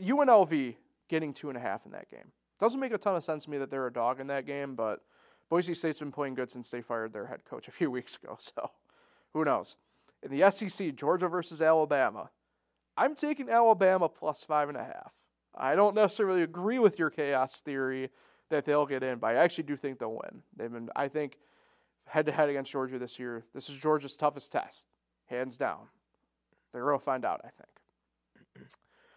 UNLV 0.02 0.76
getting 1.08 1.34
two 1.34 1.50
and 1.50 1.58
a 1.58 1.62
half 1.62 1.86
in 1.86 1.92
that 1.92 2.10
game. 2.10 2.32
Doesn't 2.60 2.80
make 2.80 2.94
a 2.94 2.98
ton 2.98 3.16
of 3.16 3.24
sense 3.24 3.46
to 3.46 3.50
me 3.50 3.58
that 3.60 3.70
they're 3.70 3.88
a 3.88 3.94
dog 3.94 4.20
in 4.20 4.28
that 4.28 4.46
game, 4.46 4.76
but 4.76 5.02
Boise 5.50 5.74
State's 5.74 6.00
been 6.00 6.12
playing 6.12 6.34
good 6.34 6.52
since 6.52 6.70
they 6.70 6.82
fired 6.82 7.14
their 7.14 7.28
head 7.28 7.46
coach 7.46 7.68
a 7.68 7.72
few 7.72 7.90
weeks 7.98 8.18
ago, 8.22 8.36
so 8.40 8.72
who 9.34 9.46
knows? 9.46 9.78
In 10.24 10.32
the 10.32 10.50
SEC, 10.52 10.96
Georgia 10.96 11.28
versus 11.28 11.62
Alabama. 11.62 12.32
I'm 12.98 13.16
taking 13.16 13.50
Alabama 13.50 14.10
plus 14.10 14.44
five 14.44 14.70
and 14.70 14.78
a 14.78 14.84
half. 14.84 15.14
I 15.58 15.76
don't 15.76 15.96
necessarily 15.96 16.44
agree 16.44 16.80
with 16.80 17.00
your 17.00 17.10
chaos 17.10 17.62
theory 17.62 18.10
that 18.50 18.66
they'll 18.66 18.86
get 18.86 19.04
in, 19.04 19.20
but 19.20 19.28
I 19.28 19.36
actually 19.36 19.66
do 19.66 19.76
think 19.76 20.00
they'll 20.00 20.12
win. 20.12 20.42
They've 20.56 20.72
been, 20.72 20.90
I 20.96 21.08
think, 21.08 21.38
head 22.06 22.26
to 22.28 22.32
head 22.32 22.50
against 22.50 22.72
Georgia 22.72 22.98
this 22.98 23.20
year. 23.20 23.44
This 23.54 23.70
is 23.70 23.76
Georgia's 23.76 24.16
toughest 24.16 24.52
test, 24.52 24.88
hands 25.26 25.58
down. 25.58 25.88
They're 26.72 26.86
going 26.86 27.00
to 27.00 27.04
find 27.04 27.26
out, 27.26 27.42
I 27.44 27.50
think. 27.50 28.70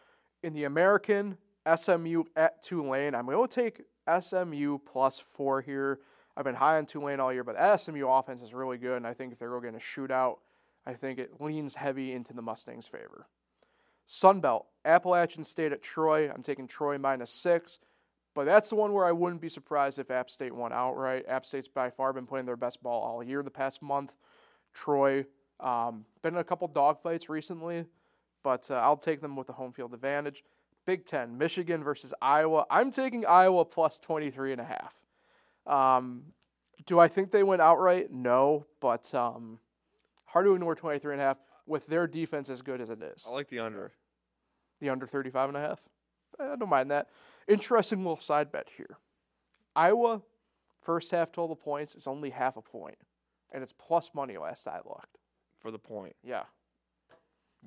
In 0.42 0.54
the 0.54 0.64
American, 0.64 1.36
SMU 1.76 2.24
at 2.34 2.62
Tulane. 2.62 3.14
I'm 3.14 3.26
going 3.26 3.46
to 3.46 3.54
take 3.54 3.82
SMU 4.20 4.78
plus 4.78 5.20
four 5.20 5.60
here. 5.60 6.00
I've 6.36 6.44
been 6.44 6.54
high 6.54 6.78
on 6.78 6.86
Tulane 6.86 7.20
all 7.20 7.32
year, 7.32 7.44
but 7.44 7.80
SMU 7.80 8.08
offense 8.08 8.40
is 8.42 8.54
really 8.54 8.78
good, 8.78 8.96
and 8.96 9.06
I 9.06 9.12
think 9.12 9.32
if 9.32 9.38
they're 9.38 9.48
going 9.60 9.74
to 9.74 9.80
shoot 9.80 10.10
out 10.10 10.40
I 10.86 10.94
think 10.94 11.18
it 11.18 11.40
leans 11.40 11.74
heavy 11.74 12.12
into 12.12 12.32
the 12.32 12.42
Mustangs' 12.42 12.88
favor. 12.88 13.26
Sunbelt, 14.08 14.64
Appalachian 14.84 15.44
State 15.44 15.72
at 15.72 15.82
Troy. 15.82 16.30
I'm 16.30 16.42
taking 16.42 16.66
Troy 16.66 16.98
minus 16.98 17.30
six, 17.30 17.80
but 18.34 18.44
that's 18.44 18.70
the 18.70 18.76
one 18.76 18.92
where 18.92 19.04
I 19.04 19.12
wouldn't 19.12 19.40
be 19.40 19.48
surprised 19.48 19.98
if 19.98 20.10
App 20.10 20.30
State 20.30 20.54
won 20.54 20.72
outright. 20.72 21.24
App 21.28 21.44
State's 21.46 21.68
by 21.68 21.90
far 21.90 22.12
been 22.12 22.26
playing 22.26 22.46
their 22.46 22.56
best 22.56 22.82
ball 22.82 23.02
all 23.02 23.22
year 23.22 23.42
the 23.42 23.50
past 23.50 23.82
month. 23.82 24.16
Troy, 24.72 25.26
um, 25.58 26.04
been 26.22 26.34
in 26.34 26.40
a 26.40 26.44
couple 26.44 26.68
dogfights 26.68 27.28
recently, 27.28 27.84
but 28.42 28.70
uh, 28.70 28.74
I'll 28.74 28.96
take 28.96 29.20
them 29.20 29.36
with 29.36 29.46
the 29.46 29.52
home 29.52 29.72
field 29.72 29.94
advantage. 29.94 30.44
Big 30.86 31.04
Ten, 31.04 31.36
Michigan 31.36 31.84
versus 31.84 32.14
Iowa. 32.22 32.66
I'm 32.70 32.90
taking 32.90 33.26
Iowa 33.26 33.64
plus 33.64 33.98
23 33.98 34.52
and 34.52 34.60
a 34.60 34.64
half. 34.64 34.94
Um, 35.66 36.32
do 36.86 36.98
I 36.98 37.08
think 37.08 37.30
they 37.30 37.42
went 37.42 37.60
outright? 37.60 38.10
No, 38.10 38.66
but 38.80 39.12
um, 39.14 39.58
hard 40.24 40.46
to 40.46 40.54
ignore 40.54 40.74
23 40.74 41.12
and 41.12 41.20
a 41.20 41.24
half 41.24 41.38
with 41.66 41.86
their 41.86 42.06
defense 42.06 42.48
as 42.48 42.62
good 42.62 42.80
as 42.80 42.90
it 42.90 43.02
is. 43.02 43.26
I 43.28 43.32
like 43.32 43.48
the 43.48 43.60
under. 43.60 43.92
The 44.80 44.88
under 44.88 45.06
35 45.06 45.50
and 45.50 45.56
a 45.56 45.60
half? 45.60 45.80
Eh, 46.38 46.52
I 46.52 46.56
don't 46.56 46.68
mind 46.68 46.90
that. 46.90 47.08
Interesting 47.48 47.98
little 47.98 48.16
side 48.16 48.50
bet 48.50 48.68
here. 48.76 48.98
Iowa, 49.76 50.22
first 50.80 51.10
half 51.10 51.32
total 51.32 51.56
points 51.56 51.94
is 51.94 52.06
only 52.06 52.30
half 52.30 52.56
a 52.56 52.62
point, 52.62 52.98
and 53.52 53.62
it's 53.62 53.72
plus 53.72 54.10
money 54.14 54.36
last 54.38 54.66
I 54.66 54.76
looked. 54.78 55.18
For 55.60 55.70
the 55.70 55.78
point. 55.78 56.16
Yeah. 56.22 56.44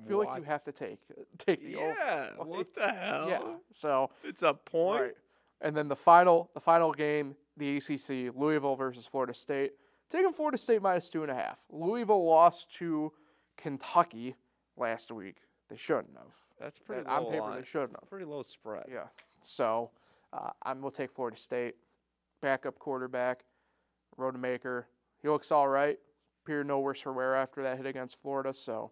I 0.02 0.08
feel 0.08 0.18
like 0.18 0.36
you 0.36 0.42
have 0.42 0.64
to 0.64 0.72
take 0.72 0.98
take 1.38 1.62
the 1.62 1.76
over. 1.76 1.94
Yeah. 1.96 2.28
What 2.44 2.74
the 2.74 2.92
hell? 2.92 3.28
Yeah. 3.28 3.42
So 3.70 4.10
It's 4.24 4.42
a 4.42 4.52
point. 4.52 5.02
Right. 5.02 5.14
And 5.60 5.76
then 5.76 5.88
the 5.88 5.96
final 5.96 6.50
the 6.54 6.60
final 6.60 6.92
game, 6.92 7.36
the 7.56 7.76
ACC, 7.76 8.34
Louisville 8.34 8.74
versus 8.74 9.06
Florida 9.06 9.32
State. 9.34 9.74
Taking 10.10 10.32
Florida 10.32 10.58
State 10.58 10.82
minus 10.82 11.08
two 11.10 11.22
and 11.22 11.30
a 11.30 11.34
half. 11.34 11.60
Louisville 11.70 12.26
lost 12.26 12.74
to 12.76 13.12
Kentucky 13.56 14.34
last 14.76 15.12
week. 15.12 15.36
They 15.68 15.76
shouldn't 15.76 16.16
have. 16.16 16.34
That's 16.60 16.78
pretty 16.78 17.06
on 17.06 17.24
paper, 17.30 17.40
line. 17.40 17.60
they 17.60 17.64
shouldn't 17.66 17.92
have. 17.92 18.08
Pretty 18.08 18.26
low 18.26 18.42
spread. 18.42 18.84
Yeah. 18.90 19.04
So 19.40 19.90
uh, 20.32 20.50
I'm 20.62 20.80
gonna 20.80 20.92
take 20.92 21.12
Florida 21.12 21.36
State. 21.36 21.74
Backup 22.40 22.78
quarterback, 22.78 23.44
Rodemaker. 24.18 24.84
He 25.22 25.28
looks 25.28 25.50
all 25.50 25.68
right. 25.68 25.98
Appeared 26.44 26.66
no 26.66 26.80
worse 26.80 27.00
for 27.00 27.12
wear 27.12 27.34
after 27.34 27.62
that 27.62 27.78
hit 27.78 27.86
against 27.86 28.20
Florida. 28.20 28.52
So 28.52 28.90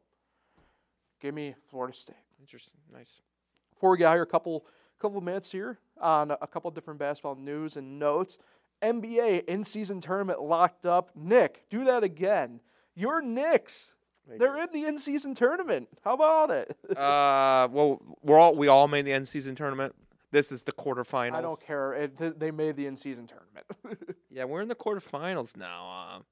give 1.21 1.35
me 1.35 1.55
Florida 1.69 1.95
State. 1.95 2.17
Interesting. 2.41 2.81
Nice. 2.93 3.21
Before 3.75 3.91
we 3.91 3.99
get 3.99 4.13
here, 4.13 4.23
a 4.23 4.27
couple 4.27 4.67
couple 4.99 5.21
minutes 5.21 5.51
here 5.53 5.79
on 6.01 6.31
a 6.31 6.47
couple 6.47 6.71
different 6.71 6.99
basketball 6.99 7.35
news 7.35 7.77
and 7.77 7.99
notes. 7.99 8.39
NBA 8.83 9.45
in 9.45 9.63
season 9.65 10.01
tournament 10.01 10.41
locked 10.41 10.87
up. 10.87 11.11
Nick, 11.15 11.65
do 11.69 11.85
that 11.85 12.03
again. 12.03 12.61
Your 12.95 13.23
Knicks, 13.23 13.95
they're 14.29 14.63
in 14.63 14.71
the 14.73 14.85
in 14.85 14.99
season 14.99 15.35
tournament. 15.35 15.89
How 16.05 16.15
about 16.15 16.51
it? 16.51 16.77
uh, 16.97 17.69
well, 17.71 18.01
we're 18.23 18.39
all 18.39 18.55
we 18.55 18.69
all 18.69 18.89
made 18.89 19.05
the 19.05 19.13
end 19.13 19.29
season 19.29 19.55
tournament. 19.55 19.95
This 20.31 20.51
is 20.51 20.63
the 20.63 20.73
quarterfinals. 20.73 21.35
I 21.35 21.43
don't 21.43 21.61
care. 21.61 21.93
It, 21.93 22.17
th- 22.17 22.35
they 22.39 22.51
made 22.51 22.77
the 22.77 22.87
in 22.87 22.97
season 22.97 23.27
tournament. 23.27 23.67
Yeah, 24.35 24.45
we're 24.45 24.63
in 24.63 24.69
the 24.69 24.75
quarterfinals 24.75 25.59
now. 25.59 26.15
Um, 26.15 26.25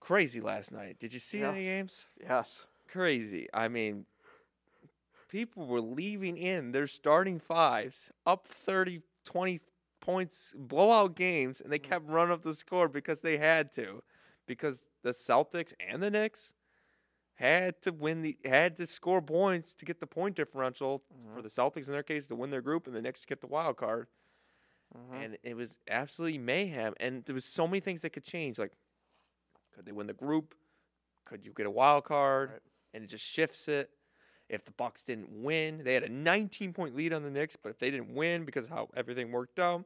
crazy 0.00 0.40
last 0.40 0.72
night. 0.72 0.98
Did 0.98 1.12
you 1.12 1.20
see 1.20 1.42
any 1.42 1.62
games? 1.62 2.06
yes. 2.20 2.66
Crazy. 2.88 3.46
I 3.54 3.68
mean, 3.68 4.06
people 5.28 5.66
were 5.66 5.80
leaving 5.80 6.36
in 6.36 6.72
their 6.72 6.88
starting 6.88 7.38
fives 7.38 8.10
up 8.26 8.48
30, 8.48 9.02
20 9.26 9.60
points, 10.00 10.54
blowout 10.56 11.14
games, 11.14 11.60
and 11.60 11.70
they 11.70 11.78
kept 11.78 12.08
running 12.08 12.32
up 12.32 12.42
the 12.42 12.54
score 12.54 12.88
because 12.88 13.20
they 13.20 13.36
had 13.36 13.72
to. 13.74 14.02
Because 14.46 14.86
the 15.08 15.14
Celtics 15.14 15.72
and 15.80 16.02
the 16.02 16.10
Knicks 16.10 16.52
had 17.34 17.80
to 17.82 17.92
win 17.92 18.22
the 18.22 18.36
had 18.44 18.76
to 18.76 18.86
score 18.86 19.22
points 19.22 19.74
to 19.74 19.84
get 19.84 20.00
the 20.00 20.06
point 20.06 20.36
differential 20.36 21.02
for 21.34 21.40
the 21.40 21.48
Celtics 21.48 21.86
in 21.86 21.92
their 21.92 22.02
case 22.02 22.26
to 22.26 22.34
win 22.34 22.50
their 22.50 22.60
group 22.62 22.86
and 22.86 22.94
the 22.94 23.00
Knicks 23.02 23.20
to 23.22 23.26
get 23.26 23.40
the 23.40 23.46
wild 23.46 23.76
card 23.76 24.08
Mhm. 24.96 25.12
and 25.12 25.38
it 25.42 25.54
was 25.54 25.78
absolutely 25.88 26.38
mayhem. 26.38 26.94
And 26.98 27.24
there 27.26 27.34
was 27.34 27.44
so 27.44 27.66
many 27.66 27.80
things 27.80 28.00
that 28.02 28.10
could 28.10 28.24
change. 28.24 28.58
Like, 28.58 28.72
could 29.72 29.84
they 29.84 29.92
win 29.92 30.06
the 30.06 30.14
group? 30.14 30.54
Could 31.26 31.44
you 31.44 31.52
get 31.52 31.66
a 31.66 31.70
wild 31.70 32.04
card? 32.04 32.50
Right. 32.50 32.62
And 32.94 33.04
it 33.04 33.08
just 33.08 33.24
shifts 33.24 33.68
it. 33.68 33.90
If 34.48 34.64
the 34.64 34.70
Bucks 34.72 35.02
didn't 35.02 35.28
win, 35.42 35.84
they 35.84 35.92
had 35.92 36.04
a 36.04 36.08
19 36.08 36.72
point 36.72 36.96
lead 36.96 37.12
on 37.12 37.22
the 37.22 37.30
Knicks, 37.30 37.54
but 37.54 37.68
if 37.68 37.78
they 37.78 37.90
didn't 37.90 38.14
win 38.14 38.44
because 38.46 38.64
of 38.64 38.70
how 38.70 38.88
everything 38.96 39.30
worked 39.30 39.58
out, 39.58 39.84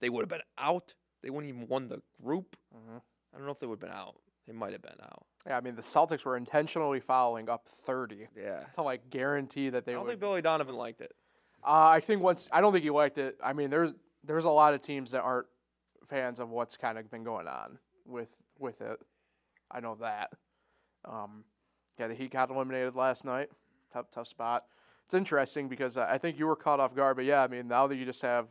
they 0.00 0.08
would 0.08 0.22
have 0.22 0.28
been 0.28 0.46
out. 0.56 0.94
They 1.22 1.30
wouldn't 1.30 1.48
even 1.52 1.66
won 1.66 1.88
the 1.88 2.00
group. 2.22 2.56
Mhm. 2.72 3.02
I 3.36 3.38
don't 3.38 3.46
know 3.46 3.52
if 3.52 3.60
they 3.60 3.66
would 3.66 3.80
have 3.82 3.90
been 3.90 3.98
out. 3.98 4.16
They 4.46 4.54
might 4.54 4.72
have 4.72 4.80
been 4.82 4.92
out. 5.02 5.26
Yeah, 5.46 5.58
I 5.58 5.60
mean 5.60 5.76
the 5.76 5.82
Celtics 5.82 6.24
were 6.24 6.36
intentionally 6.36 7.00
fouling 7.00 7.50
up 7.50 7.68
30 7.68 8.28
Yeah. 8.36 8.60
to 8.74 8.82
like 8.82 9.10
guarantee 9.10 9.68
that 9.70 9.84
they. 9.84 9.92
I 9.92 9.94
don't 9.96 10.04
would. 10.04 10.10
think 10.12 10.20
Billy 10.20 10.40
Donovan 10.42 10.74
liked 10.74 11.00
it. 11.02 11.12
Uh, 11.62 11.88
I 11.90 12.00
think 12.00 12.22
once 12.22 12.48
I 12.52 12.60
don't 12.60 12.72
think 12.72 12.84
he 12.84 12.90
liked 12.90 13.18
it. 13.18 13.36
I 13.44 13.52
mean, 13.52 13.70
there's 13.70 13.92
there's 14.24 14.44
a 14.44 14.50
lot 14.50 14.72
of 14.74 14.82
teams 14.82 15.10
that 15.10 15.20
aren't 15.22 15.46
fans 16.06 16.40
of 16.40 16.48
what's 16.48 16.76
kind 16.76 16.96
of 16.98 17.10
been 17.10 17.24
going 17.24 17.46
on 17.48 17.78
with 18.06 18.30
with 18.58 18.80
it. 18.80 18.98
I 19.70 19.80
know 19.80 19.96
that. 20.00 20.30
Um, 21.04 21.44
yeah, 21.98 22.06
the 22.08 22.14
Heat 22.14 22.30
got 22.30 22.50
eliminated 22.50 22.94
last 22.94 23.24
night. 23.24 23.50
Tough 23.92 24.10
tough 24.10 24.28
spot. 24.28 24.64
It's 25.06 25.14
interesting 25.14 25.68
because 25.68 25.96
I 25.96 26.12
I 26.14 26.18
think 26.18 26.38
you 26.38 26.46
were 26.46 26.56
caught 26.56 26.78
off 26.80 26.94
guard, 26.94 27.16
but 27.16 27.24
yeah, 27.24 27.42
I 27.42 27.48
mean 27.48 27.68
now 27.68 27.86
that 27.88 27.96
you 27.96 28.04
just 28.04 28.22
have 28.22 28.48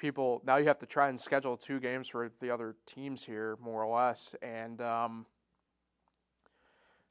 people 0.00 0.42
now 0.44 0.56
you 0.56 0.66
have 0.66 0.78
to 0.80 0.86
try 0.86 1.08
and 1.08 1.20
schedule 1.20 1.56
two 1.56 1.78
games 1.78 2.08
for 2.08 2.32
the 2.40 2.50
other 2.50 2.74
teams 2.86 3.22
here 3.24 3.56
more 3.62 3.84
or 3.84 3.94
less, 3.94 4.34
and 4.42 4.80
um, 4.80 5.26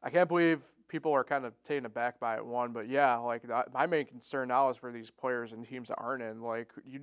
I 0.03 0.09
can't 0.09 0.27
believe 0.27 0.61
people 0.89 1.13
are 1.13 1.23
kind 1.23 1.45
of 1.45 1.53
taken 1.63 1.85
aback 1.85 2.19
by 2.19 2.35
it. 2.35 2.45
One, 2.45 2.73
but 2.73 2.89
yeah, 2.89 3.15
like 3.17 3.43
that, 3.43 3.73
my 3.73 3.85
main 3.85 4.05
concern 4.05 4.49
now 4.49 4.69
is 4.69 4.77
for 4.77 4.91
these 4.91 5.11
players 5.11 5.53
and 5.53 5.65
teams 5.65 5.87
that 5.87 5.97
aren't 5.97 6.23
in. 6.23 6.41
Like 6.41 6.71
you, 6.85 7.01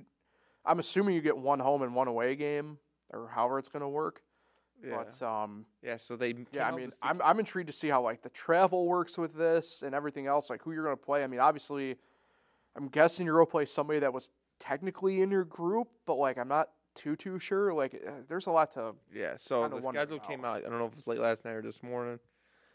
I'm 0.65 0.77
assuming 0.77 1.15
you 1.15 1.21
get 1.21 1.37
one 1.37 1.59
home 1.59 1.81
and 1.81 1.95
one 1.95 2.07
away 2.07 2.35
game, 2.35 2.77
or 3.09 3.29
however 3.33 3.57
it's 3.57 3.69
going 3.69 3.81
to 3.81 3.89
work. 3.89 4.21
Yeah. 4.85 5.03
But 5.03 5.25
um, 5.25 5.65
yeah, 5.81 5.97
so 5.97 6.15
they. 6.15 6.35
yeah, 6.51 6.67
I 6.67 6.75
mean, 6.75 6.91
I'm 7.01 7.19
I'm 7.23 7.39
intrigued 7.39 7.67
to 7.67 7.73
see 7.73 7.87
how 7.87 8.01
like 8.03 8.21
the 8.21 8.29
travel 8.29 8.85
works 8.85 9.17
with 9.17 9.33
this 9.33 9.81
and 9.81 9.95
everything 9.95 10.27
else. 10.27 10.51
Like 10.51 10.61
who 10.61 10.73
you're 10.73 10.83
going 10.83 10.97
to 10.97 11.03
play. 11.03 11.23
I 11.23 11.27
mean, 11.27 11.39
obviously, 11.39 11.95
I'm 12.75 12.89
guessing 12.89 13.25
you're 13.25 13.35
going 13.35 13.47
to 13.47 13.51
play 13.51 13.65
somebody 13.65 13.99
that 13.99 14.13
was 14.13 14.29
technically 14.59 15.21
in 15.21 15.31
your 15.31 15.43
group, 15.45 15.87
but 16.05 16.15
like 16.15 16.37
I'm 16.37 16.47
not 16.47 16.69
too 16.95 17.15
too 17.15 17.39
sure. 17.39 17.73
Like 17.73 18.01
uh, 18.07 18.11
there's 18.27 18.47
a 18.47 18.51
lot 18.51 18.71
to. 18.73 18.95
Yeah, 19.13 19.33
so 19.37 19.67
the 19.67 19.81
schedule 19.81 20.19
came 20.19 20.43
out. 20.45 20.57
I 20.65 20.69
don't 20.69 20.79
know 20.79 20.85
if 20.85 20.93
it 20.93 20.97
was 20.97 21.07
late 21.07 21.19
last 21.19 21.45
night 21.45 21.51
or 21.51 21.61
this 21.61 21.83
morning. 21.83 22.19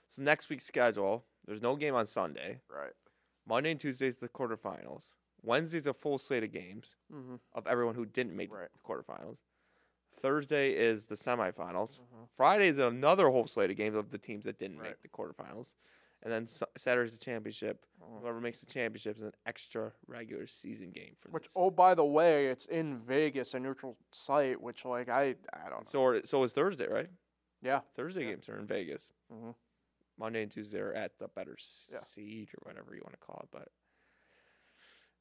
So 0.08 0.22
next 0.22 0.48
week's 0.50 0.64
schedule, 0.64 1.24
there's 1.46 1.62
no 1.62 1.74
game 1.76 1.94
on 1.94 2.06
Sunday. 2.06 2.60
Right. 2.68 2.92
Monday 3.46 3.70
and 3.72 3.80
Tuesday's 3.80 4.16
the 4.16 4.28
quarterfinals. 4.28 5.06
Wednesday's 5.42 5.86
a 5.88 5.94
full 5.94 6.18
slate 6.18 6.44
of 6.44 6.52
games 6.52 6.94
Mm-hmm. 7.12 7.36
of 7.54 7.66
everyone 7.66 7.94
who 7.96 8.04
didn't 8.06 8.36
make 8.36 8.52
Right. 8.52 8.68
the 8.72 8.78
quarterfinals. 8.80 9.38
Thursday 10.20 10.72
is 10.72 11.06
the 11.06 11.14
semifinals. 11.16 11.98
Mhm. 11.98 12.28
Friday 12.36 12.68
is 12.68 12.78
another 12.78 13.30
whole 13.30 13.46
slate 13.48 13.70
of 13.70 13.76
games 13.76 13.96
of 13.96 14.10
the 14.10 14.18
teams 14.18 14.44
that 14.44 14.58
didn't 14.58 14.78
Right. 14.78 14.90
make 14.90 15.02
the 15.02 15.08
quarterfinals. 15.08 15.74
And 16.22 16.32
then 16.32 16.46
Sa- 16.46 16.66
Saturday's 16.76 17.18
the 17.18 17.24
championship. 17.24 17.84
Mhm. 18.00 18.20
Whoever 18.20 18.40
makes 18.40 18.60
the 18.60 18.66
championship 18.66 19.16
is 19.16 19.22
an 19.22 19.32
extra 19.44 19.92
regular 20.06 20.46
season 20.46 20.90
game 20.92 21.16
for 21.18 21.30
Which 21.30 21.44
this. 21.44 21.52
oh 21.56 21.70
by 21.70 21.94
the 21.94 22.04
way, 22.04 22.46
it's 22.46 22.66
in 22.66 22.98
Vegas, 22.98 23.54
a 23.54 23.60
neutral 23.60 23.96
site. 24.12 24.60
Which 24.60 24.84
like 24.84 25.08
I 25.08 25.34
I 25.52 25.68
don't 25.68 25.80
know. 25.80 25.84
so 25.86 26.04
are- 26.04 26.24
so 26.24 26.42
is 26.44 26.52
Thursday, 26.52 26.86
right? 26.86 27.10
Yeah. 27.60 27.80
Thursday 27.96 28.22
Yeah. 28.24 28.30
games 28.30 28.48
are 28.48 28.58
in 28.58 28.66
Vegas. 28.66 29.12
Mhm. 29.32 29.54
Monday 30.16 30.42
and 30.42 30.52
Tuesday 30.52 30.78
are 30.78 30.92
at 30.92 31.18
the 31.18 31.26
better 31.28 31.56
Yeah. 31.90 32.02
seed 32.04 32.50
or 32.54 32.58
whatever 32.70 32.94
you 32.94 33.00
want 33.02 33.14
to 33.14 33.26
call 33.26 33.40
it. 33.42 33.48
But 33.50 33.72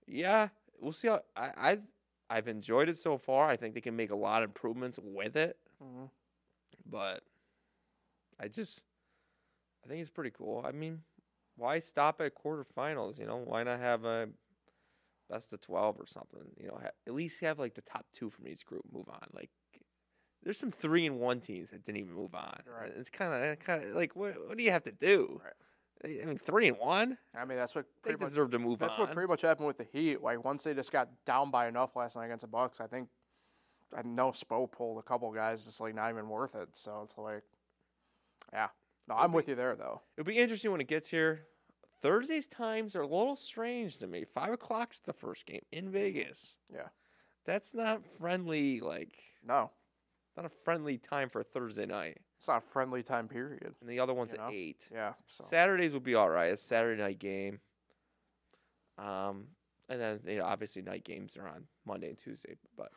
yeah, 0.06 0.49
we'll 0.80 0.91
see 0.91 1.08
how 1.08 1.24
I 1.36 1.52
I've, 1.58 1.84
I've 2.30 2.47
enjoyed 2.47 2.89
it 2.89 2.97
so 2.97 3.18
far. 3.18 3.47
I 3.47 3.58
think 3.58 3.74
they 3.74 3.82
can 3.82 3.95
make 3.95 4.12
a 4.12 4.16
lot 4.16 4.43
of 4.43 4.49
improvements 4.49 4.99
with 5.02 5.36
it, 5.36 5.58
Mhm. 5.82 6.10
but 6.86 7.24
I 8.39 8.47
just 8.47 8.84
I 9.84 9.88
think 9.88 10.02
it's 10.02 10.10
pretty 10.10 10.32
cool. 10.32 10.64
I 10.66 10.72
mean, 10.72 11.02
why 11.58 11.80
stop 11.80 12.22
at 12.22 12.34
quarterfinals? 12.36 13.20
You 13.20 13.26
know, 13.26 13.38
why 13.38 13.64
not 13.64 13.80
have 13.80 14.06
a 14.06 14.30
best 15.30 15.54
of 15.54 15.62
twelve 15.62 16.00
or 16.00 16.06
something? 16.06 16.44
You 16.60 16.68
know, 16.68 16.80
ha- 16.82 16.92
at 17.08 17.14
least 17.14 17.42
have 17.42 17.60
like 17.60 17.76
the 17.76 17.82
top 17.82 18.06
two 18.14 18.30
from 18.30 18.48
each 18.48 18.66
group 18.66 18.84
move 18.92 19.10
on. 19.10 19.28
Like, 19.34 19.50
there's 20.44 20.58
some 20.58 20.72
three 20.72 21.06
and 21.06 21.20
one 21.20 21.40
teams 21.40 21.70
that 21.70 21.84
didn't 21.84 22.00
even 22.00 22.14
move 22.14 22.36
on. 22.36 22.60
Right. 22.66 22.92
It's 22.98 23.10
kind 23.10 23.34
of 23.34 23.42
eh, 23.42 23.56
kind 23.56 23.84
of 23.84 23.96
like 23.96 24.16
what 24.16 24.36
what 24.48 24.58
do 24.58 24.64
you 24.64 24.72
have 24.72 24.84
to 24.84 24.92
do? 24.92 25.42
Right. 25.44 25.54
I 26.04 26.26
mean, 26.26 26.40
three 26.40 26.68
and 26.68 26.78
one, 26.80 27.18
I 27.36 27.46
mean 27.46 27.58
that's 27.58 27.76
what 27.76 27.86
they 28.04 28.10
pretty 28.12 28.24
much 28.24 28.30
deserve 28.32 28.52
to 28.52 28.60
move 28.60 28.80
That's 28.80 28.96
on. 28.96 29.02
what 29.02 29.14
pretty 29.14 29.28
much 29.28 29.44
happened 29.44 29.68
with 29.68 29.78
the 29.78 29.84
Heat. 29.84 30.22
Like 30.22 30.44
once 30.44 30.64
they 30.64 30.74
just 30.74 30.92
got 30.92 31.10
down 31.26 31.52
by 31.52 31.68
enough 31.68 31.96
last 31.96 32.16
night 32.16 32.26
against 32.26 32.42
the 32.42 32.48
Bucks, 32.48 32.82
I 32.82 32.88
think 32.88 33.10
I 33.96 34.02
know 34.02 34.32
Spo 34.32 34.72
pulled 34.72 34.98
a 34.98 35.04
couple 35.04 35.32
guys. 35.32 35.68
It's 35.68 35.80
like 35.80 35.94
not 35.94 36.10
even 36.10 36.28
worth 36.28 36.56
it. 36.56 36.70
So 36.74 37.02
it's 37.04 37.18
like, 37.18 37.44
yeah, 38.52 38.70
no, 39.12 39.18
I'm 39.18 39.32
with 39.34 39.47
you 39.47 39.55
there 39.55 39.76
though. 39.76 40.01
It'll 40.18 40.28
be 40.28 40.38
interesting 40.38 40.72
when 40.72 40.82
it 40.82 40.88
gets 40.88 41.09
here. 41.09 41.45
Thursday's 42.01 42.47
times 42.47 42.95
are 42.95 43.01
a 43.01 43.07
little 43.07 43.36
strange 43.36 43.97
to 43.99 44.07
me. 44.07 44.26
Five 44.26 44.53
o'clock's 44.53 44.99
the 44.99 45.14
first 45.14 45.45
game 45.45 45.62
in 45.72 45.91
Vegas. 45.91 46.57
Yeah. 46.74 46.88
That's 47.45 47.74
not 47.74 48.01
friendly. 48.20 48.80
Like, 48.80 49.14
No, 49.45 49.72
not 50.36 50.45
a 50.45 50.49
friendly 50.49 50.97
time 50.97 51.30
for 51.30 51.43
Thursday 51.43 51.86
night. 51.86 52.18
It's 52.38 52.47
not 52.47 52.57
a 52.57 52.62
friendly 52.62 53.03
time 53.03 53.28
period. 53.28 53.76
and 53.82 53.89
the 53.89 53.99
other 53.99 54.14
one's 54.16 54.32
You 54.32 54.39
know? 54.39 54.47
at 54.47 54.53
eight. 54.53 54.89
Yeah. 54.91 55.14
So 55.28 55.43
Saturdays 55.43 55.93
will 55.93 55.99
be 55.99 56.16
all 56.16 56.30
right. 56.30 56.51
It's 56.51 56.62
a 56.64 56.66
Saturday 56.66 57.01
night 57.01 57.20
game. 57.20 57.59
Um, 58.97 59.47
and 59.89 59.99
then 60.01 60.20
you 60.26 60.38
know, 60.38 60.45
obviously 60.45 60.82
night 60.82 61.03
games 61.03 61.38
are 61.38 61.47
on 61.47 61.66
Monday 61.86 62.09
and 62.09 62.18
Tuesday. 62.18 62.55
But 62.78 62.89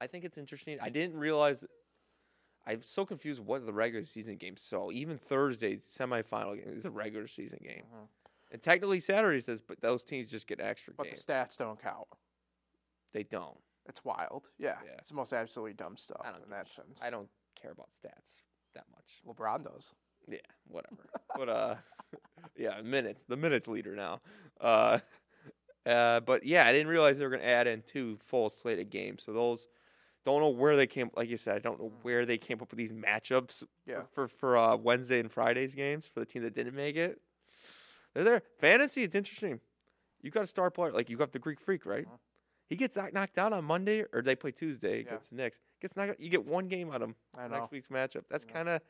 I 0.00 0.06
think 0.06 0.24
it's 0.24 0.38
interesting. 0.38 0.78
I 0.80 0.88
didn't 0.88 1.18
realize. 1.18 1.64
I'm 2.66 2.82
so 2.82 3.04
confused 3.06 3.40
what 3.44 3.64
the 3.66 3.72
regular 3.72 4.04
season 4.04 4.36
game. 4.36 4.56
So 4.56 4.92
even 4.92 5.18
Thursday's 5.18 5.84
semifinal 5.84 6.56
game 6.56 6.72
is 6.76 6.84
a 6.84 6.90
regular 6.90 7.26
season 7.26 7.60
game, 7.62 7.84
Mhm. 7.92 8.08
and 8.52 8.62
technically 8.62 9.00
Saturday 9.00 9.40
says, 9.40 9.60
but 9.62 9.80
those 9.80 10.04
teams 10.04 10.30
just 10.30 10.46
get 10.46 10.60
extra 10.60 10.92
but 10.94 11.04
games. 11.04 11.24
the 11.24 11.32
stats 11.32 11.56
don't 11.56 11.80
count. 11.80 12.06
they 13.12 13.22
don't. 13.24 13.58
It's 13.86 14.04
wild. 14.04 14.50
Yeah. 14.58 14.78
Yeah. 14.84 14.92
It's 14.98 15.08
the 15.08 15.14
most 15.16 15.32
absolutely 15.32 15.72
dumb 15.72 15.96
stuff 15.96 16.24
in 16.44 16.50
that 16.50 16.68
sense. 16.70 17.00
I 17.02 17.10
don't 17.10 17.28
care 17.60 17.72
about 17.72 17.88
stats 17.90 18.42
that 18.74 18.84
much. 18.92 19.20
LeBron 19.26 19.64
does. 19.64 19.94
Yeah, 20.28 20.38
whatever. 20.68 21.08
but 21.34 21.48
uh, 21.48 21.76
yeah, 22.56 22.80
minutes. 22.82 23.24
The 23.26 23.36
minutes 23.36 23.66
leader 23.66 23.96
now. 23.96 24.20
Uh, 24.60 25.00
uh, 25.86 26.20
but 26.20 26.44
yeah, 26.44 26.66
I 26.66 26.72
didn't 26.72 26.88
realize 26.88 27.18
they 27.18 27.24
were 27.24 27.30
gonna 27.30 27.42
add 27.42 27.66
in 27.66 27.82
two 27.82 28.16
full 28.18 28.48
slated 28.50 28.90
games. 28.90 29.24
So 29.24 29.32
those 29.32 29.66
don't 30.24 30.40
know 30.40 30.48
where 30.50 30.76
they 30.76 30.86
came. 30.86 31.10
Like 31.16 31.28
you 31.28 31.36
said, 31.36 31.56
I 31.56 31.58
don't 31.60 31.78
know 31.80 31.92
where 32.02 32.24
they 32.26 32.38
came 32.38 32.58
up 32.60 32.70
with 32.70 32.78
these 32.78 32.92
matchups. 32.92 33.64
Yeah. 33.86 34.02
For 34.12 34.28
for 34.28 34.56
uh, 34.56 34.76
Wednesday 34.76 35.20
and 35.20 35.30
Fridays 35.30 35.74
games 35.74 36.06
for 36.06 36.20
the 36.20 36.26
team 36.26 36.42
that 36.42 36.54
didn't 36.54 36.74
make 36.74 36.96
it. 36.96 37.20
They're 38.14 38.24
there. 38.24 38.42
Fantasy, 38.58 39.02
it's 39.04 39.14
interesting. 39.14 39.60
You 40.22 40.30
got 40.30 40.42
a 40.42 40.46
star 40.46 40.70
player 40.70 40.92
like 40.92 41.08
you 41.08 41.16
got 41.16 41.32
the 41.32 41.38
Greek 41.38 41.60
Freak, 41.60 41.86
right? 41.86 42.06
Mhm. 42.06 42.18
He 42.68 42.76
gets 42.76 42.96
knocked 42.96 43.38
out 43.38 43.52
on 43.52 43.64
Monday, 43.64 44.04
or 44.12 44.22
they 44.22 44.36
play 44.36 44.52
Tuesday 44.52 44.96
Yeah. 44.96 45.08
against 45.08 45.30
the 45.30 45.36
Knicks. 45.36 45.58
Gets 45.80 45.96
knocked 45.96 46.10
out. 46.10 46.20
You 46.20 46.28
get 46.30 46.44
one 46.44 46.68
game 46.68 46.90
on 46.90 47.02
him 47.02 47.16
next 47.50 47.70
week's 47.70 47.88
matchup. 47.88 48.24
That's 48.28 48.44
kind 48.44 48.68
of 48.68 48.80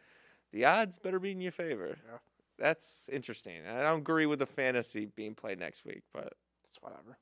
the 0.52 0.64
odds 0.64 0.98
better 0.98 1.18
be 1.18 1.30
in 1.32 1.40
your 1.40 1.52
favor. 1.52 1.96
Yeah. 2.06 2.18
That's 2.58 3.08
interesting. 3.10 3.66
I 3.66 3.80
don't 3.82 4.00
agree 4.00 4.26
with 4.26 4.38
the 4.40 4.46
fantasy 4.46 5.06
being 5.06 5.34
played 5.34 5.58
next 5.58 5.84
week, 5.84 6.02
but 6.12 6.34
It's 6.64 6.76
whatever. 6.82 7.16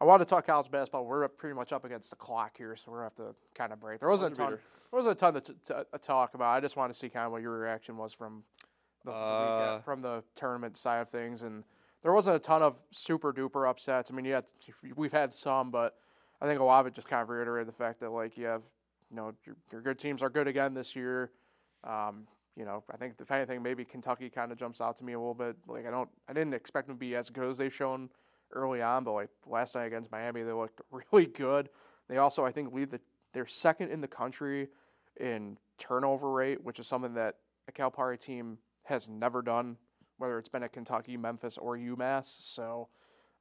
I 0.00 0.04
want 0.04 0.20
to 0.22 0.24
talk 0.26 0.46
college 0.46 0.70
basketball. 0.70 1.04
We're 1.04 1.28
pretty 1.28 1.54
much 1.54 1.72
up 1.72 1.84
against 1.84 2.10
the 2.10 2.16
clock 2.16 2.56
here, 2.56 2.74
so 2.76 2.90
we're 2.90 2.98
gonna 2.98 3.06
have 3.06 3.14
to 3.16 3.34
kind 3.54 3.72
of 3.72 3.80
break. 3.80 4.00
There 4.00 4.08
wasn't 4.08 4.32
a 4.32 4.36
ton. 4.36 4.50
There 4.90 4.96
wasn't 4.96 5.12
a 5.12 5.18
ton 5.18 5.34
to, 5.34 5.40
t- 5.40 5.52
to 5.66 5.86
uh, 5.92 5.98
talk 5.98 6.34
about. 6.34 6.48
I 6.56 6.60
just 6.60 6.76
want 6.76 6.92
to 6.92 6.98
see 6.98 7.08
kind 7.08 7.26
of 7.26 7.32
what 7.32 7.42
your 7.42 7.52
reaction 7.58 7.96
was 7.96 8.12
from 8.12 8.42
the, 9.04 9.10
the 9.12 9.16
weekend- 9.16 9.78
Uh, 9.78 9.78
from 9.80 10.02
the 10.02 10.24
tournament 10.34 10.76
side 10.76 11.00
of 11.00 11.08
things, 11.08 11.42
and 11.42 11.64
there 12.02 12.12
wasn't 12.12 12.34
a 12.36 12.38
ton 12.40 12.62
of 12.62 12.80
super 12.90 13.32
duper 13.32 13.68
upsets. 13.68 14.10
I 14.10 14.14
mean, 14.14 14.24
you 14.24 14.32
had 14.34 14.44
we've 14.96 15.12
had 15.12 15.32
some, 15.32 15.70
but 15.70 15.96
I 16.40 16.46
think 16.46 16.60
a 16.60 16.64
lot 16.64 16.80
of 16.80 16.86
it 16.86 16.94
just 16.94 17.06
kind 17.08 17.22
of 17.22 17.28
reiterated 17.28 17.68
the 17.68 17.72
fact 17.76 18.00
that 18.00 18.10
like 18.10 18.38
you 18.38 18.46
have, 18.46 18.62
you 19.10 19.16
know, 19.16 19.34
your, 19.44 19.56
your 19.70 19.82
good 19.82 19.98
teams 19.98 20.22
are 20.22 20.30
good 20.30 20.48
again 20.48 20.72
this 20.72 20.96
year. 20.96 21.30
Um, 21.84 22.26
you 22.56 22.64
know, 22.64 22.82
I 22.90 22.96
think 22.96 23.14
if 23.20 23.30
anything, 23.30 23.62
maybe 23.62 23.84
Kentucky 23.84 24.28
kind 24.30 24.50
of 24.50 24.58
jumps 24.58 24.80
out 24.80 24.96
to 24.96 25.04
me 25.04 25.12
a 25.12 25.18
little 25.18 25.34
bit. 25.34 25.56
Like 25.68 25.86
I 25.86 25.90
don't, 25.90 26.08
I 26.28 26.32
didn't 26.32 26.54
expect 26.54 26.88
them 26.88 26.96
to 26.96 27.00
be 27.00 27.14
as 27.14 27.28
good 27.30 27.48
as 27.48 27.58
they've 27.58 27.72
shown 27.72 28.08
early 28.52 28.82
on, 28.82 29.04
but 29.04 29.12
like 29.12 29.28
last 29.46 29.74
night 29.74 29.84
against 29.84 30.10
Miami, 30.10 30.42
they 30.42 30.52
looked 30.52 30.80
really 31.12 31.26
good. 31.26 31.68
They 32.08 32.18
also, 32.18 32.44
I 32.44 32.52
think, 32.52 32.72
lead 32.72 32.90
the 32.90 33.00
they're 33.32 33.46
second 33.46 33.90
in 33.90 34.00
the 34.00 34.08
country 34.08 34.68
in 35.18 35.56
turnover 35.78 36.30
rate, 36.30 36.64
which 36.64 36.80
is 36.80 36.86
something 36.86 37.14
that 37.14 37.36
a 37.68 37.72
Calipari 37.72 38.18
team 38.18 38.58
has 38.84 39.08
never 39.08 39.40
done, 39.42 39.76
whether 40.18 40.38
it's 40.38 40.48
been 40.48 40.62
at 40.62 40.72
Kentucky, 40.72 41.16
Memphis, 41.16 41.56
or 41.56 41.76
UMass. 41.76 42.42
So 42.42 42.88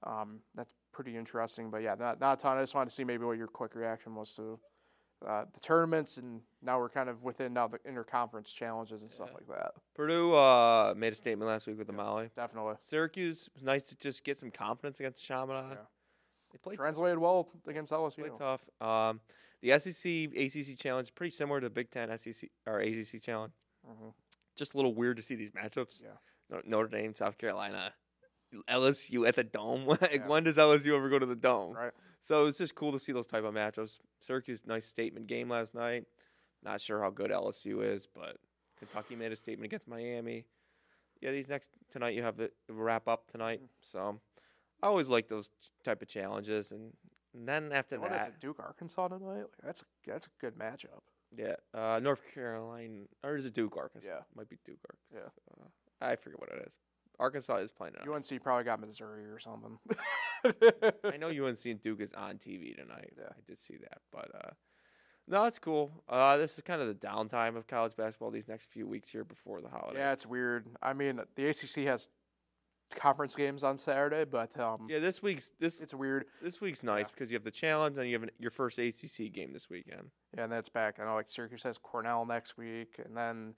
um, 0.04 0.40
that's 0.54 0.74
pretty 0.92 1.18
interesting. 1.18 1.72
But 1.72 1.82
yeah, 1.82 1.96
not, 1.98 2.20
not 2.20 2.40
a 2.40 2.42
ton. 2.42 2.58
I 2.58 2.62
just 2.62 2.76
wanted 2.76 2.90
to 2.90 2.96
see 2.96 3.04
maybe 3.04 3.26
what 3.26 3.38
your 3.38 3.48
quick 3.48 3.74
reaction 3.74 4.14
was 4.16 4.34
to 4.36 4.60
uh, 5.26 5.46
the 5.54 5.60
tournaments, 5.60 6.18
and 6.18 6.42
now 6.62 6.80
we're 6.80 6.90
kind 6.90 7.10
of 7.10 7.24
within 7.24 7.54
now 7.54 7.68
the 7.68 7.80
interconference 7.80 8.54
challenges 8.54 9.02
and 9.02 9.12
stuff 9.12 9.30
Yeah. 9.32 9.36
like 9.36 9.48
that. 9.60 9.72
Purdue 9.96 10.34
uh, 10.34 10.94
made 10.96 11.14
a 11.14 11.16
statement 11.16 11.50
last 11.50 11.68
week 11.68 11.78
with 11.78 11.88
the 11.88 11.94
Maui. 11.94 12.30
Definitely 12.36 12.76
Syracuse 12.80 13.50
was 13.54 13.64
nice 13.64 13.84
to 13.84 13.98
just 13.98 14.24
get 14.24 14.38
some 14.38 14.52
confidence 14.52 15.00
against 15.00 15.24
Chaminade. 15.24 15.72
Yeah. 15.72 15.76
They 16.52 16.58
played, 16.58 16.78
translated 16.78 17.20
well 17.20 17.48
against 17.68 17.92
LSU. 17.92 18.16
played 18.16 18.32
tough. 18.40 18.62
Um, 18.82 19.20
the 19.62 19.78
SEC 19.78 20.32
ACC 20.36 20.78
challenge 20.80 21.14
pretty 21.14 21.32
similar 21.32 21.60
to 21.60 21.66
the 21.68 21.70
Big 21.70 21.92
Ten 21.92 22.10
SEC 22.18 22.50
or 22.66 22.80
ACC 22.80 23.20
challenge. 23.22 23.54
Mhm. 23.88 24.14
Just 24.56 24.74
a 24.74 24.78
little 24.78 24.94
weird 24.94 25.18
to 25.18 25.24
see 25.24 25.36
these 25.36 25.52
matchups. 25.52 26.02
Yeah. 26.02 26.60
Notre 26.66 26.88
Dame, 26.88 27.14
South 27.14 27.38
Carolina, 27.38 27.94
LSU 28.68 29.28
at 29.28 29.36
the 29.36 29.44
dome. 29.44 29.86
like, 30.02 30.12
Yeah. 30.14 30.28
when 30.28 30.44
does 30.46 30.58
LSU 30.58 30.96
ever 30.96 31.10
go 31.10 31.20
to 31.20 31.26
the 31.26 31.36
dome? 31.36 31.74
Right. 31.76 31.92
So 32.22 32.48
it's 32.48 32.58
just 32.58 32.76
cool 32.76 32.92
to 32.92 33.00
see 33.00 33.12
those 33.12 33.28
type 33.28 33.44
of 33.44 33.54
matchups. 33.54 34.00
Syracuse, 34.20 34.62
nice 34.66 34.86
statement 34.86 35.28
game 35.28 35.50
last 35.50 35.74
night. 35.74 36.06
Not 36.64 36.82
sure 36.82 37.02
how 37.02 37.10
good 37.10 37.32
LSU 37.32 37.84
is, 37.84 38.08
but 38.08 38.38
Kentucky 38.78 39.16
made 39.16 39.32
a 39.32 39.36
statement 39.36 39.66
against 39.66 39.88
Miami. 39.88 40.46
Yeah, 41.22 41.32
these 41.32 41.48
next 41.48 41.70
tonight 41.92 42.16
you 42.16 42.24
have 42.24 42.38
the 42.38 42.52
wrap 42.70 43.08
up 43.08 43.30
tonight. 43.32 43.62
So 43.82 44.20
I 44.84 44.88
always 44.88 45.08
like 45.08 45.28
those 45.28 45.50
type 45.84 46.02
of 46.02 46.08
challenges, 46.08 46.72
and, 46.72 46.94
and 47.34 47.48
then 47.48 47.72
after 47.72 48.00
What 48.00 48.12
is 48.12 48.18
that, 48.18 48.28
it, 48.30 48.40
Duke 48.40 48.60
Arkansas 48.60 49.08
tonight? 49.10 49.24
Like, 49.24 49.46
that's 49.64 49.82
a, 49.82 49.86
that's 50.06 50.28
a 50.28 50.30
good 50.40 50.56
matchup. 50.58 51.02
yeah, 51.36 51.56
uh, 51.74 52.00
North 52.02 52.22
Carolina 52.34 53.04
or 53.24 53.38
is 53.38 53.46
it 53.46 53.54
Duke 53.54 53.76
Arkansas? 53.78 54.08
Yeah. 54.08 54.20
might 54.36 54.50
be 54.50 54.58
Duke 54.66 54.80
Arkansas. 54.90 55.30
Yeah. 55.32 55.64
Uh, 55.64 55.68
I 56.02 56.16
forget 56.16 56.40
what 56.40 56.50
it 56.50 56.64
is. 56.68 56.78
Arkansas 57.20 57.58
is 57.58 57.72
playing 57.72 57.94
tonight. 57.94 58.14
UNC 58.14 58.42
probably 58.44 58.64
got 58.64 58.80
Missouri 58.80 59.26
or 59.26 59.40
something. 59.40 59.78
I 61.06 61.18
know 61.18 61.28
UNC 61.30 61.66
and 61.66 61.82
Duke 61.82 62.02
is 62.02 62.14
on 62.14 62.38
TV 62.38 62.76
tonight. 62.76 63.12
Yeah. 63.18 63.26
I 63.32 63.42
did 63.48 63.60
see 63.60 63.78
that, 63.78 64.00
but 64.12 64.32
uh, 64.34 64.52
no, 65.28 65.44
it's 65.46 65.60
cool. 65.60 65.92
Uh, 66.08 66.38
this 66.38 66.56
is 66.58 66.64
kind 66.64 66.82
of 66.82 66.88
the 66.88 66.96
downtime 66.96 67.56
of 67.56 67.68
college 67.68 67.96
basketball 67.96 68.32
these 68.32 68.48
next 68.48 68.72
few 68.72 68.88
weeks 68.88 69.10
here 69.10 69.24
before 69.24 69.62
the 69.62 69.70
holidays. 69.70 69.98
Yeah, 70.00 70.12
it's 70.14 70.26
weird. 70.26 70.68
I 70.82 70.94
mean, 70.94 71.20
the 71.36 71.48
ACC 71.50 71.86
has 71.88 72.10
conference 72.96 73.36
games 73.36 73.64
on 73.64 73.78
Saturday, 73.78 74.24
but 74.26 74.58
um, 74.60 74.88
yeah. 74.90 74.98
This 75.00 75.22
week's 75.22 75.52
this 75.60 75.82
it's 75.82 75.94
weird. 75.94 76.26
this 76.42 76.60
week's 76.62 76.82
nice 76.84 77.02
Yeah. 77.08 77.12
because 77.14 77.30
you 77.32 77.36
have 77.36 77.44
the 77.44 77.52
challenge 77.52 77.98
and 77.98 78.08
you 78.08 78.14
have 78.14 78.24
an, 78.24 78.32
your 78.40 78.50
first 78.50 78.80
ACC 78.80 79.32
game 79.32 79.54
this 79.54 79.70
weekend. 79.70 80.10
Yeah, 80.36 80.44
and 80.46 80.52
that's 80.52 80.70
back. 80.70 81.00
I 81.00 81.06
know, 81.06 81.16
like 81.16 81.30
Syracuse 81.30 81.64
has 81.64 81.78
Cornell 81.78 82.26
next 82.26 82.58
week, 82.58 83.00
and 83.04 83.16
then 83.16 83.54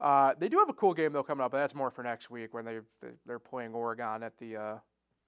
uh, 0.00 0.34
they 0.38 0.48
do 0.48 0.58
have 0.58 0.68
a 0.68 0.72
cool 0.74 0.94
game 0.94 1.12
though 1.12 1.22
coming 1.22 1.44
up, 1.44 1.50
but 1.52 1.58
that's 1.58 1.74
more 1.74 1.90
for 1.90 2.02
next 2.02 2.30
week 2.30 2.54
when 2.54 2.64
they 2.64 2.78
they- 3.00 3.08
they're 3.26 3.38
playing 3.38 3.74
Oregon 3.74 4.22
at 4.22 4.36
the 4.38 4.56
uh, 4.56 4.78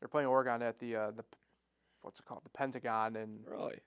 they're 0.00 0.08
playing 0.08 0.28
Oregon 0.28 0.62
at 0.62 0.78
the 0.78 0.96
uh, 0.96 1.10
the 1.12 1.24
what's 2.02 2.18
it 2.20 2.26
called 2.26 2.42
the 2.44 2.50
Pentagon 2.50 3.16
in 3.16 3.40
Really, 3.46 3.78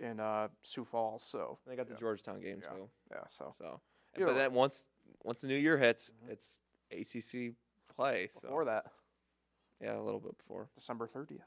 in 0.00 0.20
uh, 0.20 0.48
Sioux 0.62 0.84
Falls. 0.84 1.22
So 1.22 1.58
they 1.66 1.74
got 1.76 1.88
the. 1.88 1.94
Georgetown 1.94 2.40
game 2.40 2.60
Yeah. 2.62 2.70
too. 2.76 2.88
yeah, 3.10 3.20
so 3.28 3.54
So, 3.58 3.80
but 4.18 4.34
then 4.34 4.52
once 4.52 4.88
once 5.24 5.40
the 5.40 5.46
new 5.48 5.56
year 5.56 5.78
hits, 5.78 6.12
Mhm. 6.24 6.30
it's 6.30 6.60
ACC 6.92 7.54
play. 7.94 8.28
So 8.34 8.42
before 8.42 8.64
that, 8.66 8.92
yeah, 9.80 9.96
a 9.98 10.02
little 10.02 10.20
bit 10.20 10.36
before. 10.38 10.68
December 10.76 11.06
thirtieth. 11.06 11.40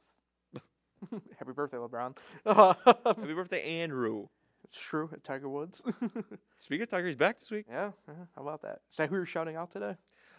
Happy 1.38 1.54
birthday, 1.54 1.78
LeBron. 1.78 2.18
Happy 2.46 3.34
birthday, 3.34 3.64
Andrew. 3.82 4.28
It's 4.70 4.80
true 4.80 5.10
at 5.14 5.24
Tiger 5.24 5.50
Woods. 5.50 5.82
Speaking 6.60 6.84
of 6.84 6.90
Tiger, 6.90 7.08
he's 7.08 7.16
back 7.16 7.40
this 7.40 7.52
week. 7.52 7.66
yeah, 7.70 7.92
yeah, 8.08 8.14
how 8.36 8.42
about 8.42 8.62
that? 8.62 8.80
Is 8.90 8.98
that 8.98 9.10
who 9.10 9.16
you're 9.16 9.26
shouting 9.26 9.56
out 9.56 9.72
today? 9.72 9.96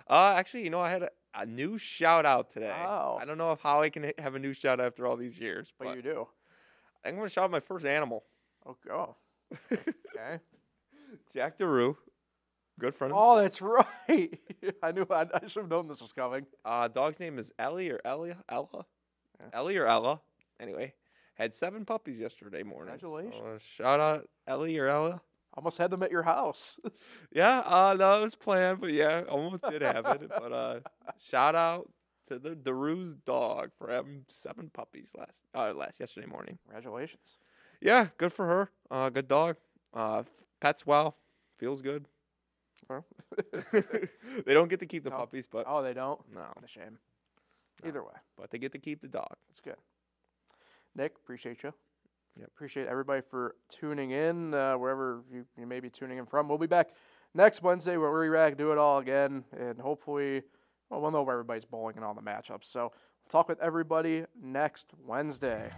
Uh, 0.08 0.34
actually, 0.36 0.64
you 0.64 0.70
know, 0.70 0.80
I 0.80 0.90
had 0.90 1.02
a, 1.02 1.10
a 1.34 1.46
new 1.46 1.78
shout 1.78 2.26
out 2.26 2.50
today. 2.50 2.74
Oh. 2.84 3.18
I 3.20 3.24
don't 3.24 3.38
know 3.38 3.52
if 3.52 3.60
how 3.60 3.82
I 3.82 3.90
can 3.90 4.12
have 4.18 4.34
a 4.34 4.38
new 4.38 4.52
shout 4.52 4.80
out 4.80 4.86
after 4.86 5.06
all 5.06 5.16
these 5.16 5.38
years, 5.40 5.72
But 5.78 5.86
but 5.88 5.96
you 5.96 6.02
do. 6.02 6.28
I'm 7.04 7.14
going 7.16 7.26
to 7.26 7.32
shout 7.32 7.44
out 7.44 7.50
my 7.50 7.60
first 7.60 7.86
animal, 7.86 8.24
Oh, 8.66 8.76
oh. 8.90 9.16
okay. 9.72 10.40
Jack 11.34 11.58
DeRue, 11.58 11.96
good 12.78 12.94
friend. 12.94 13.12
Of 13.12 13.18
Oh, 13.20 13.40
that's 13.40 13.60
right. 13.62 13.86
I 14.82 14.92
knew. 14.92 15.06
I, 15.10 15.26
I 15.34 15.46
should 15.46 15.62
have 15.62 15.70
known 15.70 15.88
this 15.88 16.02
was 16.02 16.12
coming. 16.12 16.46
Uh, 16.64 16.88
dog's 16.88 17.18
name 17.18 17.38
is 17.38 17.52
Ellie 17.58 17.90
or 17.90 18.00
Ellie, 18.04 18.34
Ella, 18.48 18.86
Yeah. 19.40 19.46
Ellie 19.52 19.76
or 19.76 19.86
Ella. 19.86 20.20
Anyway, 20.60 20.94
had 21.34 21.54
seven 21.54 21.84
puppies 21.84 22.20
yesterday 22.20 22.62
morning. 22.62 22.94
so, 23.00 23.06
Congratulations. 23.08 23.42
uh, 23.44 23.58
shout 23.58 24.00
out 24.00 24.28
Ellie 24.46 24.76
or 24.78 24.86
Ella. 24.88 25.22
Almost 25.54 25.78
had 25.78 25.90
them 25.90 26.02
at 26.02 26.10
your 26.12 26.22
house. 26.22 26.78
Yeah, 27.32 27.60
uh, 27.60 27.94
no, 27.98 28.18
it 28.20 28.22
was 28.22 28.34
planned, 28.34 28.80
but 28.80 28.92
yeah, 28.92 29.22
almost 29.28 29.62
did 29.68 29.82
have 29.82 30.04
it. 30.06 30.28
But 30.38 30.52
uh, 30.52 30.80
shout 31.18 31.54
out 31.54 31.90
to 32.28 32.38
the 32.38 32.50
DeRue's 32.56 33.14
dog 33.14 33.70
for 33.78 33.90
having 33.90 34.24
seven 34.28 34.70
puppies 34.72 35.12
last 35.16 35.42
uh, 35.54 35.72
last 35.74 35.98
yesterday 36.00 36.26
morning. 36.26 36.58
Congratulations. 36.64 37.36
Yeah, 37.80 38.08
good 38.18 38.32
for 38.32 38.46
her. 38.46 38.70
Uh, 38.90 39.10
good 39.10 39.26
dog. 39.28 39.56
Uh, 39.94 40.22
pets 40.60 40.86
well. 40.86 41.16
Feels 41.58 41.82
good. 41.82 42.06
Well. 42.88 43.04
they 43.72 44.54
don't 44.54 44.68
get 44.68 44.80
to 44.80 44.86
keep 44.86 45.04
the 45.04 45.10
No. 45.10 45.16
puppies, 45.16 45.46
but 45.46 45.64
Oh, 45.68 45.82
they 45.82 45.92
don't. 45.94 46.20
no, 46.32 46.40
What 46.40 46.64
a 46.64 46.68
shame. 46.68 46.98
No. 47.82 47.88
Either 47.88 48.02
way, 48.02 48.14
but 48.36 48.50
they 48.50 48.58
get 48.58 48.72
to 48.72 48.78
keep 48.78 49.00
the 49.00 49.08
dog. 49.08 49.34
that's 49.48 49.60
good. 49.60 49.76
Nick, 51.00 51.14
appreciate 51.16 51.62
you. 51.62 51.72
Yep. 52.38 52.48
Appreciate 52.48 52.86
everybody 52.86 53.22
for 53.22 53.56
tuning 53.70 54.10
in, 54.10 54.52
uh, 54.52 54.74
wherever 54.74 55.24
you, 55.32 55.46
you 55.58 55.66
may 55.66 55.80
be 55.80 55.88
tuning 55.88 56.18
in 56.18 56.26
from. 56.26 56.46
We'll 56.46 56.58
be 56.58 56.66
back 56.66 56.90
next 57.34 57.62
Wednesday 57.62 57.96
where 57.96 58.12
we 58.12 58.28
react, 58.28 58.58
do 58.58 58.70
it 58.70 58.76
all 58.76 58.98
again, 58.98 59.44
and 59.58 59.80
hopefully, 59.80 60.42
well, 60.90 61.00
we'll 61.00 61.10
know 61.10 61.22
where 61.22 61.36
everybody's 61.36 61.64
bowling 61.64 61.96
and 61.96 62.04
all 62.04 62.12
the 62.12 62.20
matchups. 62.20 62.64
So 62.64 62.82
we'll 62.92 63.30
talk 63.30 63.48
with 63.48 63.60
everybody 63.62 64.26
next 64.38 64.90
Wednesday. 65.06 65.70